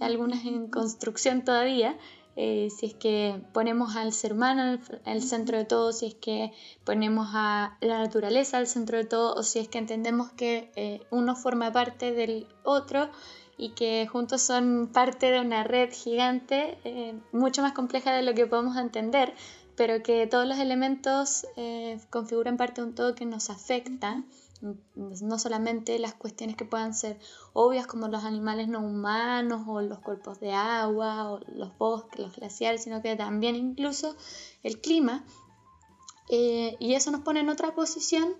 algunas 0.00 0.44
en 0.44 0.68
construcción 0.68 1.44
todavía, 1.44 1.96
eh, 2.38 2.68
si 2.70 2.86
es 2.86 2.94
que 2.94 3.40
ponemos 3.54 3.96
al 3.96 4.12
ser 4.12 4.34
humano 4.34 4.78
al 5.06 5.22
centro 5.22 5.56
de 5.56 5.64
todo, 5.64 5.92
si 5.92 6.06
es 6.06 6.14
que 6.14 6.52
ponemos 6.84 7.28
a 7.32 7.78
la 7.80 7.98
naturaleza 7.98 8.58
al 8.58 8.66
centro 8.66 8.98
de 8.98 9.04
todo, 9.04 9.34
o 9.34 9.42
si 9.42 9.58
es 9.58 9.68
que 9.68 9.78
entendemos 9.78 10.30
que 10.32 10.70
eh, 10.76 11.00
uno 11.10 11.34
forma 11.34 11.72
parte 11.72 12.12
del 12.12 12.46
otro 12.62 13.08
y 13.56 13.70
que 13.70 14.06
juntos 14.06 14.42
son 14.42 14.90
parte 14.92 15.30
de 15.30 15.40
una 15.40 15.64
red 15.64 15.90
gigante, 15.90 16.76
eh, 16.84 17.18
mucho 17.32 17.62
más 17.62 17.72
compleja 17.72 18.12
de 18.12 18.22
lo 18.22 18.34
que 18.34 18.46
podemos 18.46 18.76
entender, 18.76 19.32
pero 19.74 20.02
que 20.02 20.26
todos 20.26 20.46
los 20.46 20.58
elementos 20.58 21.46
configuran 22.10 22.56
parte 22.56 22.80
de 22.80 22.88
un 22.88 22.94
todo 22.94 23.14
que 23.14 23.26
nos 23.26 23.50
afecta 23.50 24.22
no 24.60 25.38
solamente 25.38 25.98
las 25.98 26.14
cuestiones 26.14 26.56
que 26.56 26.64
puedan 26.64 26.94
ser 26.94 27.18
obvias 27.52 27.86
como 27.86 28.08
los 28.08 28.24
animales 28.24 28.68
no 28.68 28.80
humanos 28.80 29.64
o 29.66 29.80
los 29.80 29.98
cuerpos 30.00 30.40
de 30.40 30.52
agua 30.52 31.30
o 31.30 31.40
los 31.48 31.76
bosques, 31.78 32.20
los 32.20 32.36
glaciares, 32.36 32.82
sino 32.82 33.02
que 33.02 33.16
también 33.16 33.56
incluso 33.56 34.16
el 34.62 34.80
clima. 34.80 35.24
Eh, 36.28 36.76
y 36.80 36.94
eso 36.94 37.10
nos 37.10 37.20
pone 37.20 37.40
en 37.40 37.48
otra 37.48 37.74
posición 37.74 38.34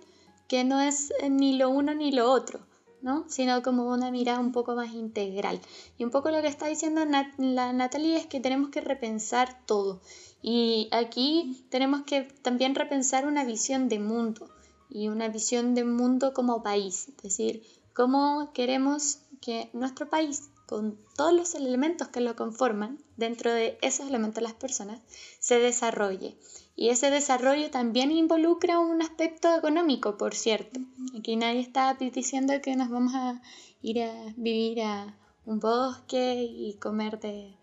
que 0.47 0.63
no 0.63 0.81
es 0.81 1.13
ni 1.29 1.57
lo 1.57 1.69
uno 1.69 1.93
ni 1.93 2.11
lo 2.11 2.31
otro, 2.31 2.59
¿no? 3.01 3.25
sino 3.29 3.61
como 3.61 3.89
una 3.89 4.11
mirada 4.11 4.39
un 4.39 4.51
poco 4.51 4.75
más 4.75 4.93
integral. 4.93 5.61
Y 5.97 6.03
un 6.03 6.11
poco 6.11 6.31
lo 6.31 6.41
que 6.41 6.47
está 6.47 6.67
diciendo 6.67 7.03
la 7.37 7.73
Natalie 7.73 8.17
es 8.17 8.25
que 8.25 8.39
tenemos 8.39 8.69
que 8.69 8.81
repensar 8.81 9.65
todo. 9.65 10.01
Y 10.41 10.89
aquí 10.91 11.65
tenemos 11.69 12.03
que 12.03 12.21
también 12.21 12.75
repensar 12.75 13.25
una 13.25 13.43
visión 13.43 13.89
de 13.89 13.99
mundo 13.99 14.49
y 14.89 15.07
una 15.07 15.27
visión 15.27 15.75
de 15.75 15.83
mundo 15.83 16.33
como 16.33 16.63
país, 16.63 17.09
es 17.09 17.23
decir, 17.23 17.63
cómo 17.93 18.51
queremos 18.53 19.19
que 19.41 19.69
nuestro 19.73 20.09
país, 20.09 20.49
con 20.65 20.97
todos 21.15 21.33
los 21.33 21.55
elementos 21.55 22.09
que 22.09 22.21
lo 22.21 22.35
conforman, 22.35 22.99
dentro 23.15 23.51
de 23.51 23.77
esos 23.81 24.07
elementos 24.07 24.43
las 24.43 24.53
personas, 24.53 25.01
se 25.39 25.59
desarrolle. 25.59 26.37
Y 26.75 26.89
ese 26.89 27.09
desarrollo 27.09 27.71
también 27.71 28.11
involucra 28.11 28.79
un 28.79 29.01
aspecto 29.01 29.55
económico, 29.55 30.17
por 30.17 30.35
cierto. 30.35 30.79
Aquí 31.17 31.35
nadie 31.35 31.61
está 31.61 31.95
diciendo 31.95 32.53
que 32.61 32.75
nos 32.75 32.89
vamos 32.89 33.13
a 33.15 33.41
ir 33.81 34.03
a 34.03 34.33
vivir 34.35 34.81
a 34.81 35.17
un 35.45 35.59
bosque 35.59 36.43
y 36.43 36.73
comer 36.75 37.19
de, 37.19 37.55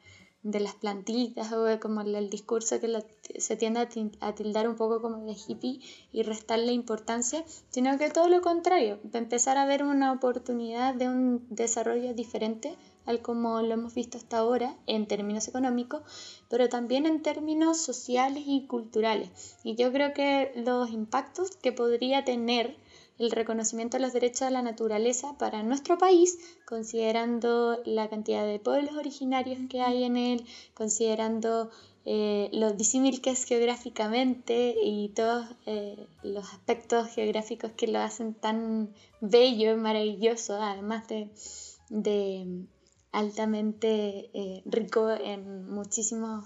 de 0.44 0.60
las 0.60 0.74
plantitas 0.74 1.52
o 1.52 1.80
como 1.80 2.02
el, 2.02 2.30
discurso 2.30 2.78
que 2.78 3.02
se 3.40 3.56
tiende 3.56 3.88
a, 4.20 4.34
tildar 4.34 4.68
un 4.68 4.76
poco 4.76 5.00
como 5.00 5.24
de 5.24 5.32
hippie 5.32 5.80
y 6.12 6.22
restarle 6.22 6.72
importancia, 6.72 7.42
sino 7.70 7.98
que 7.98 8.10
todo 8.10 8.28
lo 8.28 8.42
contrario, 8.42 9.00
empezar 9.14 9.56
a 9.56 9.64
ver 9.64 9.82
una 9.82 10.12
oportunidad 10.12 10.94
de 10.94 11.08
un 11.08 11.46
desarrollo 11.48 12.12
diferente 12.12 12.76
al 13.06 13.22
como 13.22 13.62
lo 13.62 13.74
hemos 13.74 13.94
visto 13.94 14.18
hasta 14.18 14.38
ahora 14.38 14.76
en 14.86 15.06
términos 15.06 15.48
económicos, 15.48 16.02
pero 16.48 16.68
también 16.68 17.06
en 17.06 17.22
términos 17.22 17.78
sociales 17.78 18.44
y 18.46 18.66
culturales. 18.66 19.56
Y 19.62 19.76
yo 19.76 19.92
creo 19.92 20.12
que 20.12 20.52
los 20.56 20.90
impactos 20.90 21.56
que 21.56 21.72
podría 21.72 22.24
tener 22.24 22.76
el 23.18 23.30
reconocimiento 23.30 23.96
de 23.96 24.02
los 24.02 24.12
derechos 24.12 24.48
de 24.48 24.50
la 24.50 24.62
naturaleza 24.62 25.36
para 25.38 25.62
nuestro 25.62 25.98
país, 25.98 26.38
considerando 26.66 27.80
la 27.84 28.08
cantidad 28.08 28.44
de 28.46 28.58
pueblos 28.58 28.96
originarios 28.96 29.58
que 29.68 29.80
hay 29.80 30.04
en 30.04 30.16
él, 30.16 30.46
considerando 30.74 31.70
eh, 32.06 32.50
lo 32.52 32.72
disímil 32.72 33.22
que 33.22 33.30
es 33.30 33.44
geográficamente 33.44 34.74
y 34.82 35.08
todos 35.10 35.46
eh, 35.64 36.06
los 36.22 36.52
aspectos 36.52 37.08
geográficos 37.08 37.72
que 37.72 37.86
lo 37.86 37.98
hacen 38.00 38.34
tan 38.34 38.92
bello 39.20 39.72
y 39.72 39.76
maravilloso, 39.76 40.60
además 40.60 41.04
de, 41.08 42.66
altamente 43.12 44.30
eh, 44.34 44.62
rico 44.66 45.08
en 45.10 45.70
muchísimos 45.70 46.44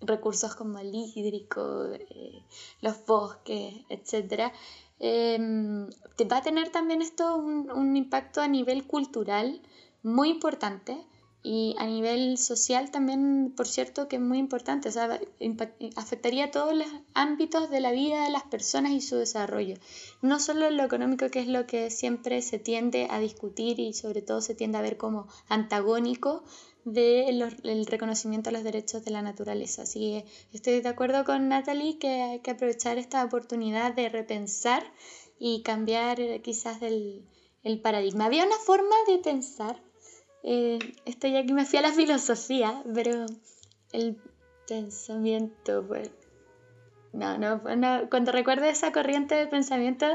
recursos 0.00 0.54
como 0.54 0.78
el 0.78 0.94
hídrico, 0.94 1.88
los 2.80 3.04
bosques, 3.04 3.74
etc. 3.88 4.52
Em, 5.04 5.88
va 6.30 6.36
a 6.36 6.42
tener 6.42 6.68
también 6.70 7.02
esto 7.02 7.36
un, 7.36 7.96
impacto 7.96 8.40
a 8.40 8.46
nivel 8.46 8.86
cultural 8.86 9.60
muy 10.04 10.28
importante 10.30 10.96
y 11.42 11.74
a 11.76 11.86
nivel 11.86 12.38
social 12.38 12.92
también, 12.92 13.52
por 13.56 13.66
cierto, 13.66 14.06
que 14.06 14.14
es 14.14 14.22
muy 14.22 14.38
importante, 14.38 14.88
o 14.90 14.92
sea, 14.92 15.20
afectaría 15.96 16.44
a 16.44 16.50
todos 16.52 16.76
los 16.76 16.86
ámbitos 17.14 17.68
de 17.68 17.80
la 17.80 17.90
vida 17.90 18.22
de 18.22 18.30
las 18.30 18.44
personas 18.44 18.92
y 18.92 19.00
su 19.00 19.16
desarrollo, 19.16 19.74
no 20.20 20.38
solo 20.38 20.70
lo 20.70 20.84
económico, 20.84 21.28
que 21.30 21.40
es 21.40 21.48
lo 21.48 21.66
que 21.66 21.90
siempre 21.90 22.40
se 22.40 22.60
tiende 22.60 23.08
a 23.10 23.18
discutir 23.18 23.80
y 23.80 23.94
sobre 23.94 24.22
todo 24.22 24.40
se 24.40 24.54
tiende 24.54 24.78
a 24.78 24.82
ver 24.82 24.98
como 24.98 25.26
antagónico 25.48 26.44
del 26.84 27.86
reconocimiento 27.86 28.50
a 28.50 28.52
los 28.52 28.64
derechos 28.64 29.04
de 29.04 29.10
la 29.10 29.22
naturaleza. 29.22 29.82
Así 29.82 30.24
que 30.50 30.56
estoy 30.56 30.80
de 30.80 30.88
acuerdo 30.88 31.24
con 31.24 31.48
Natalie 31.48 31.98
que 31.98 32.22
hay 32.22 32.40
que 32.40 32.52
aprovechar 32.52 32.98
esta 32.98 33.24
oportunidad 33.24 33.94
de 33.94 34.08
repensar 34.08 34.82
y 35.38 35.62
cambiar 35.62 36.20
eh, 36.20 36.40
quizás 36.42 36.82
el, 36.82 37.24
paradigma. 37.82 38.26
Había 38.26 38.44
una 38.44 38.56
forma 38.56 38.94
de 39.06 39.18
pensar, 39.18 39.80
eh, 40.42 40.78
estoy 41.04 41.36
aquí 41.36 41.52
me 41.52 41.64
fui 41.64 41.78
a 41.78 41.82
la 41.82 41.92
filosofía, 41.92 42.82
pero 42.92 43.26
el 43.92 44.16
pensamiento, 44.66 45.84
pues, 45.86 46.10
no, 47.12 47.38
no, 47.38 47.60
no, 47.76 48.08
cuando 48.10 48.32
recuerdo 48.32 48.64
esa 48.64 48.90
corriente 48.90 49.34
de 49.34 49.46
pensamiento 49.46 50.06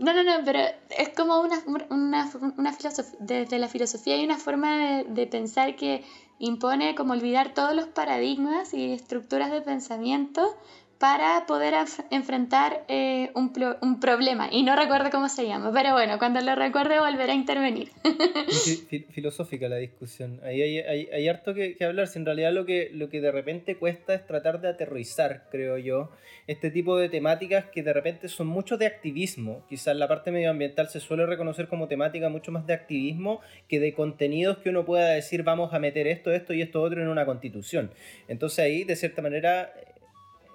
No, 0.00 0.14
no, 0.14 0.24
no, 0.24 0.42
pero 0.46 0.60
es 0.88 1.10
como 1.10 1.40
una, 1.40 1.62
una, 1.90 2.32
una 2.56 2.72
filosofía, 2.72 3.18
desde 3.20 3.58
la 3.58 3.68
filosofía 3.68 4.14
hay 4.14 4.24
una 4.24 4.38
forma 4.38 4.78
de, 4.78 5.04
de, 5.04 5.26
pensar 5.26 5.76
que 5.76 6.02
impone 6.38 6.94
como 6.94 7.12
olvidar 7.12 7.52
todos 7.52 7.74
los 7.74 7.86
paradigmas 7.88 8.72
y 8.72 8.94
estructuras 8.94 9.50
de 9.50 9.60
pensamiento 9.60 10.56
para 11.00 11.46
poder 11.46 11.72
enfrentar 12.10 12.84
eh, 12.88 13.30
un, 13.34 13.50
un, 13.80 14.00
problema. 14.00 14.50
Y 14.52 14.62
no 14.64 14.76
recuerdo 14.76 15.08
cómo 15.10 15.30
se 15.30 15.46
llama, 15.46 15.72
pero 15.72 15.94
bueno, 15.94 16.18
cuando 16.18 16.42
lo 16.42 16.54
recuerde 16.54 17.00
volveré 17.00 17.32
a 17.32 17.34
intervenir. 17.36 17.88
filosófica 19.10 19.66
la 19.70 19.76
discusión. 19.76 20.40
Ahí 20.44 20.60
hay, 20.60 20.78
hay, 20.80 21.08
hay 21.10 21.26
harto 21.26 21.54
que, 21.54 21.74
que, 21.74 21.86
hablar. 21.86 22.06
Si 22.06 22.18
en 22.18 22.26
realidad 22.26 22.52
lo 22.52 22.66
que, 22.66 22.90
lo 22.92 23.08
que 23.08 23.22
de 23.22 23.32
repente 23.32 23.76
cuesta 23.76 24.12
es 24.12 24.26
tratar 24.26 24.60
de 24.60 24.68
aterrizar, 24.68 25.46
creo 25.50 25.78
yo, 25.78 26.10
este 26.46 26.70
tipo 26.70 26.98
de 26.98 27.08
temáticas 27.08 27.64
que 27.72 27.82
de 27.82 27.94
repente 27.94 28.28
son 28.28 28.48
mucho 28.48 28.76
de 28.76 28.84
activismo. 28.84 29.64
Quizás 29.70 29.96
la 29.96 30.06
parte 30.06 30.30
medioambiental 30.30 30.90
se 30.90 31.00
suele 31.00 31.24
reconocer 31.24 31.68
como 31.68 31.88
temática 31.88 32.28
mucho 32.28 32.52
más 32.52 32.66
de 32.66 32.74
activismo 32.74 33.40
que 33.68 33.80
de 33.80 33.94
contenidos 33.94 34.58
que 34.58 34.68
uno 34.68 34.84
pueda 34.84 35.08
decir 35.08 35.44
vamos 35.44 35.72
a 35.72 35.78
meter 35.78 36.06
esto, 36.06 36.30
esto 36.30 36.52
y 36.52 36.60
esto 36.60 36.82
otro 36.82 37.00
en 37.00 37.08
una 37.08 37.24
constitución. 37.24 37.90
Entonces 38.28 38.58
ahí, 38.58 38.84
de 38.84 38.96
cierta 38.96 39.22
manera 39.22 39.72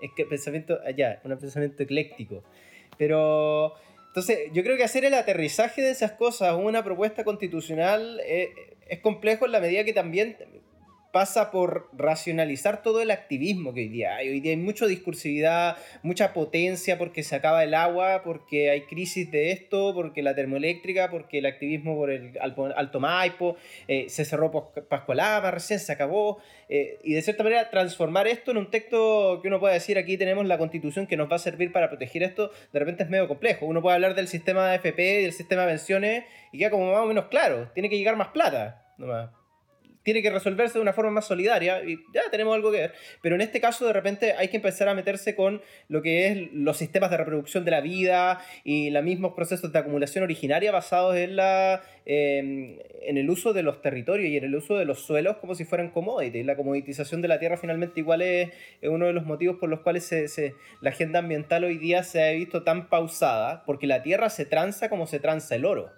es 0.01 0.11
que 0.15 0.25
pensamiento 0.25 0.79
allá, 0.85 1.21
un 1.23 1.37
pensamiento 1.37 1.83
ecléctico. 1.83 2.43
Pero 2.97 3.75
entonces, 4.15 4.49
yo 4.53 4.63
creo 4.63 4.77
que 4.77 4.83
hacer 4.85 5.03
el 5.03 5.13
aterrizaje 5.13 5.81
de 5.81 5.91
esas 5.91 6.13
cosas, 6.13 6.55
una 6.55 6.85
propuesta 6.85 7.25
constitucional, 7.25 8.21
eh, 8.25 8.53
es 8.87 8.99
complejo 8.99 9.45
en 9.45 9.51
la 9.51 9.59
medida 9.59 9.83
que 9.83 9.91
también 9.91 10.37
pasa 11.15 11.49
por 11.49 11.87
racionalizar 11.93 12.83
todo 12.83 13.01
el 13.01 13.09
activismo 13.09 13.73
que 13.73 13.79
hoy 13.79 13.87
día 13.87 14.17
hay. 14.17 14.27
Hoy 14.27 14.41
día 14.41 14.51
hay 14.51 14.57
mucha 14.57 14.85
discursividad, 14.85 15.77
mucha 16.03 16.33
potencia 16.33 16.97
porque 16.97 17.23
se 17.23 17.37
acaba 17.37 17.63
el 17.63 17.73
agua, 17.73 18.21
porque 18.21 18.69
hay 18.69 18.81
crisis 18.81 19.31
de 19.31 19.53
esto, 19.53 19.93
porque 19.93 20.21
la 20.21 20.35
termoeléctrica, 20.35 21.09
porque 21.09 21.37
el 21.37 21.45
activismo 21.45 21.95
por 21.95 22.11
el 22.11 22.37
Alto 22.41 22.99
Maipo, 22.99 23.55
eh, 23.87 24.09
se 24.09 24.25
cerró 24.25 24.51
Pascualama, 24.89 25.51
recién 25.51 25.79
se 25.79 25.93
acabó. 25.93 26.39
Eh, 26.67 26.99
y 27.01 27.13
de 27.13 27.21
cierta 27.21 27.45
manera 27.45 27.69
transformar 27.69 28.27
esto 28.27 28.51
en 28.51 28.57
un 28.57 28.69
texto 28.69 29.39
que 29.41 29.47
uno 29.47 29.61
pueda 29.61 29.73
decir 29.73 29.97
aquí 29.97 30.17
tenemos 30.17 30.45
la 30.45 30.57
constitución 30.57 31.07
que 31.07 31.15
nos 31.15 31.31
va 31.31 31.37
a 31.37 31.39
servir 31.39 31.71
para 31.71 31.87
proteger 31.87 32.23
esto, 32.23 32.51
de 32.73 32.79
repente 32.79 33.03
es 33.03 33.09
medio 33.09 33.29
complejo. 33.29 33.65
Uno 33.67 33.81
puede 33.81 33.95
hablar 33.95 34.15
del 34.15 34.27
sistema 34.27 34.69
de 34.69 34.75
FP, 34.75 35.21
del 35.21 35.31
sistema 35.31 35.61
de 35.61 35.69
pensiones 35.69 36.23
y 36.51 36.57
queda 36.57 36.71
como 36.71 36.91
más 36.91 37.03
o 37.03 37.05
menos 37.05 37.27
claro, 37.27 37.71
tiene 37.73 37.89
que 37.89 37.97
llegar 37.97 38.17
más 38.17 38.27
plata. 38.33 38.91
Nomás 38.97 39.44
tiene 40.05 40.21
que 40.21 40.29
resolverse 40.29 40.75
de 40.75 40.81
una 40.83 40.93
forma 40.93 41.09
más 41.09 41.25
solidaria 41.25 41.83
y 41.83 41.97
ya 42.13 42.21
tenemos 42.29 42.53
algo 42.55 42.71
que 42.71 42.77
ver. 42.77 42.93
Pero 43.23 43.33
en 43.35 43.41
este 43.41 43.59
caso 43.59 43.87
de 43.87 43.91
repente 43.91 44.33
hay 44.33 44.49
que 44.49 44.57
empezar 44.57 44.87
a 44.87 44.93
meterse 44.93 45.35
con 45.35 45.61
lo 45.89 46.03
que 46.03 46.27
es 46.27 46.53
los 46.53 46.77
sistemas 46.77 47.09
de 47.09 47.17
reproducción 47.17 47.65
de 47.65 47.71
la 47.71 47.81
vida 47.81 48.39
y 48.63 48.91
los 48.91 49.03
mismos 49.03 49.33
procesos 49.33 49.73
de 49.73 49.79
acumulación 49.79 50.23
originaria 50.23 50.71
basados 50.71 51.15
en, 51.17 51.35
la, 51.35 51.81
em, 52.05 52.77
en 53.01 53.17
el 53.17 53.27
uso 53.31 53.51
de 53.51 53.63
los 53.63 53.81
territorios 53.81 54.29
y 54.29 54.37
en 54.37 54.43
el 54.43 54.55
uso 54.55 54.77
de 54.77 54.85
los 54.85 55.01
suelos 55.01 55.37
como 55.37 55.55
si 55.55 55.65
fueran 55.65 55.89
commodities. 55.89 56.45
La 56.45 56.55
comoditización 56.55 57.23
de 57.23 57.27
la 57.27 57.39
tierra 57.39 57.57
finalmente 57.57 57.99
igual 57.99 58.21
es, 58.21 58.51
uno 58.83 59.07
de 59.07 59.13
los 59.13 59.25
motivos 59.25 59.57
por 59.57 59.69
los 59.69 59.79
cuales 59.79 60.05
se, 60.05 60.53
la 60.81 60.91
agenda 60.91 61.17
ambiental 61.17 61.63
hoy 61.63 61.79
día 61.79 62.03
se 62.03 62.23
ha 62.23 62.31
visto 62.31 62.61
tan 62.61 62.89
pausada, 62.89 63.63
porque 63.65 63.87
la 63.87 64.03
tierra 64.03 64.29
se 64.29 64.45
tranza 64.45 64.87
como 64.87 65.07
se 65.07 65.19
tranza 65.19 65.55
el 65.55 65.65
oro. 65.65 65.91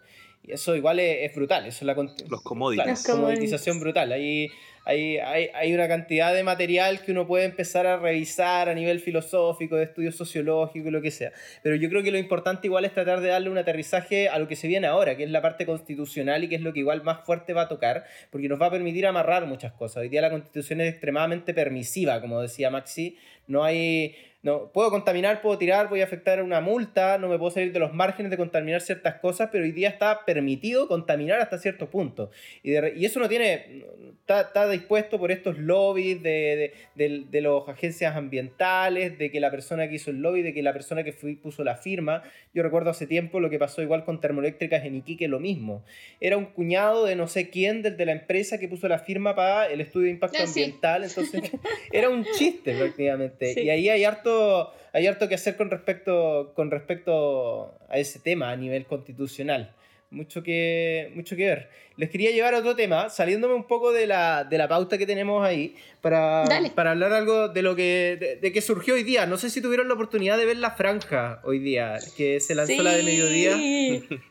Y 0.48 0.54
eso 0.54 0.76
igual 0.76 1.00
es, 1.00 1.36
brutal. 1.36 1.66
Eso 1.66 1.80
es 1.80 1.84
la 1.84 1.93
Los 1.93 2.41
commodities. 2.41 3.06
comoditización 3.06 3.80
brutal. 3.82 4.14
Hay, 4.14 4.50
hay, 4.88 5.18
hay, 5.18 5.50
hay, 5.54 5.74
una 5.74 5.90
cantidad 5.90 6.34
de 6.34 6.44
material 6.44 7.02
que 7.02 7.12
uno 7.12 7.28
puede 7.28 7.44
empezar 7.44 7.86
a 7.86 7.98
revisar 7.98 8.70
a 8.70 8.74
nivel 8.74 9.02
filosófico, 9.02 9.76
de 9.76 9.84
estudio 9.84 10.14
sociológico 10.14 10.90
lo 10.90 11.02
que 11.02 11.12
sea. 11.12 11.34
Pero 11.62 11.76
yo 11.76 11.90
creo 11.90 12.04
que 12.04 12.12
lo 12.12 12.18
importante 12.18 12.68
igual 12.68 12.86
es 12.86 12.94
tratar 12.94 13.20
de 13.20 13.28
darle 13.28 13.50
un 13.50 13.58
aterrizaje 13.58 14.30
a 14.30 14.40
lo 14.40 14.48
que 14.48 14.56
se 14.56 14.70
viene 14.70 14.88
ahora, 14.88 15.18
que 15.18 15.26
es 15.26 15.30
la 15.30 15.42
parte 15.42 15.66
constitucional 15.66 16.46
y 16.46 16.48
que 16.48 16.56
es 16.56 16.62
lo 16.62 16.72
que 16.72 16.80
igual 16.80 17.04
más 17.04 17.26
fuerte 17.26 17.52
va 17.52 17.64
a 17.64 17.68
tocar, 17.68 18.06
porque 18.32 18.48
nos 18.48 18.62
va 18.62 18.68
a 18.68 18.72
permitir 18.72 19.06
amarrar 19.06 19.46
muchas 19.46 19.74
cosas. 19.74 19.98
Hoy 19.98 20.10
día 20.10 20.22
la 20.22 20.30
constitución 20.30 20.80
es 20.80 20.92
extremadamente 20.92 21.54
permisiva, 21.54 22.22
como 22.22 22.42
decía 22.42 22.70
Maxi. 22.70 23.18
No 23.48 23.66
hay 23.66 24.16
no, 24.44 24.72
puedo 24.72 24.92
contaminar, 24.92 25.42
puedo 25.42 25.58
tirar, 25.58 25.90
voy 25.90 26.00
a 26.00 26.06
afectar 26.06 26.42
una 26.42 26.62
multa, 26.62 27.18
no 27.18 27.28
me 27.28 27.38
puedo 27.38 27.52
salir 27.52 27.74
de 27.74 27.80
los 27.80 27.94
márgenes 27.94 28.30
de 28.30 28.38
contaminar 28.38 28.82
ciertas 28.82 29.16
cosas, 29.16 29.50
pero 29.52 29.64
hoy 29.64 29.74
día 29.74 29.90
está 29.90 30.24
permitido 30.26 30.88
contaminar 30.88 31.42
hasta 31.42 31.58
cierto 31.58 31.90
punto. 31.90 32.30
Y, 32.64 32.72
y 32.72 33.06
eso 33.06 33.20
no 33.20 33.28
tiene, 33.28 33.84
está, 34.20 34.42
está, 34.42 34.68
dispuesto 34.80 35.19
por 35.19 35.32
estos 35.32 35.57
lobbies 35.57 36.21
de, 36.23 36.73
de, 36.95 37.25
de, 37.30 37.41
las 37.41 37.67
agencias 37.67 38.15
ambientales, 38.15 39.17
de 39.17 39.32
que 39.32 39.39
la 39.39 39.51
persona 39.51 39.88
que 39.88 39.95
hizo 39.95 40.11
el 40.11 40.21
lobby, 40.21 40.41
de 40.41 40.53
que 40.53 40.61
la 40.61 40.73
persona 40.73 41.03
que 41.03 41.11
fue, 41.11 41.36
puso 41.36 41.63
la 41.63 41.75
firma. 41.75 42.23
Yo 42.53 42.63
recuerdo 42.63 42.89
hace 42.89 43.07
tiempo 43.07 43.39
lo 43.39 43.49
que 43.49 43.59
pasó 43.59 43.82
igual 43.82 44.05
con 44.05 44.21
termoeléctricas 44.21 44.86
en 44.86 44.95
Iquique, 44.95 45.28
lo 45.28 45.39
mismo. 45.39 45.84
Era 46.19 46.38
un 46.38 46.45
cuñado 46.45 47.05
de 47.05 47.15
no 47.15 47.28
sé 47.28 47.49
quién, 47.49 47.82
del 47.82 47.97
de 47.97 48.05
la 48.05 48.11
empresa 48.13 48.57
que 48.57 48.67
puso 48.67 48.88
la 48.88 48.99
firma 48.99 49.36
para 49.36 49.67
el 49.67 49.82
estudio 49.82 50.05
de 50.05 50.11
impacto 50.11 50.41
ambiental, 50.41 51.03
entonces 51.03 51.41
era 51.91 52.09
un 52.09 52.25
chiste 52.38 52.75
prácticamente. 52.75 53.61
Y 53.61 53.69
ahí 53.69 53.89
hay 53.89 54.03
harto 54.03 54.73
hay 54.93 55.05
harto 55.05 55.28
que 55.28 55.36
hacer 55.36 55.55
con 55.57 55.69
respecto, 55.69 56.53
con 56.55 56.71
respecto 56.71 57.78
a 57.88 57.99
ese 57.99 58.19
tema 58.19 58.49
a 58.49 58.55
nivel 58.55 58.86
constitucional. 58.86 59.75
Mucho 60.10 60.41
que, 60.41 61.12
mucho 61.16 61.36
que 61.36 61.45
ver. 61.45 61.70
Les 61.97 62.10
quería 62.10 62.32
llevar 62.32 62.53
a 62.53 62.60
otro 62.60 62.76
tema, 62.76 63.10
saliéndome 63.10 63.55
un 63.55 63.68
poco 63.68 63.91
de 63.91 64.08
la, 64.08 64.45
de 64.45 64.58
la 64.58 64.68
pauta 64.68 64.97
que 64.97 65.05
tenemos 65.05 65.45
ahí, 65.45 65.76
para, 66.01 66.45
para 66.76 66.91
hablar 66.91 67.12
algo 67.12 67.49
de 67.49 67.62
lo 67.62 67.76
que, 67.76 68.39
de, 68.41 68.51
que 68.51 68.62
surgió 68.62 68.93
hoy 68.93 69.03
día. 69.03 69.26
No 69.26 69.38
sé 69.38 69.49
si 69.49 69.62
tuvieron 69.62 69.88
la 69.88 69.95
oportunidad 69.95 70.38
de 70.38 70.45
ver 70.45 70.58
la 70.58 70.72
franja 70.72 71.41
hoy 71.43 71.60
día, 71.60 71.97
que 72.16 72.39
se 72.39 72.55
lanzó 72.55 72.82
la 72.84 72.93
de 72.93 73.03
mediodía. 73.03 73.58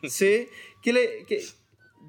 sí. 0.09 0.47
¿Qué 0.81 0.93
le, 0.93 1.25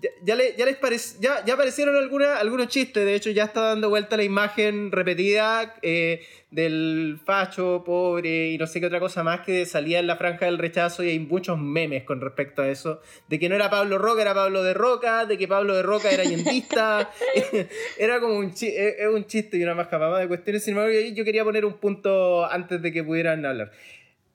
ya, 0.00 0.36
ya, 0.56 0.66
les 0.66 0.76
parece, 0.76 1.16
ya, 1.20 1.44
ya 1.44 1.54
aparecieron 1.54 1.96
algunos 1.96 2.68
chistes, 2.68 3.04
de 3.04 3.14
hecho 3.14 3.30
ya 3.30 3.44
está 3.44 3.62
dando 3.62 3.88
vuelta 3.88 4.16
la 4.16 4.22
imagen 4.22 4.92
repetida 4.92 5.74
eh, 5.82 6.26
del 6.50 7.18
facho 7.24 7.82
pobre 7.84 8.50
y 8.50 8.58
no 8.58 8.66
sé 8.66 8.80
qué 8.80 8.86
otra 8.86 9.00
cosa 9.00 9.22
más 9.22 9.40
que 9.40 9.66
salía 9.66 9.98
en 9.98 10.06
la 10.06 10.16
franja 10.16 10.46
del 10.46 10.58
rechazo 10.58 11.02
y 11.02 11.10
hay 11.10 11.18
muchos 11.18 11.58
memes 11.58 12.04
con 12.04 12.20
respecto 12.20 12.62
a 12.62 12.68
eso, 12.68 13.00
de 13.28 13.38
que 13.38 13.48
no 13.48 13.54
era 13.54 13.70
Pablo 13.70 13.98
Roca, 13.98 14.22
era 14.22 14.34
Pablo 14.34 14.62
de 14.62 14.74
Roca, 14.74 15.26
de 15.26 15.36
que 15.36 15.48
Pablo 15.48 15.74
de 15.74 15.82
Roca 15.82 16.10
era 16.10 16.24
yendista, 16.24 17.10
era 17.98 18.20
como 18.20 18.34
un, 18.34 18.52
chiste, 18.52 19.08
un 19.08 19.26
chiste 19.26 19.56
y 19.56 19.62
una 19.62 19.74
más 19.74 19.88
más 19.90 20.20
de 20.20 20.28
cuestiones, 20.28 20.64
sin 20.64 20.74
embargo 20.74 20.96
yo 21.12 21.24
quería 21.24 21.44
poner 21.44 21.64
un 21.64 21.74
punto 21.74 22.44
antes 22.50 22.80
de 22.82 22.92
que 22.92 23.02
pudieran 23.02 23.44
hablar. 23.44 23.72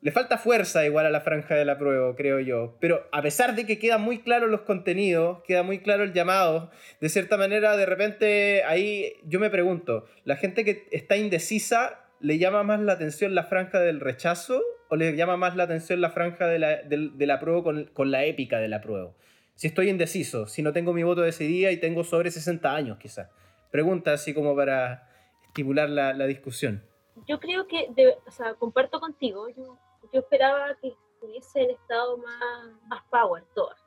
Le 0.03 0.11
falta 0.11 0.37
fuerza 0.37 0.85
igual 0.85 1.05
a 1.05 1.09
la 1.09 1.21
franja 1.21 1.55
de 1.55 1.63
la 1.63 1.77
prueba, 1.77 2.13
creo 2.17 2.41
yo. 2.41 2.75
Pero 2.81 3.07
a 3.13 3.21
pesar 3.21 3.55
de 3.55 3.65
que 3.65 3.79
quedan 3.79 4.01
muy 4.01 4.19
claros 4.19 4.49
los 4.49 4.63
contenidos, 4.63 5.41
queda 5.47 5.63
muy 5.63 5.79
claro 5.79 6.03
el 6.03 6.11
llamado, 6.11 6.71
de 6.99 7.07
cierta 7.07 7.37
manera, 7.37 7.77
de 7.77 7.85
repente 7.85 8.65
ahí 8.65 9.13
yo 9.23 9.39
me 9.39 9.49
pregunto, 9.49 10.05
¿la 10.25 10.35
gente 10.35 10.65
que 10.65 10.89
está 10.91 11.15
indecisa 11.15 12.01
le 12.19 12.37
llama 12.37 12.63
más 12.63 12.81
la 12.81 12.91
atención 12.91 13.33
la 13.33 13.45
franja 13.45 13.79
del 13.79 14.01
rechazo 14.01 14.61
o 14.89 14.97
le 14.97 15.15
llama 15.15 15.37
más 15.37 15.55
la 15.55 15.63
atención 15.63 16.01
la 16.01 16.09
franja 16.09 16.47
de 16.47 16.59
la, 16.59 16.81
de, 16.83 17.25
la 17.25 17.39
prueba 17.39 17.63
con, 17.63 17.85
con, 17.85 18.11
la 18.11 18.25
épica 18.25 18.59
de 18.59 18.67
la 18.67 18.81
prueba? 18.81 19.13
Si 19.55 19.67
estoy 19.67 19.87
indeciso, 19.87 20.47
si 20.47 20.63
no 20.63 20.73
tengo 20.73 20.91
mi 20.91 21.03
voto 21.03 21.21
de 21.21 21.29
ese 21.29 21.45
día 21.45 21.71
y 21.71 21.77
tengo 21.77 22.03
sobre 22.03 22.29
60 22.29 22.75
años 22.75 22.97
quizás. 22.97 23.29
Pregunta 23.71 24.11
así 24.11 24.33
como 24.33 24.53
para 24.53 25.09
estimular 25.47 25.89
la, 25.89 26.11
la 26.11 26.25
discusión. 26.25 26.83
Yo 27.25 27.39
creo 27.39 27.67
que, 27.67 27.87
o 28.25 28.31
sea, 28.31 28.55
comparto 28.55 28.99
contigo, 28.99 29.47
yo 29.47 29.79
yo 30.11 30.19
esperaba 30.19 30.75
que 30.75 30.95
hubiesen 31.21 31.69
estado 31.71 32.17
más, 32.17 32.69
más 32.87 33.03
power 33.09 33.43
todas. 33.53 33.79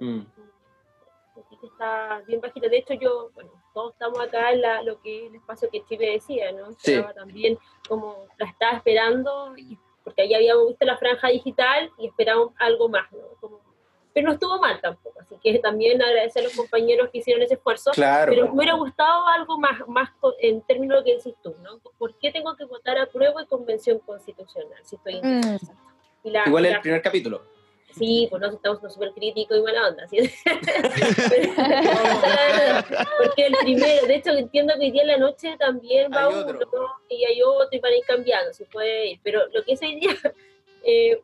¿no? 0.00 0.06
Mm. 0.06 0.26
que 1.60 1.66
está 1.66 2.20
bien 2.26 2.40
bajito. 2.40 2.68
De 2.68 2.78
hecho, 2.78 2.94
yo, 2.94 3.30
bueno, 3.34 3.50
todos 3.72 3.92
estamos 3.92 4.20
acá 4.20 4.52
en 4.52 4.60
la, 4.60 4.82
lo 4.82 5.00
que 5.00 5.24
es 5.24 5.30
el 5.30 5.36
espacio 5.36 5.70
que 5.70 5.84
Chile 5.84 6.12
decía, 6.12 6.52
¿no? 6.52 6.70
Estaba 6.70 7.12
también 7.12 7.58
como 7.88 8.26
la 8.38 8.46
estaba 8.46 8.76
esperando, 8.76 9.54
porque 10.04 10.22
ahí 10.22 10.34
habíamos 10.34 10.68
visto 10.68 10.84
la 10.84 10.96
franja 10.96 11.28
digital 11.28 11.90
y 11.98 12.06
esperábamos 12.06 12.54
algo 12.58 12.88
más, 12.88 13.10
¿no? 13.12 13.26
Como 13.40 13.63
pero 14.14 14.28
no 14.28 14.32
estuvo 14.34 14.58
mal 14.58 14.80
tampoco, 14.80 15.20
así 15.20 15.34
que 15.42 15.58
también 15.58 16.00
agradecer 16.00 16.40
a 16.40 16.44
los 16.44 16.56
compañeros 16.56 17.10
que 17.10 17.18
hicieron 17.18 17.42
ese 17.42 17.54
esfuerzo, 17.54 17.90
claro, 17.90 18.32
pero 18.32 18.46
me 18.46 18.54
hubiera 18.54 18.74
gustado 18.74 19.26
algo 19.26 19.58
más, 19.58 19.86
más 19.88 20.08
en 20.38 20.62
términos 20.62 20.94
de 20.94 21.00
lo 21.00 21.04
que 21.04 21.16
decís 21.16 21.34
tú, 21.42 21.54
¿no? 21.62 21.80
¿Por 21.98 22.16
qué 22.18 22.30
tengo 22.30 22.56
que 22.56 22.64
votar 22.64 22.96
a 22.96 23.06
prueba 23.06 23.42
y 23.42 23.46
convención 23.46 23.98
constitucional 23.98 24.78
si 24.84 24.96
estoy 24.96 25.20
mm. 25.20 25.58
Igual 26.46 26.64
el 26.66 26.80
primer 26.80 27.02
capítulo. 27.02 27.42
Sí, 27.96 28.26
pues 28.28 28.42
no, 28.42 28.48
estamos 28.50 28.80
súper 28.92 29.12
críticos 29.12 29.56
y 29.56 29.62
mala 29.62 29.88
onda. 29.88 30.08
¿sí? 30.08 30.18
Porque 33.18 33.46
el 33.46 33.54
primero, 33.60 34.06
de 34.06 34.16
hecho 34.16 34.30
entiendo 34.30 34.74
que 34.74 34.86
hoy 34.86 34.90
día 34.90 35.02
en 35.02 35.08
la 35.08 35.18
noche 35.18 35.54
también 35.58 36.10
va 36.12 36.28
uno 36.28 36.58
y 37.08 37.24
hay 37.24 37.40
otro 37.42 37.68
y 37.70 37.78
van 37.78 37.92
a 37.92 37.96
ir 37.96 38.04
cambiando, 38.04 38.52
si 38.52 38.64
puede 38.64 39.12
ir. 39.12 39.20
Pero 39.22 39.46
lo 39.52 39.62
que 39.64 39.74
es 39.74 39.82
hoy 39.82 40.00
día, 40.00 40.10
eh, 40.84 41.20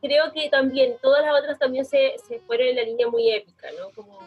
creo 0.00 0.32
que 0.32 0.48
también 0.48 0.96
todas 1.02 1.24
las 1.24 1.38
otras 1.38 1.58
también 1.58 1.84
se, 1.84 2.16
se 2.26 2.40
fueron 2.40 2.68
en 2.68 2.76
la 2.76 2.82
línea 2.82 3.08
muy 3.08 3.30
épica, 3.30 3.68
¿no? 3.78 3.90
Como 3.90 4.18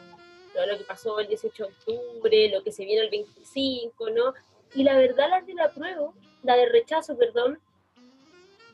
lo 0.54 0.78
que 0.78 0.84
pasó 0.84 1.20
el 1.20 1.28
18 1.28 1.64
de 1.64 1.70
octubre, 1.70 2.50
lo 2.50 2.64
que 2.64 2.72
se 2.72 2.86
viene 2.86 3.04
el 3.04 3.10
25, 3.10 4.10
¿no? 4.10 4.34
Y 4.76 4.84
la 4.84 4.98
verdad, 4.98 5.30
la 5.30 5.42
de 5.42 5.54
la 5.54 5.70
prueba, 5.70 6.12
la 6.44 6.56
de 6.56 6.70
rechazo, 6.70 7.18
perdón, 7.18 7.60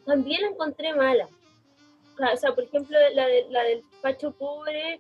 también 0.05 0.41
la 0.41 0.47
encontré 0.49 0.93
mala. 0.93 1.27
o 2.17 2.37
sea, 2.37 2.53
por 2.53 2.63
ejemplo, 2.63 2.97
la, 3.13 3.27
de, 3.27 3.45
la 3.49 3.63
del 3.63 3.83
Pacho 4.01 4.31
Pobre, 4.31 4.99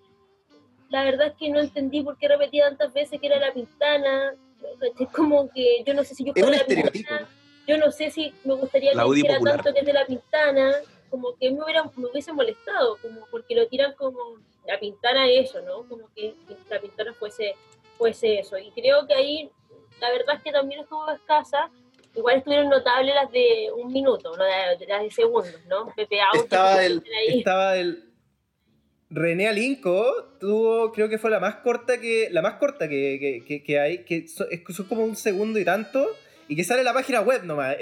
la 0.89 1.03
verdad 1.03 1.27
es 1.27 1.33
que 1.35 1.49
no 1.49 1.59
entendí 1.59 2.01
por 2.01 2.17
qué 2.17 2.27
repetía 2.27 2.67
tantas 2.69 2.93
veces 2.93 3.19
que 3.19 3.27
era 3.27 3.39
la 3.39 3.53
pintana. 3.53 4.35
Es 4.99 5.09
como 5.09 5.49
que 5.49 5.83
yo 5.85 5.93
no 5.93 6.03
sé 6.03 6.15
si 6.15 6.23
yo 6.23 6.33
fuera 6.33 6.57
la 6.57 6.65
pintana, 6.65 7.29
yo 7.67 7.77
no 7.77 7.91
sé 7.91 8.09
si 8.09 8.33
me 8.43 8.55
gustaría 8.55 8.91
que 8.91 9.23
tanto 9.43 9.73
que 9.73 9.79
es 9.79 9.85
de 9.85 9.93
la 9.93 10.05
pintana, 10.05 10.73
como 11.09 11.35
que 11.37 11.51
me, 11.51 11.63
hubiera, 11.63 11.83
me 11.95 12.07
hubiese 12.07 12.33
molestado, 12.33 12.97
como 13.01 13.25
porque 13.31 13.55
lo 13.55 13.67
tiran 13.67 13.93
como 13.93 14.37
la 14.65 14.79
pintana 14.79 15.29
eso, 15.29 15.61
¿no? 15.61 15.87
Como 15.87 16.09
que 16.13 16.33
la 16.69 16.79
pintana 16.79 17.13
fuese, 17.13 17.55
fuese 17.97 18.39
eso. 18.39 18.57
Y 18.57 18.71
creo 18.71 19.07
que 19.07 19.13
ahí 19.13 19.49
la 19.99 20.11
verdad 20.11 20.35
es 20.35 20.43
que 20.43 20.51
también 20.51 20.81
estuvo 20.81 21.09
escasa. 21.11 21.69
Igual 22.15 22.37
estuvieron 22.37 22.69
notables 22.69 23.13
las 23.13 23.31
de 23.31 23.69
un 23.75 23.93
minuto, 23.93 24.35
¿no? 24.35 24.43
las 24.43 24.79
de 24.79 25.11
segundos, 25.11 25.61
¿no? 25.67 25.93
Pepe 25.95 26.19
Auto. 26.19 26.43
Estaba 26.43 26.83
el, 26.83 27.03
estaba 27.27 27.77
el, 27.77 28.07
René 29.09 29.47
Alinco 29.47 30.35
tuvo, 30.39 30.91
creo 30.91 31.07
que 31.09 31.17
fue 31.17 31.29
la 31.29 31.39
más 31.39 31.55
corta 31.57 31.99
que, 31.99 32.27
la 32.31 32.41
más 32.41 32.55
corta 32.55 32.89
que, 32.89 33.43
que, 33.47 33.63
que 33.63 33.79
hay, 33.79 34.03
que 34.03 34.27
son, 34.27 34.47
como 34.87 35.03
un 35.03 35.15
segundo 35.15 35.59
y 35.59 35.65
tanto, 35.65 36.05
y 36.47 36.55
que 36.55 36.63
sale 36.63 36.83
la 36.83 36.93
página 36.93 37.21
web 37.21 37.43
nomás, 37.43 37.75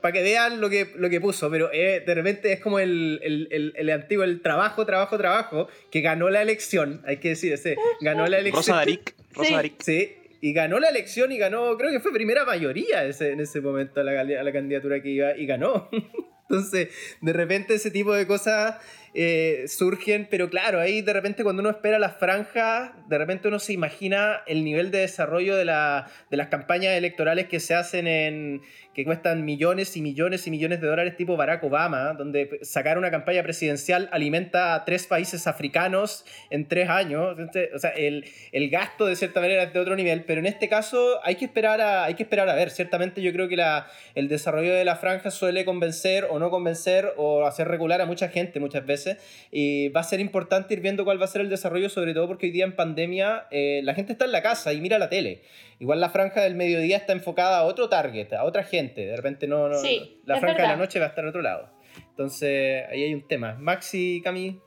para 0.00 0.12
que 0.12 0.22
vean 0.22 0.60
lo 0.60 0.70
que, 0.70 0.92
lo 0.96 1.10
que 1.10 1.20
puso, 1.20 1.50
pero 1.50 1.68
de 1.68 2.14
repente 2.14 2.52
es 2.52 2.60
como 2.60 2.78
el, 2.78 3.20
el, 3.22 3.72
el, 3.76 3.90
antiguo, 3.90 4.24
el 4.24 4.40
trabajo, 4.40 4.86
trabajo, 4.86 5.18
trabajo, 5.18 5.68
que 5.90 6.00
ganó 6.00 6.30
la 6.30 6.42
elección, 6.42 7.02
hay 7.06 7.18
que 7.18 7.30
decir, 7.30 7.52
ese, 7.52 7.76
ganó 8.00 8.26
la 8.26 8.38
elección. 8.38 8.60
Rosa 8.60 8.76
Darik, 8.76 9.14
Rosa 9.32 9.62
sí. 9.62 9.74
Sí, 9.80 10.16
y 10.40 10.52
ganó 10.52 10.78
la 10.78 10.88
elección 10.88 11.32
y 11.32 11.38
ganó, 11.38 11.76
creo 11.76 11.90
que 11.90 12.00
fue 12.00 12.12
primera 12.12 12.44
mayoría 12.44 13.04
ese, 13.04 13.32
en 13.32 13.40
ese 13.40 13.60
momento 13.60 14.00
a 14.00 14.04
la, 14.04 14.20
a 14.20 14.24
la 14.24 14.52
candidatura 14.52 15.02
que 15.02 15.10
iba 15.10 15.36
y 15.36 15.46
ganó. 15.46 15.88
Entonces, 16.48 16.88
de 17.20 17.32
repente 17.32 17.74
ese 17.74 17.90
tipo 17.90 18.14
de 18.14 18.26
cosas 18.26 18.76
eh, 19.18 19.64
surgen, 19.66 20.28
pero 20.30 20.50
claro, 20.50 20.78
ahí 20.78 21.00
de 21.00 21.14
repente 21.14 21.42
cuando 21.42 21.60
uno 21.60 21.70
espera 21.70 21.98
las 21.98 22.18
franjas, 22.18 22.90
de 23.08 23.16
repente 23.16 23.48
uno 23.48 23.58
se 23.58 23.72
imagina 23.72 24.42
el 24.46 24.62
nivel 24.62 24.90
de 24.90 24.98
desarrollo 24.98 25.56
de, 25.56 25.64
la, 25.64 26.06
de 26.30 26.36
las 26.36 26.48
campañas 26.48 26.92
electorales 26.92 27.48
que 27.48 27.58
se 27.58 27.74
hacen 27.74 28.06
en, 28.08 28.60
que 28.96 29.04
cuestan 29.04 29.44
millones 29.44 29.94
y 29.96 30.00
millones 30.00 30.46
y 30.46 30.50
millones 30.50 30.80
de 30.80 30.86
dólares 30.86 31.16
tipo 31.16 31.36
Barack 31.36 31.62
Obama, 31.64 32.14
donde 32.14 32.58
sacar 32.62 32.96
una 32.96 33.10
campaña 33.10 33.42
presidencial 33.42 34.08
alimenta 34.10 34.74
a 34.74 34.86
tres 34.86 35.06
países 35.06 35.46
africanos 35.46 36.24
en 36.48 36.66
tres 36.66 36.88
años. 36.88 37.38
o 37.74 37.78
sea, 37.78 37.90
el, 37.90 38.24
el, 38.52 38.70
gasto 38.70 39.04
de 39.04 39.14
cierta 39.14 39.40
manera 39.40 39.64
es 39.64 39.72
de 39.74 39.80
otro 39.80 39.96
nivel, 39.96 40.24
pero 40.24 40.40
en 40.40 40.46
este 40.46 40.70
caso 40.70 41.20
hay 41.24 41.34
que 41.34 41.44
esperar 41.44 41.82
a, 41.82 42.04
hay 42.04 42.14
que 42.14 42.22
esperar 42.22 42.48
a 42.48 42.54
ver. 42.54 42.70
Ciertamente 42.70 43.20
yo 43.20 43.34
creo 43.34 43.48
que 43.48 43.56
la, 43.56 43.86
el 44.14 44.28
desarrollo 44.28 44.72
de 44.72 44.86
la 44.86 44.96
franja 44.96 45.30
suele 45.30 45.66
convencer 45.66 46.26
o 46.30 46.38
no 46.38 46.48
convencer 46.48 47.12
o 47.18 47.46
hacer 47.46 47.68
regular 47.68 48.00
a 48.00 48.06
mucha 48.06 48.28
gente 48.28 48.60
muchas 48.60 48.86
veces. 48.86 49.05
Y 49.50 49.88
va 49.90 50.00
a 50.00 50.04
ser 50.04 50.20
importante 50.20 50.74
ir 50.74 50.80
viendo 50.80 51.04
cuál 51.04 51.20
va 51.20 51.24
a 51.24 51.28
ser 51.28 51.40
el 51.40 51.48
desarrollo, 51.48 51.88
sobre 51.88 52.14
todo 52.14 52.26
porque 52.26 52.46
hoy 52.46 52.52
día 52.52 52.64
en 52.64 52.74
pandemia 52.74 53.46
eh, 53.50 53.80
la 53.84 53.94
gente 53.94 54.12
está 54.12 54.24
en 54.24 54.32
la 54.32 54.42
casa 54.42 54.72
y 54.72 54.80
mira 54.80 54.98
la 54.98 55.08
tele. 55.08 55.42
Igual 55.78 56.00
la 56.00 56.10
franja 56.10 56.42
del 56.42 56.54
mediodía 56.54 56.96
está 56.96 57.12
enfocada 57.12 57.58
a 57.58 57.64
otro 57.64 57.88
target, 57.88 58.32
a 58.32 58.44
otra 58.44 58.64
gente. 58.64 59.06
De 59.06 59.16
repente 59.16 59.46
no, 59.46 59.68
no 59.68 59.76
la 60.24 60.40
franja 60.40 60.62
de 60.62 60.68
la 60.68 60.76
noche 60.76 60.98
va 60.98 61.06
a 61.06 61.08
estar 61.08 61.24
en 61.24 61.28
otro 61.28 61.42
lado. 61.42 61.70
Entonces 62.10 62.84
ahí 62.90 63.02
hay 63.02 63.14
un 63.14 63.26
tema. 63.26 63.54
Maxi, 63.54 64.20
Cami, 64.22 64.60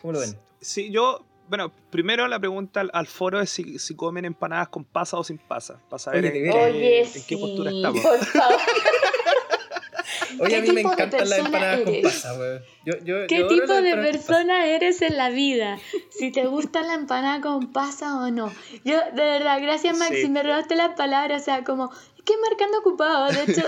¿cómo 0.00 0.12
lo 0.12 0.20
ven? 0.20 0.36
Sí, 0.60 0.90
yo, 0.90 1.26
bueno, 1.48 1.72
primero 1.90 2.26
la 2.28 2.38
pregunta 2.38 2.84
al, 2.92 3.06
foro 3.06 3.40
es 3.40 3.50
si, 3.50 3.78
si, 3.78 3.94
comen 3.94 4.24
empanadas 4.24 4.68
con 4.68 4.84
pasa 4.84 5.16
o 5.16 5.24
sin 5.24 5.38
pasa, 5.38 5.80
para 5.88 5.98
saber 5.98 6.26
en, 6.26 6.32
qué 7.26 7.36
postura 7.36 7.70
estamos. 7.70 8.02
Por 8.02 8.18
favor. 8.24 8.60
Oye, 10.38 10.56
a 10.56 10.60
mí 10.60 10.72
me 10.72 10.80
encantan 10.82 11.28
las 11.28 11.38
empanadas 11.38 11.80
con 11.80 12.02
pasa, 12.02 12.32
güey. 12.34 13.26
¿Qué 13.26 13.44
tipo 13.44 13.72
de 13.72 13.94
persona 13.96 14.66
eres 14.66 15.02
en 15.02 15.16
la 15.16 15.30
vida? 15.30 15.78
Si 16.10 16.30
te 16.30 16.46
gusta 16.46 16.82
la 16.82 16.94
empanada 16.94 17.40
con 17.40 17.72
pasa 17.72 18.16
o 18.16 18.30
no. 18.30 18.52
Yo, 18.84 18.98
de 19.12 19.22
verdad, 19.22 19.60
gracias 19.60 19.96
Maxi, 19.96 20.28
me 20.28 20.42
robaste 20.42 20.76
la 20.76 20.94
palabra, 20.94 21.36
o 21.36 21.40
sea, 21.40 21.64
como, 21.64 21.90
¿qué 22.24 22.34
marcando 22.38 22.78
ocupado? 22.78 23.28
De 23.32 23.52
hecho, 23.52 23.62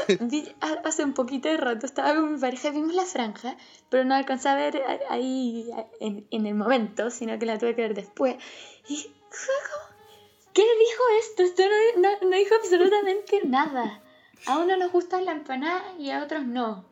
hace 0.84 1.04
un 1.04 1.14
poquito 1.14 1.48
de 1.48 1.56
rato 1.56 1.86
estaba 1.86 2.14
con 2.14 2.34
mi 2.34 2.40
pareja, 2.40 2.70
vimos 2.70 2.94
la 2.94 3.04
franja, 3.04 3.56
pero 3.88 4.04
no 4.04 4.14
alcanzé 4.14 4.48
a 4.48 4.54
ver 4.54 4.82
ahí 5.08 5.70
en, 6.00 6.26
en 6.30 6.46
el 6.46 6.54
momento, 6.54 7.10
sino 7.10 7.38
que 7.38 7.46
la 7.46 7.58
tuve 7.58 7.74
que 7.74 7.82
ver 7.82 7.94
después. 7.94 8.36
Y, 8.88 9.10
¿qué 10.52 10.62
dijo 10.62 11.02
esto? 11.20 11.42
Esto 11.42 11.62
no, 11.96 12.02
no, 12.02 12.30
no 12.30 12.36
dijo 12.36 12.54
absolutamente 12.56 13.40
nada. 13.44 14.02
A 14.46 14.58
uno 14.58 14.76
nos 14.76 14.92
gusta 14.92 15.20
la 15.20 15.32
empanada 15.32 15.94
y 15.98 16.10
a 16.10 16.22
otros 16.22 16.44
no. 16.44 16.84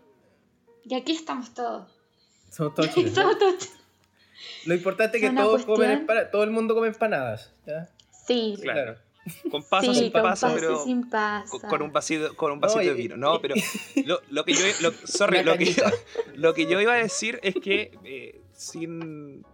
Y 0.85 0.95
aquí 0.95 1.13
estamos 1.13 1.55
todos. 1.55 1.91
Somos 2.51 2.75
todos 2.75 2.91
chilenos. 2.95 3.37
Lo 4.67 4.75
importante 4.75 5.19
es 5.19 5.23
que 5.23 5.37
todos 5.37 5.65
comen 5.65 6.07
todo 6.31 6.45
el 6.45 6.51
mundo 6.51 6.75
come 6.75 6.89
empanadas. 6.89 7.53
Sí. 8.27 8.57
Claro. 8.61 8.97
Con 9.51 9.65
paso 9.65 9.93
sin 9.93 10.13
con 10.13 10.23
pero 10.55 10.85
sin. 10.85 11.11
Con, 11.69 11.83
un 11.83 11.93
vasito, 11.93 12.37
con 12.37 12.53
un 12.53 12.61
vasito 12.61 12.81
de 12.81 12.95
vino. 12.95 13.17
No, 13.17 13.41
pero 13.41 13.57
lo, 14.05 14.21
lo 14.31 14.45
que 14.45 14.53
yo 14.53 14.65
lo, 14.83 14.93
sorry, 15.05 15.43
lo, 15.43 15.57
que, 15.59 15.75
lo 16.35 16.55
que 16.55 16.67
yo 16.67 16.81
iba 16.81 16.93
a 16.93 16.97
decir 16.97 17.41
es 17.43 17.57
que 17.57 17.99
eh, 18.05 18.41
sin, 18.53 19.45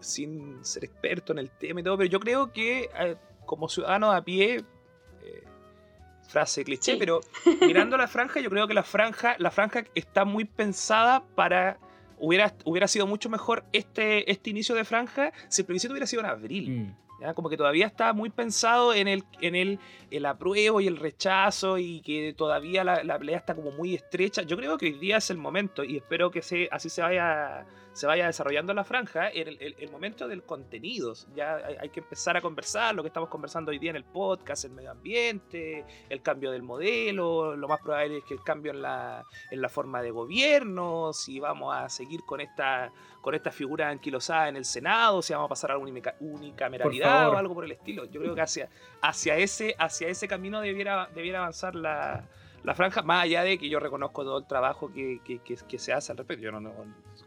sin 0.00 0.64
ser 0.64 0.84
experto 0.84 1.32
en 1.32 1.38
el 1.38 1.50
tema 1.50 1.80
y 1.80 1.82
todo, 1.84 1.96
pero 1.96 2.10
yo 2.10 2.18
creo 2.18 2.52
que 2.52 2.90
eh, 2.98 3.16
como 3.46 3.68
ciudadano 3.68 4.10
a 4.10 4.24
pie 4.24 4.64
frase 6.28 6.64
cliché, 6.64 6.96
pero 6.96 7.20
mirando 7.66 7.96
la 7.96 8.08
franja, 8.08 8.40
yo 8.40 8.50
creo 8.50 8.66
que 8.66 8.74
la 8.74 8.82
franja, 8.82 9.36
la 9.38 9.50
franja 9.50 9.84
está 9.94 10.24
muy 10.24 10.44
pensada 10.44 11.24
para. 11.34 11.78
Hubiera, 12.24 12.54
hubiera 12.64 12.86
sido 12.86 13.08
mucho 13.08 13.28
mejor 13.28 13.64
este, 13.72 14.30
este 14.30 14.50
inicio 14.50 14.76
de 14.76 14.84
franja 14.84 15.32
si 15.48 15.62
el 15.62 15.66
plebiscito 15.66 15.92
hubiera 15.92 16.06
sido 16.06 16.20
en 16.20 16.26
abril. 16.26 16.70
Mm. 16.70 16.96
Como 17.34 17.48
que 17.48 17.56
todavía 17.56 17.86
está 17.86 18.12
muy 18.12 18.30
pensado 18.30 18.94
en 18.94 19.08
el, 19.08 19.24
en 19.40 19.54
el, 19.54 19.78
el 20.10 20.26
apruebo 20.26 20.80
y 20.80 20.86
el 20.86 20.96
rechazo 20.96 21.78
y 21.78 22.00
que 22.00 22.34
todavía 22.36 22.84
la, 22.84 23.04
la, 23.04 23.18
pelea 23.18 23.38
está 23.38 23.54
como 23.54 23.70
muy 23.70 23.94
estrecha. 23.94 24.42
Yo 24.42 24.56
creo 24.56 24.76
que 24.76 24.86
hoy 24.86 24.98
día 24.98 25.18
es 25.18 25.30
el 25.30 25.38
momento 25.38 25.84
y 25.84 25.96
espero 25.96 26.30
que 26.30 26.42
se, 26.42 26.68
así 26.72 26.88
se 26.88 27.00
vaya, 27.00 27.66
se 27.92 28.06
vaya 28.06 28.26
desarrollando 28.26 28.74
la 28.74 28.84
franja, 28.84 29.28
el, 29.28 29.56
el, 29.78 29.90
momento 29.90 30.26
del 30.26 30.42
contenido. 30.42 31.14
Ya 31.34 31.56
hay, 31.80 31.88
que 31.90 32.00
empezar 32.00 32.36
a 32.36 32.40
conversar 32.40 32.94
lo 32.94 33.02
que 33.02 33.08
estamos 33.08 33.28
conversando 33.28 33.70
hoy 33.70 33.78
día 33.78 33.90
en 33.90 33.96
el 33.96 34.04
podcast, 34.04 34.64
el 34.64 34.72
medio 34.72 34.90
ambiente, 34.90 35.84
el 36.08 36.22
cambio 36.22 36.50
del 36.50 36.62
modelo, 36.62 37.56
lo 37.56 37.68
más 37.68 37.80
probable 37.80 38.18
es 38.18 38.24
que 38.24 38.34
el 38.34 38.42
cambio 38.42 38.72
en 38.72 38.82
la, 38.82 39.24
en 39.50 39.62
la 39.62 39.68
forma 39.68 40.02
de 40.02 40.10
gobierno, 40.10 41.12
si 41.12 41.38
vamos 41.38 41.74
a 41.74 41.88
seguir 41.88 42.22
con 42.24 42.40
esta 42.40 42.90
con 43.22 43.36
esta 43.36 43.52
figura 43.52 43.88
anquilosada 43.88 44.48
en 44.48 44.56
el 44.56 44.64
Senado, 44.64 45.22
si 45.22 45.32
vamos 45.32 45.46
a 45.46 45.48
pasar 45.48 45.70
a 45.70 45.74
alguna 45.74 45.92
unicameralidad 46.20 47.30
o 47.30 47.36
algo 47.38 47.54
por 47.54 47.64
el 47.64 47.70
estilo. 47.70 48.04
Yo 48.06 48.20
creo 48.20 48.34
que 48.34 48.40
hacia, 48.40 48.68
hacia, 49.00 49.36
ese, 49.36 49.76
hacia 49.78 50.08
ese 50.08 50.26
camino 50.26 50.60
debiera, 50.60 51.08
debiera 51.14 51.38
avanzar 51.38 51.76
la, 51.76 52.24
la 52.64 52.74
franja, 52.74 53.02
más 53.02 53.22
allá 53.22 53.44
de 53.44 53.58
que 53.58 53.68
yo 53.68 53.78
reconozco 53.78 54.24
todo 54.24 54.38
el 54.38 54.46
trabajo 54.46 54.92
que, 54.92 55.20
que, 55.24 55.38
que, 55.40 55.78
se 55.78 55.92
hace 55.92 56.10
al 56.10 56.18
respecto. 56.18 56.42
Yo 56.42 56.50
no, 56.50 56.60
no, 56.60 56.72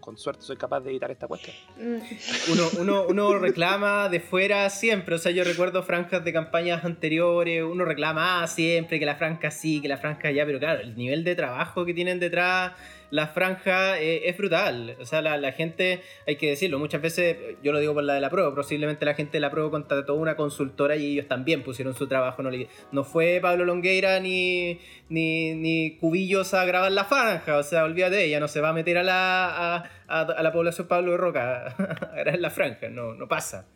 con 0.02 0.18
suerte 0.18 0.41
soy 0.41 0.58
capaz 0.58 0.82
de 0.82 0.89
evitar 0.89 1.12
esta 1.12 1.28
cuestión. 1.28 1.56
Mm. 1.78 2.52
Uno, 2.52 2.64
uno, 2.80 3.06
uno, 3.08 3.39
reclama 3.39 4.10
de 4.10 4.20
fuera 4.20 4.70
siempre, 4.70 5.16
o 5.16 5.18
sea, 5.18 5.32
yo 5.32 5.46
recuerdo 5.46 5.82
franjas 5.84 6.26
de 6.26 6.34
campañas 6.34 6.84
anteriores, 6.84 7.64
uno 7.64 7.86
reclama 7.86 8.43
ah, 8.43 8.48
siempre 8.48 9.00
que 9.00 9.06
la 9.06 9.16
franja 9.16 9.50
sí, 9.50 9.82
que 9.82 9.88
la 9.88 9.98
franja 9.98 10.30
ya, 10.32 10.46
pero 10.46 10.60
claro, 10.60 10.82
el 10.82 10.96
nivel 10.98 11.24
de 11.24 11.36
trabajo 11.36 11.86
que 11.86 11.93
tienen 11.93 12.20
detrás 12.20 12.74
la 13.12 13.28
franja 13.28 13.99
eh, 13.99 14.28
es 14.30 14.38
brutal. 14.38 14.95
O 14.99 15.06
sea, 15.06 15.22
la, 15.22 15.51
gente, 15.51 16.01
hay 16.28 16.36
que 16.36 16.49
decirlo, 16.49 16.80
muchas 16.80 17.01
veces, 17.01 17.38
yo 17.64 17.72
lo 17.72 17.80
digo 17.80 17.93
por 17.93 18.03
la 18.03 18.14
de 18.14 18.22
la 18.22 18.30
prueba, 18.30 18.53
posiblemente 18.53 19.06
la 19.06 19.14
gente 19.14 19.34
de 19.34 19.39
la 19.39 19.51
prueba 19.51 19.72
contrató 19.72 20.16
una 20.16 20.36
consultora 20.36 20.95
y 20.95 21.14
ellos 21.14 21.28
también 21.28 21.64
pusieron 21.64 21.93
su 21.93 22.08
trabajo. 22.08 22.43
No, 22.43 22.49
no 22.91 23.03
fue 23.03 23.39
Pablo 23.41 23.66
Longueira 23.66 24.20
ni, 24.20 24.80
ni, 25.10 25.56
ni, 25.56 25.97
Cubillos 25.97 26.53
a 26.53 26.66
grabar 26.66 26.91
la 26.91 27.06
franja. 27.06 27.58
O 27.58 27.64
sea, 27.64 27.84
olvídate, 27.84 28.24
ella 28.24 28.39
no 28.39 28.47
se 28.47 28.62
va 28.62 28.70
a 28.70 28.74
meter 28.74 28.97
a 28.97 29.03
la, 29.03 29.86
a, 30.08 30.22
a, 30.22 30.43
la 30.43 30.51
población 30.51 30.88
Pablo 30.88 31.12
de 31.12 31.18
Roca 31.18 31.68
a 32.12 32.16
grabar 32.16 32.39
la 32.39 32.49
franja. 32.49 32.89
No, 32.89 33.14
no 33.14 33.28
pasa. 33.28 33.68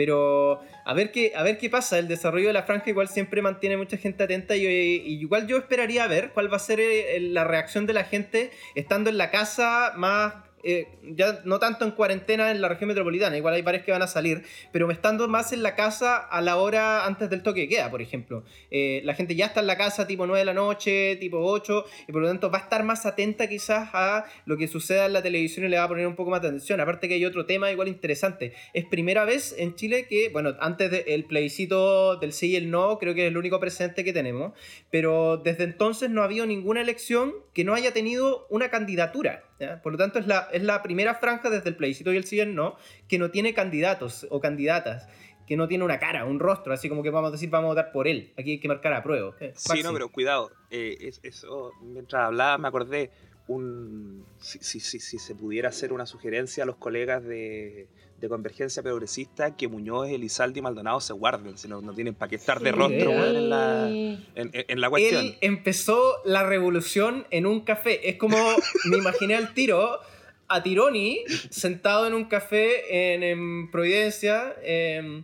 Pero 0.00 0.62
a 0.86 0.94
ver 0.94 1.12
qué, 1.12 1.34
a 1.36 1.42
ver 1.42 1.58
qué 1.58 1.68
pasa. 1.68 1.98
El 1.98 2.08
desarrollo 2.08 2.46
de 2.46 2.54
la 2.54 2.62
franja 2.62 2.88
igual 2.88 3.08
siempre 3.08 3.42
mantiene 3.42 3.76
mucha 3.76 3.98
gente 3.98 4.24
atenta 4.24 4.56
y, 4.56 4.64
igual 4.64 5.46
yo 5.46 5.58
esperaría 5.58 6.06
ver 6.06 6.30
cuál 6.30 6.50
va 6.50 6.56
a 6.56 6.60
ser 6.60 6.80
eh, 6.80 7.20
la 7.20 7.44
reacción 7.44 7.84
de 7.84 7.92
la 7.92 8.04
gente 8.04 8.50
estando 8.74 9.10
en 9.10 9.18
la 9.18 9.30
casa 9.30 9.92
más 9.96 10.32
eh, 10.62 10.88
ya 11.02 11.40
no 11.44 11.58
tanto 11.58 11.84
en 11.84 11.92
cuarentena 11.92 12.50
en 12.50 12.60
la 12.60 12.68
región 12.68 12.88
metropolitana, 12.88 13.36
igual 13.36 13.54
hay 13.54 13.62
varios 13.62 13.84
que 13.84 13.92
van 13.92 14.02
a 14.02 14.06
salir, 14.06 14.42
pero 14.72 14.90
estando 14.90 15.28
más 15.28 15.52
en 15.52 15.62
la 15.62 15.74
casa 15.74 16.16
a 16.16 16.40
la 16.40 16.56
hora 16.56 17.06
antes 17.06 17.30
del 17.30 17.42
toque 17.42 17.62
de 17.62 17.68
queda, 17.68 17.90
por 17.90 18.02
ejemplo. 18.02 18.44
Eh, 18.70 19.00
la 19.04 19.14
gente 19.14 19.34
ya 19.34 19.46
está 19.46 19.60
en 19.60 19.66
la 19.66 19.76
casa 19.76 20.06
tipo 20.06 20.26
9 20.26 20.40
de 20.40 20.44
la 20.44 20.54
noche, 20.54 21.16
tipo 21.16 21.38
8, 21.38 21.84
y 22.08 22.12
por 22.12 22.22
lo 22.22 22.28
tanto 22.28 22.50
va 22.50 22.58
a 22.58 22.62
estar 22.62 22.84
más 22.84 23.06
atenta 23.06 23.48
quizás 23.48 23.90
a 23.92 24.24
lo 24.44 24.56
que 24.56 24.68
suceda 24.68 25.06
en 25.06 25.12
la 25.12 25.22
televisión 25.22 25.66
y 25.66 25.68
le 25.68 25.78
va 25.78 25.84
a 25.84 25.88
poner 25.88 26.06
un 26.06 26.16
poco 26.16 26.30
más 26.30 26.42
de 26.42 26.48
atención. 26.48 26.80
Aparte 26.80 27.08
que 27.08 27.14
hay 27.14 27.24
otro 27.24 27.46
tema 27.46 27.70
igual 27.70 27.88
interesante. 27.88 28.52
Es 28.74 28.84
primera 28.84 29.24
vez 29.24 29.54
en 29.58 29.74
Chile 29.74 30.06
que, 30.08 30.28
bueno, 30.28 30.56
antes 30.60 30.90
del 30.90 31.24
plebiscito 31.24 32.16
del 32.16 32.32
sí 32.32 32.50
y 32.50 32.56
el 32.56 32.70
no, 32.70 32.98
creo 32.98 33.14
que 33.14 33.26
es 33.26 33.30
el 33.30 33.36
único 33.36 33.60
presente 33.60 34.04
que 34.04 34.12
tenemos, 34.12 34.52
pero 34.90 35.36
desde 35.36 35.64
entonces 35.64 36.10
no 36.10 36.22
ha 36.22 36.24
habido 36.24 36.46
ninguna 36.46 36.80
elección 36.80 37.34
que 37.54 37.64
no 37.64 37.74
haya 37.74 37.92
tenido 37.92 38.46
una 38.50 38.70
candidatura. 38.70 39.44
Por 39.82 39.92
lo 39.92 39.98
tanto, 39.98 40.18
es 40.18 40.26
la 40.26 40.48
es 40.52 40.62
la 40.62 40.82
primera 40.82 41.14
franja 41.14 41.50
desde 41.50 41.68
el 41.68 41.76
plebiscito 41.76 42.12
y 42.12 42.16
el 42.16 42.24
CIEN 42.24 42.54
no, 42.54 42.76
que 43.08 43.18
no 43.18 43.30
tiene 43.30 43.54
candidatos 43.54 44.26
o 44.30 44.40
candidatas 44.40 45.08
que 45.50 45.56
no 45.56 45.66
tiene 45.66 45.82
una 45.82 45.98
cara, 45.98 46.26
un 46.26 46.38
rostro, 46.38 46.72
así 46.72 46.88
como 46.88 47.02
que 47.02 47.10
vamos 47.10 47.30
a 47.30 47.32
decir, 47.32 47.50
vamos 47.50 47.66
a 47.66 47.70
votar 47.70 47.90
por 47.90 48.06
él. 48.06 48.32
Aquí 48.38 48.52
hay 48.52 48.60
que 48.60 48.68
marcar 48.68 48.92
a 48.92 49.02
prueba. 49.02 49.34
Sí, 49.56 49.82
no, 49.82 49.92
pero 49.92 50.08
cuidado. 50.08 50.52
Eh, 50.70 51.10
eso, 51.24 51.72
mientras 51.82 52.26
hablaba, 52.26 52.56
me 52.56 52.68
acordé, 52.68 53.10
un, 53.48 54.24
si, 54.38 54.60
si, 54.60 54.78
si, 54.78 55.18
se 55.18 55.34
pudiera 55.34 55.70
hacer 55.70 55.92
una 55.92 56.06
sugerencia 56.06 56.62
a 56.62 56.66
los 56.66 56.76
colegas 56.76 57.24
de, 57.24 57.88
de 58.20 58.28
Convergencia 58.28 58.80
Progresista, 58.80 59.56
que 59.56 59.66
Muñoz, 59.66 60.08
Elizalde 60.08 60.60
y 60.60 60.62
Maldonado 60.62 61.00
se 61.00 61.14
guarden, 61.14 61.58
si 61.58 61.66
no, 61.66 61.80
no 61.80 61.94
tienen 61.94 62.14
para 62.14 62.28
qué 62.28 62.36
estar 62.36 62.60
de 62.60 62.70
rostro 62.70 63.10
en, 63.10 63.50
la, 63.50 63.88
en, 63.88 64.80
la 64.80 64.88
cuestión. 64.88 65.24
Él 65.24 65.38
empezó 65.40 66.18
la 66.24 66.44
revolución 66.44 67.26
en 67.30 67.46
un 67.46 67.62
café. 67.62 68.08
Es 68.08 68.18
como, 68.18 68.36
me 68.84 68.98
imaginé 68.98 69.34
al 69.34 69.52
tiro 69.52 69.98
a 70.50 70.62
Tironi 70.62 71.20
sentado 71.50 72.06
en 72.06 72.14
un 72.14 72.24
café 72.24 73.14
en, 73.14 73.22
en 73.22 73.70
Providencia. 73.70 74.54
Eh, 74.62 75.22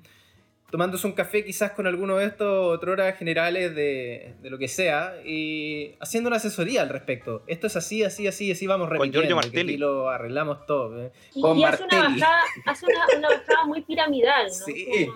tomándose 0.76 1.06
un 1.06 1.14
café 1.14 1.42
quizás 1.42 1.70
con 1.72 1.86
alguno 1.86 2.18
de 2.18 2.26
estos 2.26 2.82
horas 2.82 3.16
generales 3.16 3.74
de, 3.74 4.34
de, 4.42 4.50
lo 4.50 4.58
que 4.58 4.68
sea 4.68 5.16
y 5.24 5.96
haciendo 6.00 6.28
una 6.28 6.36
asesoría 6.36 6.82
al 6.82 6.90
respecto. 6.90 7.42
Esto 7.46 7.66
es 7.66 7.76
así, 7.76 8.04
así, 8.04 8.26
así, 8.26 8.52
así 8.52 8.66
vamos 8.66 8.90
repitiendo. 8.90 9.20
Con 9.20 9.26
Giorgio 9.26 9.36
Martelli. 9.36 9.72
Y 9.72 9.76
lo 9.78 10.10
arreglamos 10.10 10.66
todo. 10.66 11.02
¿eh? 11.02 11.12
Y, 11.34 11.64
hace, 11.64 11.82
una 11.82 12.02
bajada, 12.10 12.42
hace 12.66 12.84
una, 12.84 13.28
bajada, 13.30 13.64
muy 13.64 13.80
piramidal, 13.84 14.48
¿no? 14.48 14.52
Sí. 14.52 15.08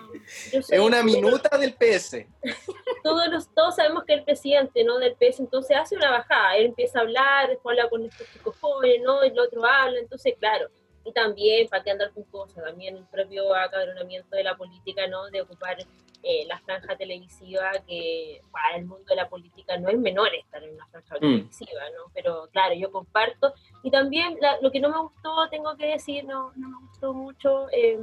es 0.51 0.79
una 0.79 1.03
minuta 1.03 1.55
del 1.59 1.75
PS. 1.75 2.25
Todos, 3.03 3.49
todos 3.55 3.75
sabemos 3.75 4.03
que 4.05 4.13
el 4.13 4.23
presidente 4.23 4.83
¿no? 4.83 4.99
del 4.99 5.13
PS 5.13 5.41
entonces 5.41 5.77
hace 5.77 5.95
una 5.95 6.09
bajada. 6.09 6.55
Él 6.57 6.67
empieza 6.67 6.99
a 6.99 7.01
hablar, 7.01 7.49
después 7.49 7.77
habla 7.77 7.89
con 7.89 8.03
estos 8.05 8.27
chicos 8.31 8.55
jóvenes, 8.59 9.01
¿no? 9.03 9.21
el 9.21 9.37
otro 9.37 9.63
habla. 9.63 9.99
Entonces, 9.99 10.33
claro 10.39 10.69
y 11.03 11.11
también, 11.13 11.67
para 11.67 11.83
que 11.83 11.91
andar 11.91 12.11
con 12.11 12.23
cosas, 12.25 12.63
también 12.63 12.97
el 12.97 13.05
propio 13.05 13.55
acadronamiento 13.55 14.35
de 14.35 14.43
la 14.43 14.55
política, 14.55 15.07
¿no? 15.07 15.29
De 15.29 15.41
ocupar 15.41 15.77
eh, 16.23 16.45
la 16.47 16.59
franja 16.59 16.95
televisiva, 16.95 17.71
que 17.87 18.41
para 18.51 18.77
el 18.77 18.85
mundo 18.85 19.05
de 19.09 19.15
la 19.15 19.27
política 19.27 19.77
no 19.77 19.89
es 19.89 19.97
menor 19.97 20.33
estar 20.35 20.63
en 20.63 20.75
una 20.75 20.85
franja 20.87 21.15
mm. 21.15 21.19
televisiva, 21.19 21.81
¿no? 21.97 22.11
Pero 22.13 22.49
claro, 22.51 22.75
yo 22.75 22.91
comparto. 22.91 23.53
Y 23.83 23.89
también 23.89 24.37
lo 24.61 24.71
que 24.71 24.79
no 24.79 24.89
me 24.89 24.99
gustó, 24.99 25.49
tengo 25.49 25.75
que 25.75 25.87
decir, 25.87 26.23
no, 26.25 26.51
no 26.55 26.69
me 26.69 26.87
gustó 26.87 27.13
mucho 27.13 27.67
eh, 27.71 27.99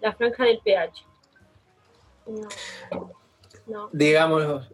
la 0.00 0.12
franja 0.12 0.44
del 0.44 0.60
PH. 0.60 1.04
No, 2.26 2.48
no. 3.66 3.90
Digamos, 3.92 4.70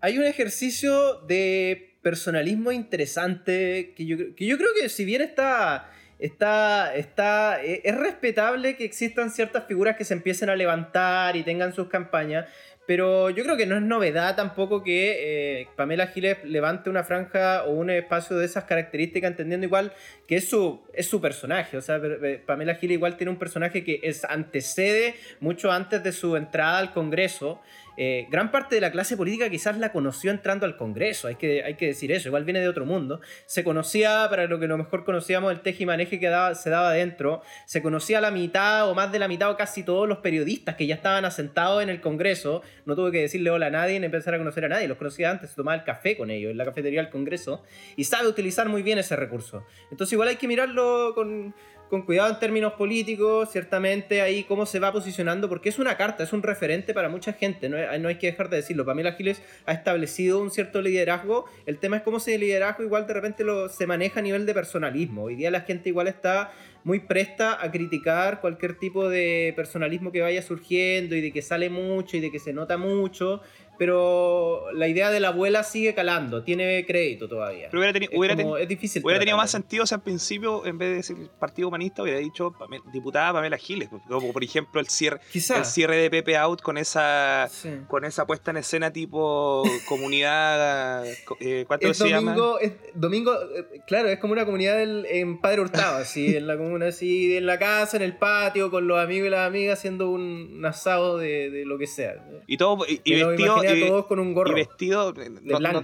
hay 0.00 0.18
un 0.18 0.24
ejercicio 0.24 1.20
de 1.20 1.98
personalismo 2.02 2.72
interesante 2.72 3.94
que 3.96 4.04
yo, 4.04 4.16
que 4.34 4.46
yo 4.46 4.58
creo 4.58 4.70
que 4.80 4.88
si 4.88 5.04
bien 5.04 5.22
está 5.22 5.92
está, 6.22 6.94
está, 6.94 7.62
eh, 7.62 7.82
es 7.84 7.96
respetable 7.96 8.76
que 8.76 8.84
existan 8.84 9.30
ciertas 9.30 9.66
figuras 9.66 9.96
que 9.96 10.04
se 10.04 10.14
empiecen 10.14 10.50
a 10.50 10.56
levantar 10.56 11.36
y 11.36 11.42
tengan 11.42 11.72
sus 11.72 11.88
campañas, 11.88 12.46
pero 12.86 13.30
yo 13.30 13.44
creo 13.44 13.56
que 13.56 13.66
no 13.66 13.76
es 13.76 13.82
novedad 13.82 14.34
tampoco 14.34 14.82
que 14.82 15.60
eh, 15.60 15.68
Pamela 15.76 16.08
Giles 16.08 16.38
levante 16.44 16.90
una 16.90 17.04
franja 17.04 17.64
o 17.64 17.70
un 17.70 17.90
espacio 17.90 18.36
de 18.36 18.44
esas 18.44 18.64
características, 18.64 19.30
entendiendo 19.30 19.66
igual 19.66 19.92
que 20.26 20.36
es 20.36 20.48
su, 20.48 20.80
es 20.92 21.06
su 21.06 21.20
personaje. 21.20 21.76
O 21.76 21.80
sea, 21.80 22.00
Pamela 22.44 22.74
Giles 22.74 22.96
igual 22.96 23.16
tiene 23.16 23.30
un 23.30 23.38
personaje 23.38 23.84
que 23.84 24.00
es, 24.02 24.24
antecede 24.24 25.14
mucho 25.38 25.70
antes 25.70 26.02
de 26.02 26.10
su 26.10 26.36
entrada 26.36 26.78
al 26.78 26.92
Congreso. 26.92 27.60
Eh, 27.96 28.26
gran 28.30 28.50
parte 28.50 28.74
de 28.74 28.80
la 28.80 28.90
clase 28.90 29.16
política 29.16 29.50
quizás 29.50 29.78
la 29.78 29.92
conoció 29.92 30.30
entrando 30.30 30.66
al 30.66 30.76
Congreso, 30.76 31.28
hay 31.28 31.34
que, 31.36 31.62
hay 31.62 31.74
que 31.74 31.86
decir 31.86 32.10
eso, 32.12 32.28
igual 32.28 32.44
viene 32.44 32.60
de 32.60 32.68
otro 32.68 32.86
mundo. 32.86 33.20
Se 33.46 33.64
conocía, 33.64 34.26
para 34.30 34.46
lo 34.46 34.58
que 34.58 34.66
lo 34.66 34.78
mejor 34.78 35.04
conocíamos, 35.04 35.52
el 35.52 35.60
tejimaneje 35.60 36.18
que 36.18 36.28
daba, 36.28 36.54
se 36.54 36.70
daba 36.70 36.92
dentro, 36.92 37.42
se 37.66 37.82
conocía 37.82 38.20
la 38.20 38.30
mitad 38.30 38.88
o 38.88 38.94
más 38.94 39.12
de 39.12 39.18
la 39.18 39.28
mitad 39.28 39.50
o 39.50 39.56
casi 39.56 39.82
todos 39.82 40.08
los 40.08 40.18
periodistas 40.18 40.76
que 40.76 40.86
ya 40.86 40.94
estaban 40.94 41.24
asentados 41.24 41.82
en 41.82 41.88
el 41.88 42.00
Congreso, 42.00 42.62
no 42.86 42.96
tuve 42.96 43.12
que 43.12 43.20
decirle 43.20 43.50
hola 43.50 43.66
a 43.66 43.70
nadie 43.70 43.98
ni 44.00 44.06
empezar 44.06 44.34
a 44.34 44.38
conocer 44.38 44.64
a 44.64 44.68
nadie, 44.68 44.88
los 44.88 44.98
conocía 44.98 45.30
antes, 45.30 45.50
se 45.50 45.56
tomaba 45.56 45.76
el 45.76 45.84
café 45.84 46.16
con 46.16 46.30
ellos 46.30 46.50
en 46.50 46.56
la 46.56 46.64
cafetería 46.64 47.02
del 47.02 47.10
Congreso 47.10 47.62
y 47.96 48.04
sabe 48.04 48.28
utilizar 48.28 48.68
muy 48.68 48.82
bien 48.82 48.98
ese 48.98 49.16
recurso. 49.16 49.64
Entonces 49.90 50.12
igual 50.12 50.28
hay 50.28 50.36
que 50.36 50.48
mirarlo 50.48 51.12
con 51.14 51.54
con 51.92 52.00
cuidado 52.00 52.30
en 52.30 52.38
términos 52.38 52.72
políticos, 52.72 53.50
ciertamente 53.52 54.22
ahí 54.22 54.44
cómo 54.44 54.64
se 54.64 54.78
va 54.78 54.90
posicionando, 54.90 55.46
porque 55.50 55.68
es 55.68 55.78
una 55.78 55.98
carta, 55.98 56.24
es 56.24 56.32
un 56.32 56.42
referente 56.42 56.94
para 56.94 57.10
mucha 57.10 57.34
gente, 57.34 57.68
no 57.68 57.76
hay, 57.76 58.14
que 58.14 58.28
dejar 58.28 58.48
de 58.48 58.56
decirlo. 58.56 58.86
Pamela 58.86 59.12
Giles 59.12 59.42
ha 59.66 59.74
establecido 59.74 60.40
un 60.40 60.50
cierto 60.50 60.80
liderazgo, 60.80 61.44
el 61.66 61.76
tema 61.76 61.98
es 61.98 62.02
cómo 62.02 62.16
ese 62.16 62.38
liderazgo 62.38 62.82
igual 62.82 63.06
de 63.06 63.12
repente 63.12 63.44
lo, 63.44 63.68
se 63.68 63.86
maneja 63.86 64.20
a 64.20 64.22
nivel 64.22 64.46
de 64.46 64.54
personalismo. 64.54 65.24
Hoy 65.24 65.34
día 65.34 65.50
la 65.50 65.60
gente 65.60 65.90
igual 65.90 66.08
está 66.08 66.50
muy 66.82 67.00
presta 67.00 67.62
a 67.62 67.70
criticar 67.70 68.40
cualquier 68.40 68.78
tipo 68.78 69.10
de 69.10 69.52
personalismo 69.54 70.10
que 70.12 70.22
vaya 70.22 70.40
surgiendo 70.40 71.14
y 71.14 71.20
de 71.20 71.30
que 71.30 71.42
sale 71.42 71.68
mucho 71.68 72.16
y 72.16 72.20
de 72.20 72.30
que 72.30 72.38
se 72.38 72.54
nota 72.54 72.78
mucho 72.78 73.42
pero 73.78 74.70
la 74.72 74.88
idea 74.88 75.10
de 75.10 75.20
la 75.20 75.28
abuela 75.28 75.62
sigue 75.64 75.94
calando, 75.94 76.42
tiene 76.42 76.84
crédito 76.86 77.28
todavía. 77.28 77.68
Pero 77.70 77.80
hubiera, 77.80 77.92
tenido, 78.34 78.56
es, 78.58 78.68
difícil. 78.68 79.02
Hubiera 79.04 79.18
tenido 79.18 79.36
más 79.36 79.50
sentido, 79.50 79.84
o 79.84 79.86
sea, 79.86 79.96
al 79.96 80.02
principio, 80.02 80.64
en 80.66 80.78
vez 80.78 80.88
de 80.90 80.94
decir 80.96 81.16
Partido 81.38 81.68
Humanista, 81.68 82.02
hubiera 82.02 82.18
dicho 82.18 82.54
diputada 82.92 83.32
Pamela 83.32 83.56
Giles, 83.56 83.88
como 84.08 84.32
por 84.32 84.44
ejemplo 84.44 84.80
el 84.80 84.88
cierre, 84.88 85.20
el 85.34 85.64
cierre 85.64 85.96
de 85.96 86.10
Pepe 86.10 86.36
Out 86.36 86.62
con 86.62 86.78
esa, 86.78 87.48
con 87.88 88.04
esa 88.04 88.26
puesta 88.26 88.50
en 88.50 88.58
escena 88.58 88.92
tipo 88.92 89.62
comunidad. 89.88 91.04
Eh, 91.40 91.64
¿Cuánto 91.66 91.92
se 91.94 92.10
domingo, 92.10 92.58
llama? 92.60 92.74
domingo, 92.94 93.34
eh, 93.34 93.80
claro, 93.86 94.08
es 94.08 94.18
como 94.18 94.32
una 94.32 94.44
comunidad 94.44 94.80
en 94.82 95.40
Padre 95.40 95.62
Hurtado, 95.62 95.98
así, 95.98 96.36
en 96.36 96.46
la 96.46 96.56
comuna, 96.56 96.88
así, 96.88 97.36
en 97.36 97.46
la 97.46 97.58
casa, 97.58 97.96
en 97.96 98.02
el 98.02 98.16
patio, 98.16 98.70
con 98.70 98.86
los 98.86 98.98
amigos 98.98 99.28
y 99.28 99.30
las 99.30 99.46
amigas, 99.46 99.78
haciendo 99.78 100.10
un, 100.10 100.62
asado 100.64 101.18
de, 101.18 101.64
lo 101.66 101.78
que 101.78 101.86
sea. 101.86 102.14
Y 102.46 102.56
todo, 102.56 102.84
y 102.86 103.14
vestido 103.14 103.61
todos 103.62 104.06
con 104.06 104.18
un 104.18 104.34
gorro. 104.34 104.52
Y 104.52 104.54
vestido, 104.54 105.14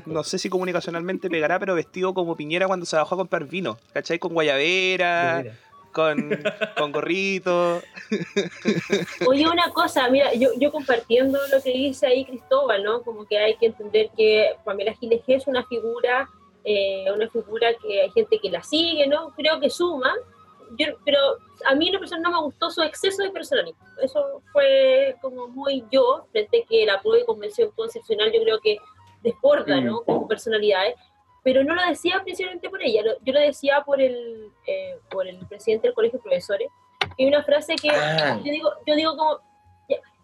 no, 0.06 0.24
sé 0.24 0.38
si 0.38 0.48
comunicacionalmente 0.48 1.28
pegará, 1.30 1.58
pero 1.58 1.74
vestido 1.74 2.14
como 2.14 2.36
Piñera 2.36 2.66
cuando 2.66 2.86
se 2.86 2.96
bajó 2.96 3.14
a 3.14 3.18
comprar 3.18 3.44
vino. 3.44 3.78
¿Cachai? 3.92 4.18
Con 4.18 4.34
guayabera. 4.34 5.44
Con, 5.92 6.38
con, 6.76 6.92
gorrito. 6.92 7.80
Oye, 9.26 9.48
una 9.48 9.70
cosa, 9.72 10.08
mira, 10.10 10.32
yo, 10.34 10.50
yo 10.58 10.70
compartiendo 10.70 11.38
lo 11.50 11.62
que 11.62 11.72
dice 11.72 12.06
ahí 12.06 12.24
Cristóbal, 12.24 12.84
¿no? 12.84 13.02
Como 13.02 13.26
que 13.26 13.38
hay 13.38 13.56
que 13.56 13.66
entender 13.66 14.10
que 14.16 14.50
Pamela 14.64 14.92
Giles 14.94 15.22
es 15.26 15.46
una 15.46 15.64
figura, 15.64 16.28
eh, 16.62 17.06
una 17.12 17.28
figura 17.30 17.68
que 17.82 18.02
hay 18.02 18.10
gente 18.10 18.38
que 18.38 18.50
la 18.50 18.62
sigue, 18.62 19.06
¿no? 19.06 19.30
Creo 19.34 19.58
que 19.60 19.70
suma, 19.70 20.12
pero 21.04 21.18
a 21.66 21.74
mí 21.74 21.90
la 21.90 21.98
persona 21.98 22.22
no 22.22 22.30
me 22.30 22.42
gustó 22.42 22.70
su 22.70 22.82
exceso 22.82 23.22
de 23.22 23.30
personalismo. 23.30 23.80
Eso 24.00 24.42
fue 24.52 25.16
como 25.20 25.48
muy 25.48 25.84
yo, 25.90 26.26
frente 26.32 26.64
que 26.68 26.86
la 26.86 27.00
prueba 27.00 27.22
y 27.22 27.26
convención 27.26 27.70
concepcional 27.72 28.32
yo 28.32 28.42
creo 28.42 28.60
que 28.60 28.78
desborda, 29.22 29.80
¿no? 29.80 30.02
Mm. 30.02 30.04
Con 30.04 30.28
personalidades, 30.28 30.94
pero 31.42 31.64
no 31.64 31.74
lo 31.74 31.82
decía 31.86 32.20
principalmente 32.22 32.68
por 32.68 32.82
ella, 32.82 33.02
yo 33.22 33.32
lo 33.32 33.40
decía 33.40 33.82
por 33.84 34.00
el, 34.00 34.50
eh, 34.66 34.98
por 35.10 35.26
el 35.26 35.38
presidente 35.46 35.88
del 35.88 35.94
colegio 35.94 36.18
de 36.18 36.22
profesores. 36.22 36.68
Y 37.16 37.26
una 37.26 37.42
frase 37.42 37.74
que 37.76 37.90
ah. 37.90 38.38
yo, 38.44 38.52
digo, 38.52 38.70
yo 38.86 38.94
digo 38.94 39.16
como, 39.16 39.40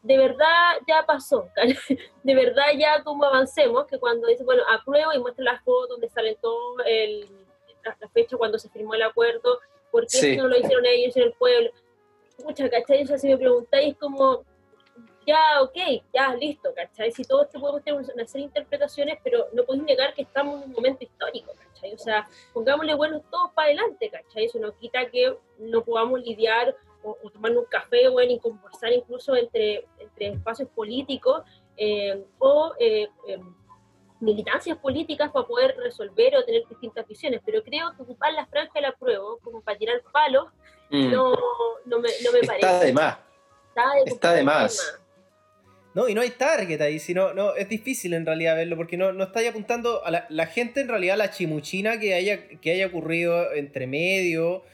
de 0.02 0.18
verdad 0.18 0.76
ya 0.86 1.04
pasó, 1.06 1.48
de 2.22 2.34
verdad 2.34 2.66
ya 2.76 3.02
como 3.02 3.24
avancemos, 3.24 3.86
que 3.86 3.98
cuando 3.98 4.28
dice, 4.28 4.44
bueno, 4.44 4.62
apruebo 4.70 5.12
y 5.14 5.18
muestra 5.18 5.44
las 5.44 5.62
fotos 5.62 5.88
donde 5.88 6.10
sale 6.10 6.36
todo 6.42 6.76
el, 6.84 7.26
la, 7.82 7.96
la 7.98 8.08
fecha 8.10 8.36
cuando 8.36 8.58
se 8.58 8.68
firmó 8.68 8.94
el 8.94 9.02
acuerdo, 9.02 9.60
¿por 9.94 10.08
qué 10.08 10.36
no 10.36 10.48
lo 10.48 10.58
hicieron 10.58 10.84
ellos 10.86 11.16
en 11.16 11.22
el 11.22 11.32
pueblo? 11.34 11.70
Mucha, 12.44 12.68
¿cachai? 12.68 13.04
O 13.04 13.06
sea, 13.06 13.16
si 13.16 13.28
me 13.28 13.36
preguntáis 13.36 13.96
como, 13.96 14.42
ya, 15.24 15.62
ok, 15.62 16.02
ya, 16.12 16.34
listo, 16.34 16.74
¿cachai? 16.74 17.12
Si 17.12 17.22
todos 17.22 17.48
te 17.48 17.60
podemos 17.60 17.84
tener 17.84 18.00
una 18.00 18.26
serie 18.26 18.48
de 18.48 18.48
interpretaciones, 18.48 19.20
pero 19.22 19.46
no 19.52 19.62
podéis 19.62 19.84
negar 19.84 20.12
que 20.12 20.22
estamos 20.22 20.60
en 20.60 20.70
un 20.70 20.72
momento 20.72 21.04
histórico, 21.04 21.52
¿cachai? 21.56 21.94
O 21.94 21.98
sea, 21.98 22.28
pongámosle 22.52 22.94
buenos 22.94 23.22
todos 23.30 23.52
para 23.52 23.66
adelante, 23.68 24.10
¿cachai? 24.10 24.46
Eso 24.46 24.58
no 24.58 24.76
quita 24.76 25.08
que 25.08 25.32
no 25.58 25.84
podamos 25.84 26.20
lidiar 26.20 26.74
o, 27.04 27.16
tomar 27.30 27.56
un 27.56 27.64
café, 27.66 28.08
bueno, 28.08 28.32
y 28.32 28.40
conversar 28.40 28.92
incluso 28.92 29.36
entre, 29.36 29.86
entre 30.00 30.26
espacios 30.30 30.68
políticos 30.70 31.44
eh, 31.76 32.20
o... 32.40 32.72
Eh, 32.80 33.06
em, 33.28 33.54
militancias 34.24 34.78
políticas 34.78 35.30
para 35.30 35.46
poder 35.46 35.76
resolver 35.76 36.36
o 36.36 36.44
tener 36.44 36.62
distintas 36.68 37.06
visiones, 37.06 37.40
pero 37.44 37.62
creo 37.62 37.94
que 37.96 38.02
ocupar 38.02 38.32
la 38.32 38.46
franja 38.46 38.72
de 38.74 38.80
la 38.80 38.92
prueba 38.92 39.24
como 39.42 39.62
para 39.62 39.78
tirar 39.78 40.02
palos 40.12 40.46
mm. 40.90 41.10
no, 41.10 41.34
no, 41.86 41.98
me, 42.00 42.08
no, 42.24 42.32
me, 42.32 42.40
parece. 42.40 42.66
Está 42.66 42.80
de 42.80 42.92
más. 42.92 43.18
Está 44.06 44.32
de, 44.32 44.42
más. 44.42 45.00
No, 45.94 46.08
y 46.08 46.14
no 46.14 46.20
hay 46.20 46.30
target 46.30 46.80
ahí, 46.80 46.98
sino, 46.98 47.34
no, 47.34 47.54
es 47.54 47.68
difícil 47.68 48.14
en 48.14 48.26
realidad 48.26 48.56
verlo, 48.56 48.76
porque 48.76 48.96
no, 48.96 49.12
no 49.12 49.24
estáis 49.24 49.50
apuntando 49.50 50.04
a 50.04 50.10
la, 50.10 50.26
la, 50.28 50.46
gente 50.46 50.80
en 50.80 50.88
realidad, 50.88 51.16
la 51.16 51.30
chimuchina 51.30 52.00
que 52.00 52.14
haya, 52.14 52.48
que 52.48 52.72
haya 52.72 52.86
ocurrido 52.86 53.52
entre 53.52 53.86
medio, 53.86 54.64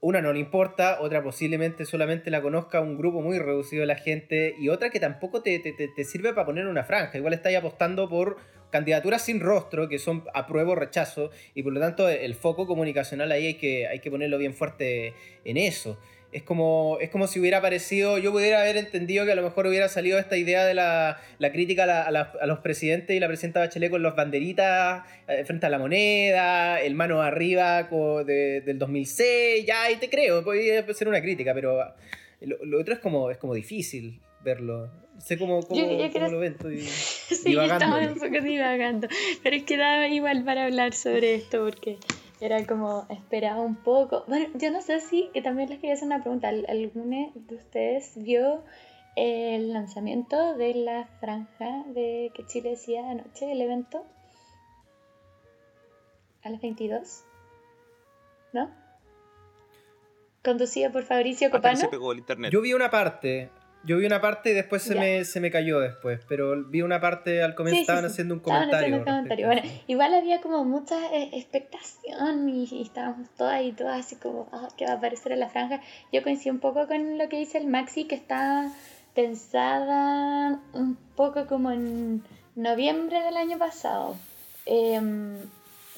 una 0.00 0.20
no 0.20 0.32
le 0.32 0.38
importa, 0.38 0.98
otra 1.00 1.22
posiblemente 1.22 1.84
solamente 1.84 2.30
la 2.30 2.40
conozca 2.40 2.80
un 2.80 2.96
grupo 2.96 3.20
muy 3.20 3.38
reducido 3.38 3.80
de 3.80 3.86
la 3.86 3.96
gente, 3.96 4.54
y 4.58 4.68
otra 4.68 4.90
que 4.90 5.00
tampoco 5.00 5.42
te, 5.42 5.58
te, 5.58 5.72
te 5.72 6.04
sirve 6.04 6.32
para 6.32 6.46
poner 6.46 6.66
una 6.66 6.84
franja, 6.84 7.18
igual 7.18 7.34
estáis 7.34 7.58
apostando 7.58 8.08
por 8.08 8.36
candidaturas 8.70 9.22
sin 9.22 9.40
rostro, 9.40 9.88
que 9.88 9.98
son 9.98 10.24
apruebo 10.34 10.74
rechazo, 10.74 11.30
y 11.54 11.62
por 11.62 11.72
lo 11.72 11.80
tanto 11.80 12.08
el 12.08 12.34
foco 12.34 12.66
comunicacional 12.66 13.32
ahí 13.32 13.46
hay 13.46 13.54
que, 13.54 13.86
hay 13.86 14.00
que 14.00 14.10
ponerlo 14.10 14.38
bien 14.38 14.54
fuerte 14.54 15.14
en 15.44 15.56
eso. 15.56 15.98
Es 16.30 16.42
como, 16.42 16.98
es 17.00 17.08
como 17.08 17.26
si 17.26 17.40
hubiera 17.40 17.58
aparecido, 17.58 18.18
yo 18.18 18.32
pudiera 18.32 18.60
haber 18.60 18.76
entendido 18.76 19.24
que 19.24 19.32
a 19.32 19.34
lo 19.34 19.42
mejor 19.42 19.66
hubiera 19.66 19.88
salido 19.88 20.18
esta 20.18 20.36
idea 20.36 20.66
de 20.66 20.74
la, 20.74 21.18
la 21.38 21.52
crítica 21.52 21.84
a, 21.84 22.06
a, 22.06 22.46
los 22.46 22.58
presidentes 22.58 23.16
y 23.16 23.20
la 23.20 23.28
presidenta 23.28 23.60
Bachelet 23.60 23.90
con 23.90 24.02
los 24.02 24.14
banderitas 24.14 25.04
eh, 25.26 25.44
frente 25.46 25.64
a 25.64 25.70
la 25.70 25.78
moneda, 25.78 26.82
el 26.82 26.94
mano 26.94 27.22
arriba 27.22 27.88
de, 28.26 28.60
del 28.60 28.78
2006, 28.78 29.64
ya 29.64 29.84
ahí 29.84 29.96
te 29.96 30.10
creo, 30.10 30.44
podría 30.44 30.84
ser 30.92 31.08
una 31.08 31.22
crítica, 31.22 31.54
pero 31.54 31.78
lo, 32.42 32.78
otro 32.78 32.94
es 32.94 33.00
como, 33.00 33.30
es 33.30 33.38
como 33.38 33.54
difícil 33.54 34.20
verlo. 34.44 34.90
sé 35.18 35.38
cómo, 35.38 35.62
cómo, 35.62 35.80
lo 35.80 36.38
ven, 36.38 36.52
estoy 36.52 36.80
sí, 36.80 37.50
divagando. 37.50 38.12
un 38.12 38.18
poco 38.18 38.44
divagando, 38.44 39.08
pero 39.42 39.56
es 39.56 39.62
que 39.64 39.76
daba 39.76 40.08
igual 40.08 40.44
para 40.44 40.66
hablar 40.66 40.92
sobre 40.92 41.34
esto 41.34 41.64
porque 41.64 41.96
era 42.40 42.64
como 42.66 43.06
esperaba 43.08 43.60
un 43.60 43.76
poco. 43.76 44.24
Bueno, 44.28 44.46
yo 44.54 44.70
no 44.70 44.80
sé 44.80 45.00
si, 45.00 45.28
que 45.32 45.42
también 45.42 45.68
les 45.68 45.78
quería 45.78 45.94
hacer 45.94 46.06
una 46.06 46.22
pregunta. 46.22 46.48
¿Alguno 46.48 47.32
de 47.34 47.54
ustedes 47.54 48.12
vio 48.16 48.62
el 49.16 49.72
lanzamiento 49.72 50.56
de 50.56 50.74
la 50.74 51.06
franja 51.20 51.84
de 51.88 52.30
que 52.34 52.46
Chile 52.46 52.70
decía 52.70 53.10
anoche, 53.10 53.50
el 53.50 53.60
evento? 53.60 54.04
A 56.42 56.50
las 56.50 56.60
22. 56.60 57.24
¿No? 58.52 58.70
Conducido 60.44 60.92
por 60.92 61.02
Fabricio 61.02 61.50
Copano. 61.50 61.90
Yo 62.50 62.60
vi 62.60 62.72
una 62.72 62.90
parte, 62.90 63.50
yo 63.88 63.96
vi 63.96 64.04
una 64.04 64.20
parte 64.20 64.50
y 64.50 64.52
después 64.52 64.82
se, 64.82 64.94
me, 64.94 65.24
se 65.24 65.40
me 65.40 65.50
cayó 65.50 65.80
después, 65.80 66.20
pero 66.28 66.62
vi 66.64 66.82
una 66.82 67.00
parte 67.00 67.42
al 67.42 67.54
comienzo, 67.54 67.80
estaban 67.80 68.04
haciendo 68.04 68.34
un 68.34 68.40
comentario. 68.40 69.02
Bueno, 69.02 69.62
igual 69.86 70.12
había 70.12 70.42
como 70.42 70.62
mucha 70.66 70.94
eh, 71.14 71.30
expectación 71.32 72.50
y, 72.50 72.82
estábamos 72.82 73.30
todas 73.38 73.62
y 73.62 73.72
todas 73.72 74.04
así 74.04 74.16
como, 74.16 74.46
ah, 74.52 74.68
¿qué 74.76 74.84
va 74.84 74.92
a 74.92 74.94
aparecer 74.96 75.32
en 75.32 75.40
la 75.40 75.48
franja? 75.48 75.80
Yo 76.12 76.22
coincido 76.22 76.54
un 76.54 76.60
poco 76.60 76.86
con 76.86 77.16
lo 77.16 77.30
que 77.30 77.38
dice 77.38 77.56
el 77.56 77.66
Maxi, 77.66 78.04
que 78.04 78.14
está 78.14 78.70
pensada 79.14 80.60
un 80.74 80.96
poco 81.16 81.46
como 81.46 81.70
en 81.70 82.22
noviembre 82.56 83.22
del 83.22 83.38
año 83.38 83.56
pasado. 83.56 84.16
Em, 84.66 85.38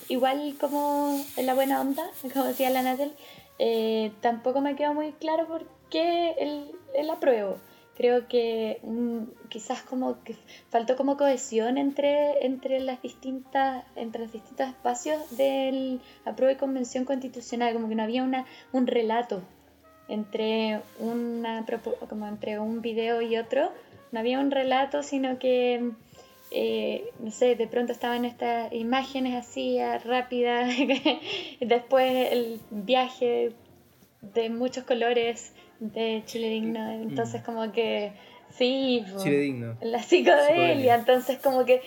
igual 0.09 0.55
como 0.61 1.21
en 1.37 1.45
la 1.45 1.55
buena 1.55 1.81
onda, 1.81 2.05
como 2.33 2.45
decía 2.45 2.71
la 2.71 2.83
Natal, 2.83 3.13
eh, 3.59 4.13
tampoco 4.21 4.61
me 4.61 4.77
quedó 4.77 4.95
muy 4.95 5.11
claro 5.11 5.49
por 5.49 5.67
qué 5.91 6.37
el, 6.39 6.71
el 6.95 7.11
apruebo 7.11 7.59
creo 8.01 8.29
que 8.29 8.81
mm, 8.83 9.49
quizás 9.51 9.83
como 9.83 10.25
que 10.25 10.35
faltó 10.71 10.97
como 10.97 11.19
cohesión 11.19 11.77
entre, 11.77 12.47
entre 12.47 12.81
las 12.81 13.03
distintas 13.03 13.85
entre 13.95 14.23
los 14.23 14.33
distintos 14.33 14.69
espacios 14.69 15.37
del 15.37 16.01
apruebo 16.25 16.51
y 16.51 16.57
convención 16.57 17.05
constitucional 17.05 17.75
como 17.75 17.91
que 17.91 17.97
no 17.97 18.03
había 18.03 18.23
una 18.23 18.47
un 18.73 18.87
relato 18.87 19.43
entre 20.09 20.81
una 20.99 21.67
como 22.09 22.27
entre 22.27 22.59
un 22.59 22.81
video 22.81 23.21
y 23.21 23.37
otro 23.37 23.71
no 24.13 24.21
había 24.21 24.41
un 24.41 24.51
relato 24.51 25.03
sino 25.03 25.39
que 25.39 25.91
eh, 26.53 27.11
no 27.19 27.31
sé, 27.31 27.55
de 27.55 27.69
pronto 27.69 27.93
estaban 27.93 28.25
estas 28.25 28.73
imágenes 28.73 29.37
así 29.37 29.79
rápidas, 30.05 30.75
después 31.61 32.33
el 32.33 32.61
viaje 32.71 33.53
de 34.21 34.51
muchos 34.51 34.83
colores 34.83 35.53
de 35.81 36.23
Chile 36.27 36.49
Digno. 36.51 36.91
Entonces, 36.91 37.43
mm. 37.43 37.45
como 37.45 37.73
que. 37.73 38.13
Sí, 38.51 39.05
Chile 39.23 39.39
Digno. 39.39 39.77
la 39.81 40.03
psicodelia, 40.03 40.97
entonces 40.97 41.39
como 41.39 41.65
que 41.65 41.83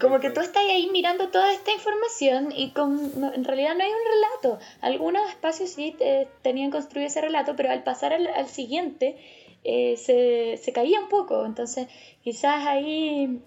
como 0.00 0.18
que 0.18 0.30
tú 0.30 0.40
estás 0.40 0.64
ahí 0.68 0.90
mirando 0.90 1.28
toda 1.28 1.52
esta 1.52 1.70
información 1.72 2.50
y 2.50 2.72
con, 2.72 2.98
en 3.32 3.44
realidad 3.44 3.76
no 3.76 3.84
hay 3.84 3.90
un 3.90 4.42
relato. 4.42 4.64
Algunos 4.80 5.28
espacios 5.28 5.70
sí 5.70 5.96
tenían 6.42 6.72
construido 6.72 7.06
ese 7.06 7.20
relato, 7.20 7.54
pero 7.54 7.70
al 7.70 7.84
pasar 7.84 8.12
al, 8.12 8.48
siguiente 8.48 9.18
eh, 9.62 9.96
se, 9.96 10.56
se 10.56 10.72
caía 10.72 10.98
un 11.00 11.08
poco. 11.08 11.46
Entonces 11.46 11.86
quizás 12.24 12.66
ahí 12.66 13.40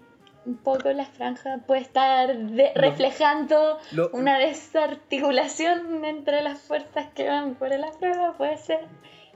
un 0.44 0.56
poco 0.56 0.90
la 0.92 1.06
franja 1.06 1.58
puede 1.66 1.82
estar 1.82 2.34
reflejando 2.74 3.78
una 4.12 4.38
desarticulación 4.38 6.04
entre 6.04 6.42
las 6.42 6.60
fuerzas 6.60 7.06
que 7.14 7.28
van 7.28 7.54
por 7.54 7.72
el 7.72 7.84
prueba, 7.98 8.36
puede 8.36 8.56
ser. 8.58 8.80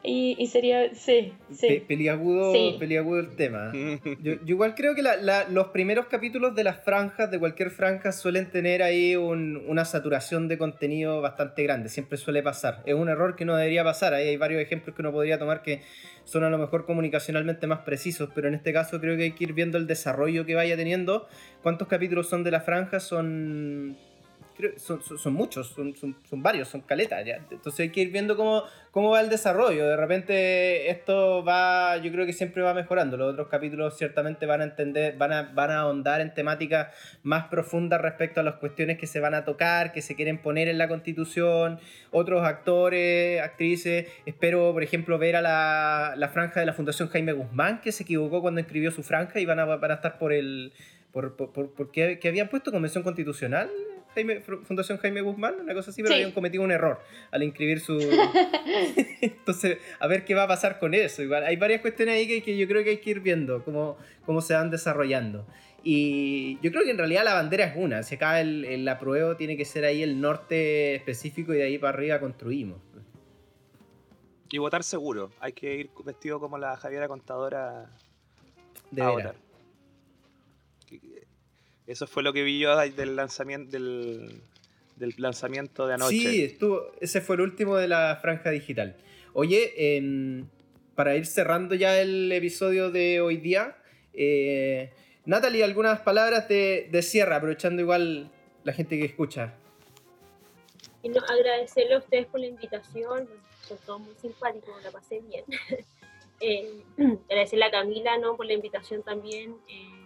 Y, 0.06 0.46
sería, 0.46 0.94
sí, 0.94 1.32
sí. 1.50 1.82
peliagudo, 1.86 2.52
peliagudo 2.78 3.18
el 3.18 3.34
tema. 3.34 3.72
Yo, 4.22 4.34
igual 4.46 4.76
creo 4.76 4.94
que 4.94 5.02
los 5.50 5.66
primeros 5.68 6.06
capítulos 6.06 6.54
de 6.54 6.62
las 6.62 6.84
franjas, 6.84 7.30
de 7.30 7.38
cualquier 7.40 7.70
franja, 7.70 8.12
suelen 8.12 8.50
tener 8.50 8.82
ahí 8.82 9.16
una 9.16 9.84
saturación 9.84 10.46
de 10.46 10.58
contenido 10.58 11.20
bastante 11.20 11.64
grande. 11.64 11.88
Siempre 11.88 12.18
suele 12.18 12.42
pasar. 12.42 12.82
Es 12.86 12.94
un 12.94 13.08
error 13.08 13.34
que 13.34 13.44
no 13.44 13.56
debería 13.56 13.82
pasar. 13.82 14.14
Ahí 14.14 14.28
hay 14.28 14.36
varios 14.36 14.62
ejemplos 14.62 14.94
que 14.94 15.02
uno 15.02 15.10
podría 15.10 15.38
tomar 15.38 15.62
que 15.62 15.82
son 16.24 16.44
a 16.44 16.50
lo 16.50 16.58
mejor 16.58 16.86
comunicacionalmente 16.86 17.66
más 17.66 17.80
precisos, 17.80 18.30
pero 18.34 18.48
en 18.48 18.54
este 18.54 18.72
caso 18.72 19.00
creo 19.00 19.16
que 19.16 19.24
hay 19.24 19.32
que 19.32 19.44
ir 19.44 19.52
viendo 19.52 19.76
el 19.78 19.86
desarrollo 19.86 20.46
que 20.46 20.54
vaya 20.54 20.76
teniendo. 20.76 21.26
¿Cuántos 21.62 21.88
capítulos 21.88 22.28
son 22.28 22.44
de 22.44 22.50
la 22.52 22.60
franja? 22.60 23.00
Son 23.00 23.96
son, 24.76 25.32
muchos, 25.34 25.68
son, 25.68 25.94
son, 25.94 26.42
varios, 26.42 26.68
son 26.68 26.80
caletas 26.80 27.24
ya. 27.24 27.36
Entonces 27.50 27.80
hay 27.80 27.90
que 27.90 28.00
ir 28.00 28.10
viendo 28.10 28.36
cómo, 28.36 28.62
cómo 28.90 29.10
va 29.10 29.20
el 29.20 29.28
desarrollo. 29.28 29.86
De 29.86 29.96
repente 29.96 30.90
esto 30.90 31.44
va, 31.44 31.96
yo 31.98 32.10
creo 32.10 32.26
que 32.26 32.32
siempre 32.32 32.62
va 32.62 32.72
mejorando. 32.72 33.16
Los 33.16 33.32
otros 33.32 33.48
capítulos 33.48 33.96
ciertamente 33.96 34.46
van 34.46 34.60
a 34.60 34.64
entender, 34.64 35.16
van 35.16 35.32
a, 35.32 35.42
van 35.42 35.70
a 35.70 35.80
ahondar 35.80 36.20
en 36.20 36.32
temáticas 36.32 36.88
más 37.22 37.48
profundas 37.48 38.00
respecto 38.00 38.40
a 38.40 38.42
las 38.42 38.54
cuestiones 38.54 38.98
que 38.98 39.06
se 39.06 39.20
van 39.20 39.34
a 39.34 39.44
tocar, 39.44 39.92
que 39.92 40.02
se 40.02 40.14
quieren 40.14 40.38
poner 40.38 40.68
en 40.68 40.78
la 40.78 40.88
constitución. 40.88 41.78
Otros 42.10 42.44
actores, 42.44 43.40
actrices. 43.42 44.06
Espero, 44.24 44.72
por 44.72 44.82
ejemplo, 44.82 45.18
ver 45.18 45.36
a 45.36 45.42
la, 45.42 46.14
la 46.16 46.28
franja 46.28 46.60
de 46.60 46.66
la 46.66 46.72
Fundación 46.72 47.08
Jaime 47.08 47.32
Guzmán, 47.32 47.80
que 47.80 47.92
se 47.92 48.04
equivocó 48.04 48.40
cuando 48.40 48.60
escribió 48.60 48.90
su 48.90 49.02
franja 49.02 49.40
y 49.40 49.44
van 49.44 49.58
a, 49.58 49.64
van 49.64 49.90
a 49.90 49.94
estar 49.94 50.18
por 50.18 50.32
el... 50.32 50.72
Por, 51.12 51.34
por, 51.34 51.50
por, 51.50 51.90
que 51.90 52.20
habían 52.28 52.48
puesto 52.48 52.70
convención 52.70 53.02
constitucional 53.02 53.70
Fundación 54.64 54.98
Jaime 54.98 55.20
Guzmán, 55.20 55.56
una 55.60 55.74
cosa 55.74 55.90
así, 55.90 56.02
pero 56.02 56.14
habían 56.14 56.32
cometido 56.32 56.62
un 56.62 56.70
error 56.70 57.00
al 57.30 57.42
inscribir 57.42 57.80
su... 57.80 57.98
Entonces, 59.20 59.78
a 59.98 60.06
ver 60.06 60.24
qué 60.24 60.34
va 60.34 60.44
a 60.44 60.48
pasar 60.48 60.78
con 60.78 60.94
eso. 60.94 61.22
Igual, 61.22 61.44
hay 61.44 61.56
varias 61.56 61.80
cuestiones 61.80 62.14
ahí 62.14 62.40
que, 62.40 62.56
yo 62.56 62.66
creo 62.66 62.84
que 62.84 62.90
hay 62.90 62.98
que 62.98 63.10
ir 63.10 63.20
viendo, 63.20 63.64
cómo, 63.64 63.96
cómo 64.24 64.40
se 64.40 64.54
van 64.54 64.70
desarrollando. 64.70 65.46
Y 65.82 66.58
yo 66.62 66.72
creo 66.72 66.84
que 66.84 66.90
en 66.90 66.98
realidad 66.98 67.24
la 67.24 67.34
bandera 67.34 67.64
es 67.64 67.76
una. 67.76 68.02
Si 68.02 68.16
acá 68.16 68.40
el, 68.40 68.64
el 68.64 68.88
apruebo 68.88 69.36
tiene 69.36 69.56
que 69.56 69.64
ser 69.64 69.84
ahí 69.84 70.02
el 70.02 70.20
norte 70.20 70.96
específico 70.96 71.54
y 71.54 71.58
de 71.58 71.64
ahí 71.64 71.78
para 71.78 71.96
arriba 71.96 72.18
construimos. 72.18 72.78
Y 74.50 74.58
votar 74.58 74.82
seguro. 74.84 75.30
Hay 75.40 75.52
que 75.52 75.74
ir 75.74 75.90
vestido 76.04 76.40
como 76.40 76.58
la 76.58 76.76
Javiera 76.76 77.08
Contadora. 77.08 77.90
De 78.90 79.02
ahora. 79.02 79.34
Eso 81.86 82.06
fue 82.06 82.22
lo 82.22 82.32
que 82.32 82.42
vi 82.42 82.58
yo 82.58 82.76
del 82.76 83.16
lanzamiento 83.16 83.70
del, 83.70 84.42
lanzamiento 85.18 85.86
de 85.86 85.94
anoche. 85.94 86.16
Sí, 86.16 86.42
estuvo, 86.42 86.90
ese 87.00 87.20
fue 87.20 87.36
el 87.36 87.42
último 87.42 87.76
de 87.76 87.88
la 87.88 88.18
franja 88.20 88.50
digital. 88.50 88.96
Oye, 89.34 89.96
em, 89.96 90.48
para 90.94 91.14
ir 91.16 91.26
cerrando 91.26 91.74
ya 91.74 92.00
el 92.00 92.32
episodio 92.32 92.90
de 92.90 93.20
hoy 93.20 93.36
día, 93.36 93.76
eh, 94.14 94.90
Natalie, 95.26 95.62
algunas 95.62 96.00
palabras 96.00 96.48
de, 96.48 96.88
de 96.90 97.02
cierre, 97.02 97.34
aprovechando 97.34 97.82
igual 97.82 98.30
la 98.64 98.72
gente 98.72 98.98
que 98.98 99.04
escucha. 99.04 99.54
Y 101.02 101.08
no, 101.08 101.20
agradecerle 101.20 101.94
a 101.94 101.98
ustedes 101.98 102.26
por 102.26 102.40
la 102.40 102.46
invitación, 102.46 103.28
son 103.68 103.78
todos 103.86 104.00
muy 104.00 104.14
simpáticos, 104.14 104.82
la 104.82 104.90
pasé 104.90 105.20
bien. 105.20 105.44
eh, 106.40 106.82
agradecerle 107.30 107.64
a 107.64 107.70
Camila 107.70 108.18
¿no? 108.18 108.36
por 108.36 108.46
la 108.46 108.54
invitación 108.54 109.02
también. 109.02 109.56
Eh, 109.68 110.05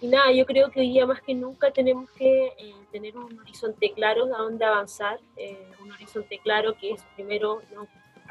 y 0.00 0.08
nada, 0.08 0.32
yo 0.32 0.46
creo 0.46 0.70
que 0.70 0.80
hoy 0.80 0.90
día 0.90 1.06
más 1.06 1.20
que 1.22 1.34
nunca 1.34 1.70
tenemos 1.70 2.10
que 2.12 2.46
eh, 2.58 2.74
tener 2.90 3.16
un 3.16 3.38
horizonte 3.38 3.92
claro 3.92 4.24
a 4.24 4.38
dónde 4.38 4.64
avanzar, 4.64 5.20
eh, 5.36 5.66
un 5.82 5.92
horizonte 5.92 6.38
claro 6.42 6.74
que 6.74 6.92
es 6.92 7.02
primero 7.14 7.60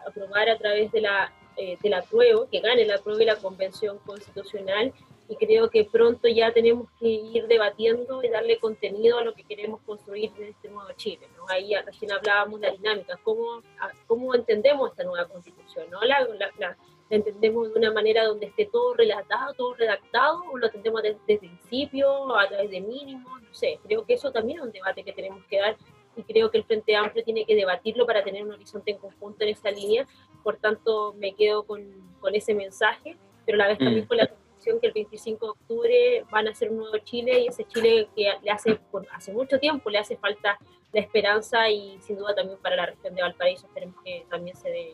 aprobar 0.08 0.50
a 0.50 0.58
través 0.58 0.92
de 0.92 1.02
la, 1.02 1.32
eh, 1.58 1.78
de 1.82 1.90
la 1.90 2.02
prueba, 2.02 2.48
que 2.50 2.60
gane 2.60 2.86
la 2.86 2.98
prueba 2.98 3.22
y 3.22 3.26
la 3.26 3.36
convención 3.36 4.00
constitucional, 4.00 4.94
y 5.28 5.36
creo 5.36 5.70
que 5.70 5.84
pronto 5.84 6.28
ya 6.28 6.52
tenemos 6.52 6.88
que 7.00 7.08
ir 7.08 7.46
debatiendo 7.48 8.24
y 8.24 8.30
darle 8.30 8.58
contenido 8.58 9.20
a 9.20 9.24
lo 9.24 9.36
que 9.36 9.44
queremos 9.44 9.80
construir 9.82 10.32
en 10.40 10.46
este 10.46 10.70
nuevo 10.70 10.90
Chile. 10.96 11.28
¿no? 11.38 11.48
Ahí 11.50 11.72
recién 11.86 12.12
hablábamos 12.12 12.60
de 12.62 12.68
la 12.68 12.74
dinámica, 12.74 13.20
cómo, 13.22 13.62
cómo 14.08 14.34
entendemos 14.34 14.90
esta 14.90 15.04
nueva 15.04 15.28
constitución, 15.28 15.88
¿no? 15.92 16.02
la, 16.02 16.28
la 16.58 16.78
entendemos 17.10 17.74
de 17.74 17.80
una 17.80 17.92
manera 17.92 18.26
donde 18.26 18.48
esté 18.48 18.66
todo 18.66 18.94
relatado, 18.94 19.54
todo 19.54 19.74
redactado, 19.74 20.44
o 20.52 20.58
lo 20.58 20.68
entendemos 20.68 21.02
desde, 21.02 21.20
el 21.28 21.40
principio, 21.40 22.36
a 22.38 22.48
través 22.48 22.70
de 22.70 22.82
mínimos, 22.82 23.42
no 23.42 23.54
sé. 23.54 23.80
Creo 23.84 24.06
que 24.06 24.14
eso 24.14 24.32
también 24.32 24.60
es 24.60 24.66
un 24.66 24.72
debate 24.72 25.04
que 25.04 25.14
tenemos 25.14 25.44
que 25.46 25.60
dar 25.60 25.78
y 26.16 26.24
creo 26.24 26.52
que 26.52 26.58
el 26.58 26.64
Frente 26.66 26.96
Amplio 26.96 27.24
tiene 27.24 27.46
que 27.46 27.56
debatirlo 27.56 28.06
para 28.06 28.24
tener 28.24 28.44
un 28.44 28.52
horizonte 28.52 28.92
en 28.92 28.98
conjunto 28.98 29.44
en 29.44 29.52
esa 29.52 29.72
línea. 29.72 30.08
Por 30.44 30.58
tanto, 30.58 31.14
me 31.18 31.34
quedo 31.34 31.64
con, 31.64 31.84
con 32.20 32.36
ese 32.36 32.54
mensaje, 32.54 33.18
pero 33.46 33.56
a 33.56 33.60
la 33.60 33.68
vez 33.70 33.78
también 33.78 34.06
mm. 34.06 34.08
con 34.08 34.18
la 34.18 34.28
convicción 34.28 34.80
que 34.80 34.88
el 34.88 34.94
25 34.94 35.46
de 35.46 35.52
octubre 35.52 36.26
van 36.32 36.48
a 36.48 36.54
ser 36.54 36.72
un 36.72 36.78
nuevo 36.78 36.98
Chile 37.00 37.40
y 37.40 37.48
ese 37.48 37.64
Chile 37.66 38.10
que 38.16 38.32
le 38.44 38.52
hace, 38.52 38.80
hace 39.14 39.32
mucho 39.32 39.60
tiempo 39.60 39.90
le 39.90 40.00
hace 40.00 40.18
falta 40.18 40.58
la 40.92 41.02
esperanza 41.02 41.70
y 41.70 42.00
sin 42.02 42.18
duda 42.18 42.36
también 42.36 42.58
para 42.60 42.76
la 42.76 42.88
región 42.88 43.14
de 43.16 43.22
Valparaíso 43.22 43.68
esperemos 43.68 43.96
que 44.04 44.26
también 44.30 44.56
se 44.56 44.70
dé. 44.70 44.94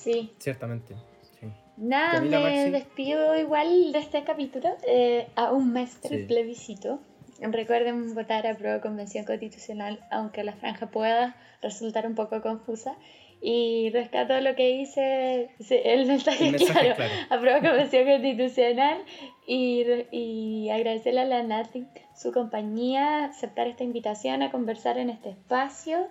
Sí. 0.00 0.32
Ciertamente. 0.38 0.94
Nada, 1.76 2.20
me 2.20 2.70
despido 2.70 3.38
igual 3.38 3.92
de 3.92 3.98
este 3.98 4.22
capítulo 4.24 4.68
eh, 4.86 5.28
a 5.34 5.52
un 5.52 5.72
mes 5.72 6.00
del 6.02 6.26
plebiscito. 6.26 7.00
Recuerden 7.40 8.14
votar 8.14 8.46
a 8.46 8.54
prueba 8.54 8.76
de 8.76 8.80
convención 8.82 9.24
constitucional, 9.24 10.00
aunque 10.10 10.44
la 10.44 10.52
franja 10.52 10.90
pueda 10.90 11.36
resultar 11.62 12.06
un 12.06 12.14
poco 12.14 12.42
confusa. 12.42 12.96
Y 13.42 13.88
rescato 13.94 14.38
lo 14.42 14.54
que 14.54 14.76
dice 14.76 15.50
el 15.70 16.06
mensaje, 16.06 16.52
claro, 16.56 16.94
aprueba 17.30 17.60
convención 17.60 18.06
constitucional 18.06 18.98
y, 19.46 19.82
y 20.10 20.68
agradecerle 20.68 21.20
a 21.20 21.24
la 21.24 21.42
Nati 21.42 21.86
su 22.14 22.32
compañía, 22.32 23.24
aceptar 23.24 23.66
esta 23.66 23.84
invitación 23.84 24.42
a 24.42 24.50
conversar 24.50 24.98
en 24.98 25.08
este 25.08 25.30
espacio. 25.30 26.08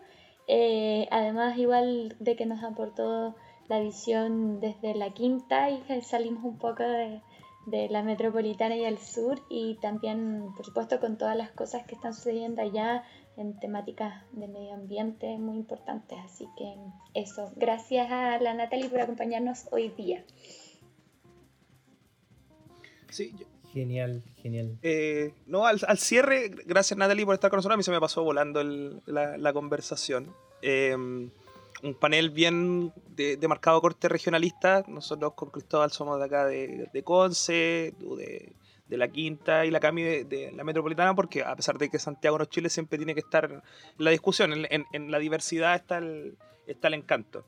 Eh, 0.47 1.07
además, 1.11 1.59
igual 1.59 2.15
de 2.19 2.35
que 2.35 2.47
nos 2.47 2.63
aportó 2.63 3.35
la 3.69 3.79
visión 3.79 4.59
desde 4.59 4.95
la 4.95 5.13
quinta 5.13 5.69
y 5.69 5.81
salimos 6.01 6.43
un 6.43 6.57
poco 6.57 6.83
de, 6.83 7.21
de 7.67 7.87
la 7.89 8.03
metropolitana 8.03 8.75
y 8.75 8.83
al 8.83 8.97
sur 8.97 9.39
y 9.49 9.75
también, 9.75 10.49
por 10.55 10.65
supuesto, 10.65 10.99
con 10.99 11.17
todas 11.17 11.37
las 11.37 11.51
cosas 11.51 11.85
que 11.85 11.95
están 11.95 12.13
sucediendo 12.13 12.61
allá 12.61 13.03
en 13.37 13.57
temáticas 13.59 14.23
de 14.31 14.47
medio 14.47 14.73
ambiente 14.73 15.37
muy 15.37 15.57
importantes. 15.57 16.17
Así 16.25 16.47
que 16.57 16.75
eso, 17.13 17.51
gracias 17.55 18.11
a 18.11 18.39
la 18.39 18.53
Natalie 18.53 18.89
por 18.89 19.01
acompañarnos 19.01 19.67
hoy 19.71 19.89
día. 19.89 20.25
Sí, 23.09 23.33
Genial, 23.71 24.23
genial. 24.41 24.79
Eh, 24.81 25.31
no, 25.45 25.67
al, 25.67 25.79
cierre, 25.99 26.49
gracias 26.65 26.97
Natalie 26.97 27.23
por 27.23 27.35
estar 27.35 27.51
con 27.51 27.57
nosotros. 27.57 27.75
A 27.75 27.77
mí 27.77 27.83
se 27.83 27.91
me 27.91 27.99
pasó 27.99 28.23
volando 28.23 28.63
la, 28.63 29.37
la, 29.37 29.53
conversación. 29.53 30.33
Eh, 30.63 30.97
un 31.83 31.93
panel 31.95 32.29
bien 32.29 32.93
de, 33.15 33.37
marcado 33.47 33.81
corte 33.81 34.07
regionalista. 34.09 34.83
Nosotros 34.87 35.33
con 35.33 35.49
Cristóbal 35.49 35.91
somos 35.91 36.19
de 36.19 36.25
acá 36.25 36.45
de, 36.45 36.89
de 36.91 37.03
Conce, 37.03 37.93
de, 37.99 38.53
de, 38.87 38.97
la 38.97 39.07
Quinta 39.07 39.65
y 39.65 39.71
la 39.71 39.79
Cami 39.79 40.03
de, 40.03 40.51
la 40.55 40.63
Metropolitana, 40.63 41.15
porque 41.15 41.43
a 41.43 41.55
pesar 41.55 41.77
de 41.77 41.89
que 41.89 41.99
Santiago 41.99 42.37
no 42.37 42.45
Chile 42.45 42.69
siempre 42.69 42.97
tiene 42.97 43.13
que 43.13 43.21
estar 43.21 43.63
la 43.97 44.11
discusión, 44.11 44.53
en, 44.53 44.85
en, 44.91 45.11
la 45.11 45.19
diversidad 45.19 45.75
está 45.75 45.97
el, 45.99 46.37
está 46.67 46.87
el 46.87 46.95
encanto. 46.95 47.45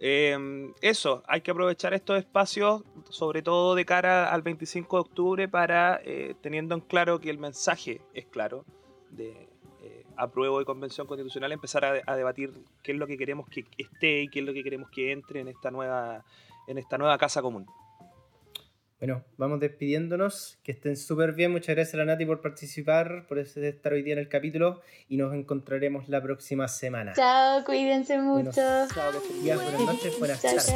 Eh, 0.00 0.72
eso, 0.80 1.22
hay 1.28 1.40
que 1.40 1.52
aprovechar 1.52 1.94
estos 1.94 2.18
espacios, 2.18 2.82
sobre 3.10 3.42
todo 3.42 3.74
de 3.74 3.84
cara 3.84 4.32
al 4.32 4.42
25 4.42 4.96
de 4.96 5.00
octubre, 5.00 5.48
para, 5.48 6.00
eh, 6.04 6.34
teniendo 6.40 6.74
en 6.74 6.80
claro 6.80 7.20
que 7.20 7.30
el 7.30 7.38
mensaje 7.38 8.00
es 8.12 8.26
claro, 8.26 8.64
de, 9.10 9.48
apruebo 10.16 10.58
de 10.58 10.64
convención 10.64 11.06
constitucional, 11.06 11.52
empezar 11.52 12.02
a, 12.06 12.16
debatir 12.16 12.52
qué 12.82 12.92
es 12.92 12.98
lo 12.98 13.06
que 13.06 13.16
queremos 13.16 13.48
que 13.48 13.64
esté 13.78 14.22
y 14.22 14.28
qué 14.28 14.40
es 14.40 14.46
lo 14.46 14.52
que 14.52 14.62
queremos 14.62 14.90
que 14.90 15.12
entre 15.12 15.40
en 15.40 15.48
esta 15.48 15.70
nueva, 15.70 16.24
en 16.66 16.78
esta 16.78 16.98
nueva 16.98 17.18
casa 17.18 17.42
común. 17.42 17.66
Bueno, 18.98 19.22
vamos 19.36 19.60
despidiéndonos, 19.60 20.58
que 20.62 20.72
estén 20.72 20.96
súper 20.96 21.32
bien, 21.32 21.52
muchas 21.52 21.74
gracias 21.74 21.94
a 21.94 21.98
la 21.98 22.06
Nati 22.06 22.24
por 22.24 22.40
participar, 22.40 23.26
por 23.26 23.38
estar 23.38 23.92
hoy 23.92 24.02
día 24.02 24.14
en 24.14 24.20
el 24.20 24.28
capítulo 24.28 24.80
y 25.08 25.18
nos 25.18 25.34
encontraremos 25.34 26.08
la 26.08 26.22
próxima 26.22 26.68
semana. 26.68 27.12
Chao, 27.14 27.64
cuídense 27.64 28.18
mucho. 28.18 28.52
chao, 28.52 29.12
buenas 29.42 29.80
noches, 29.80 30.18
buenas 30.18 30.40
tardes. 30.40 30.72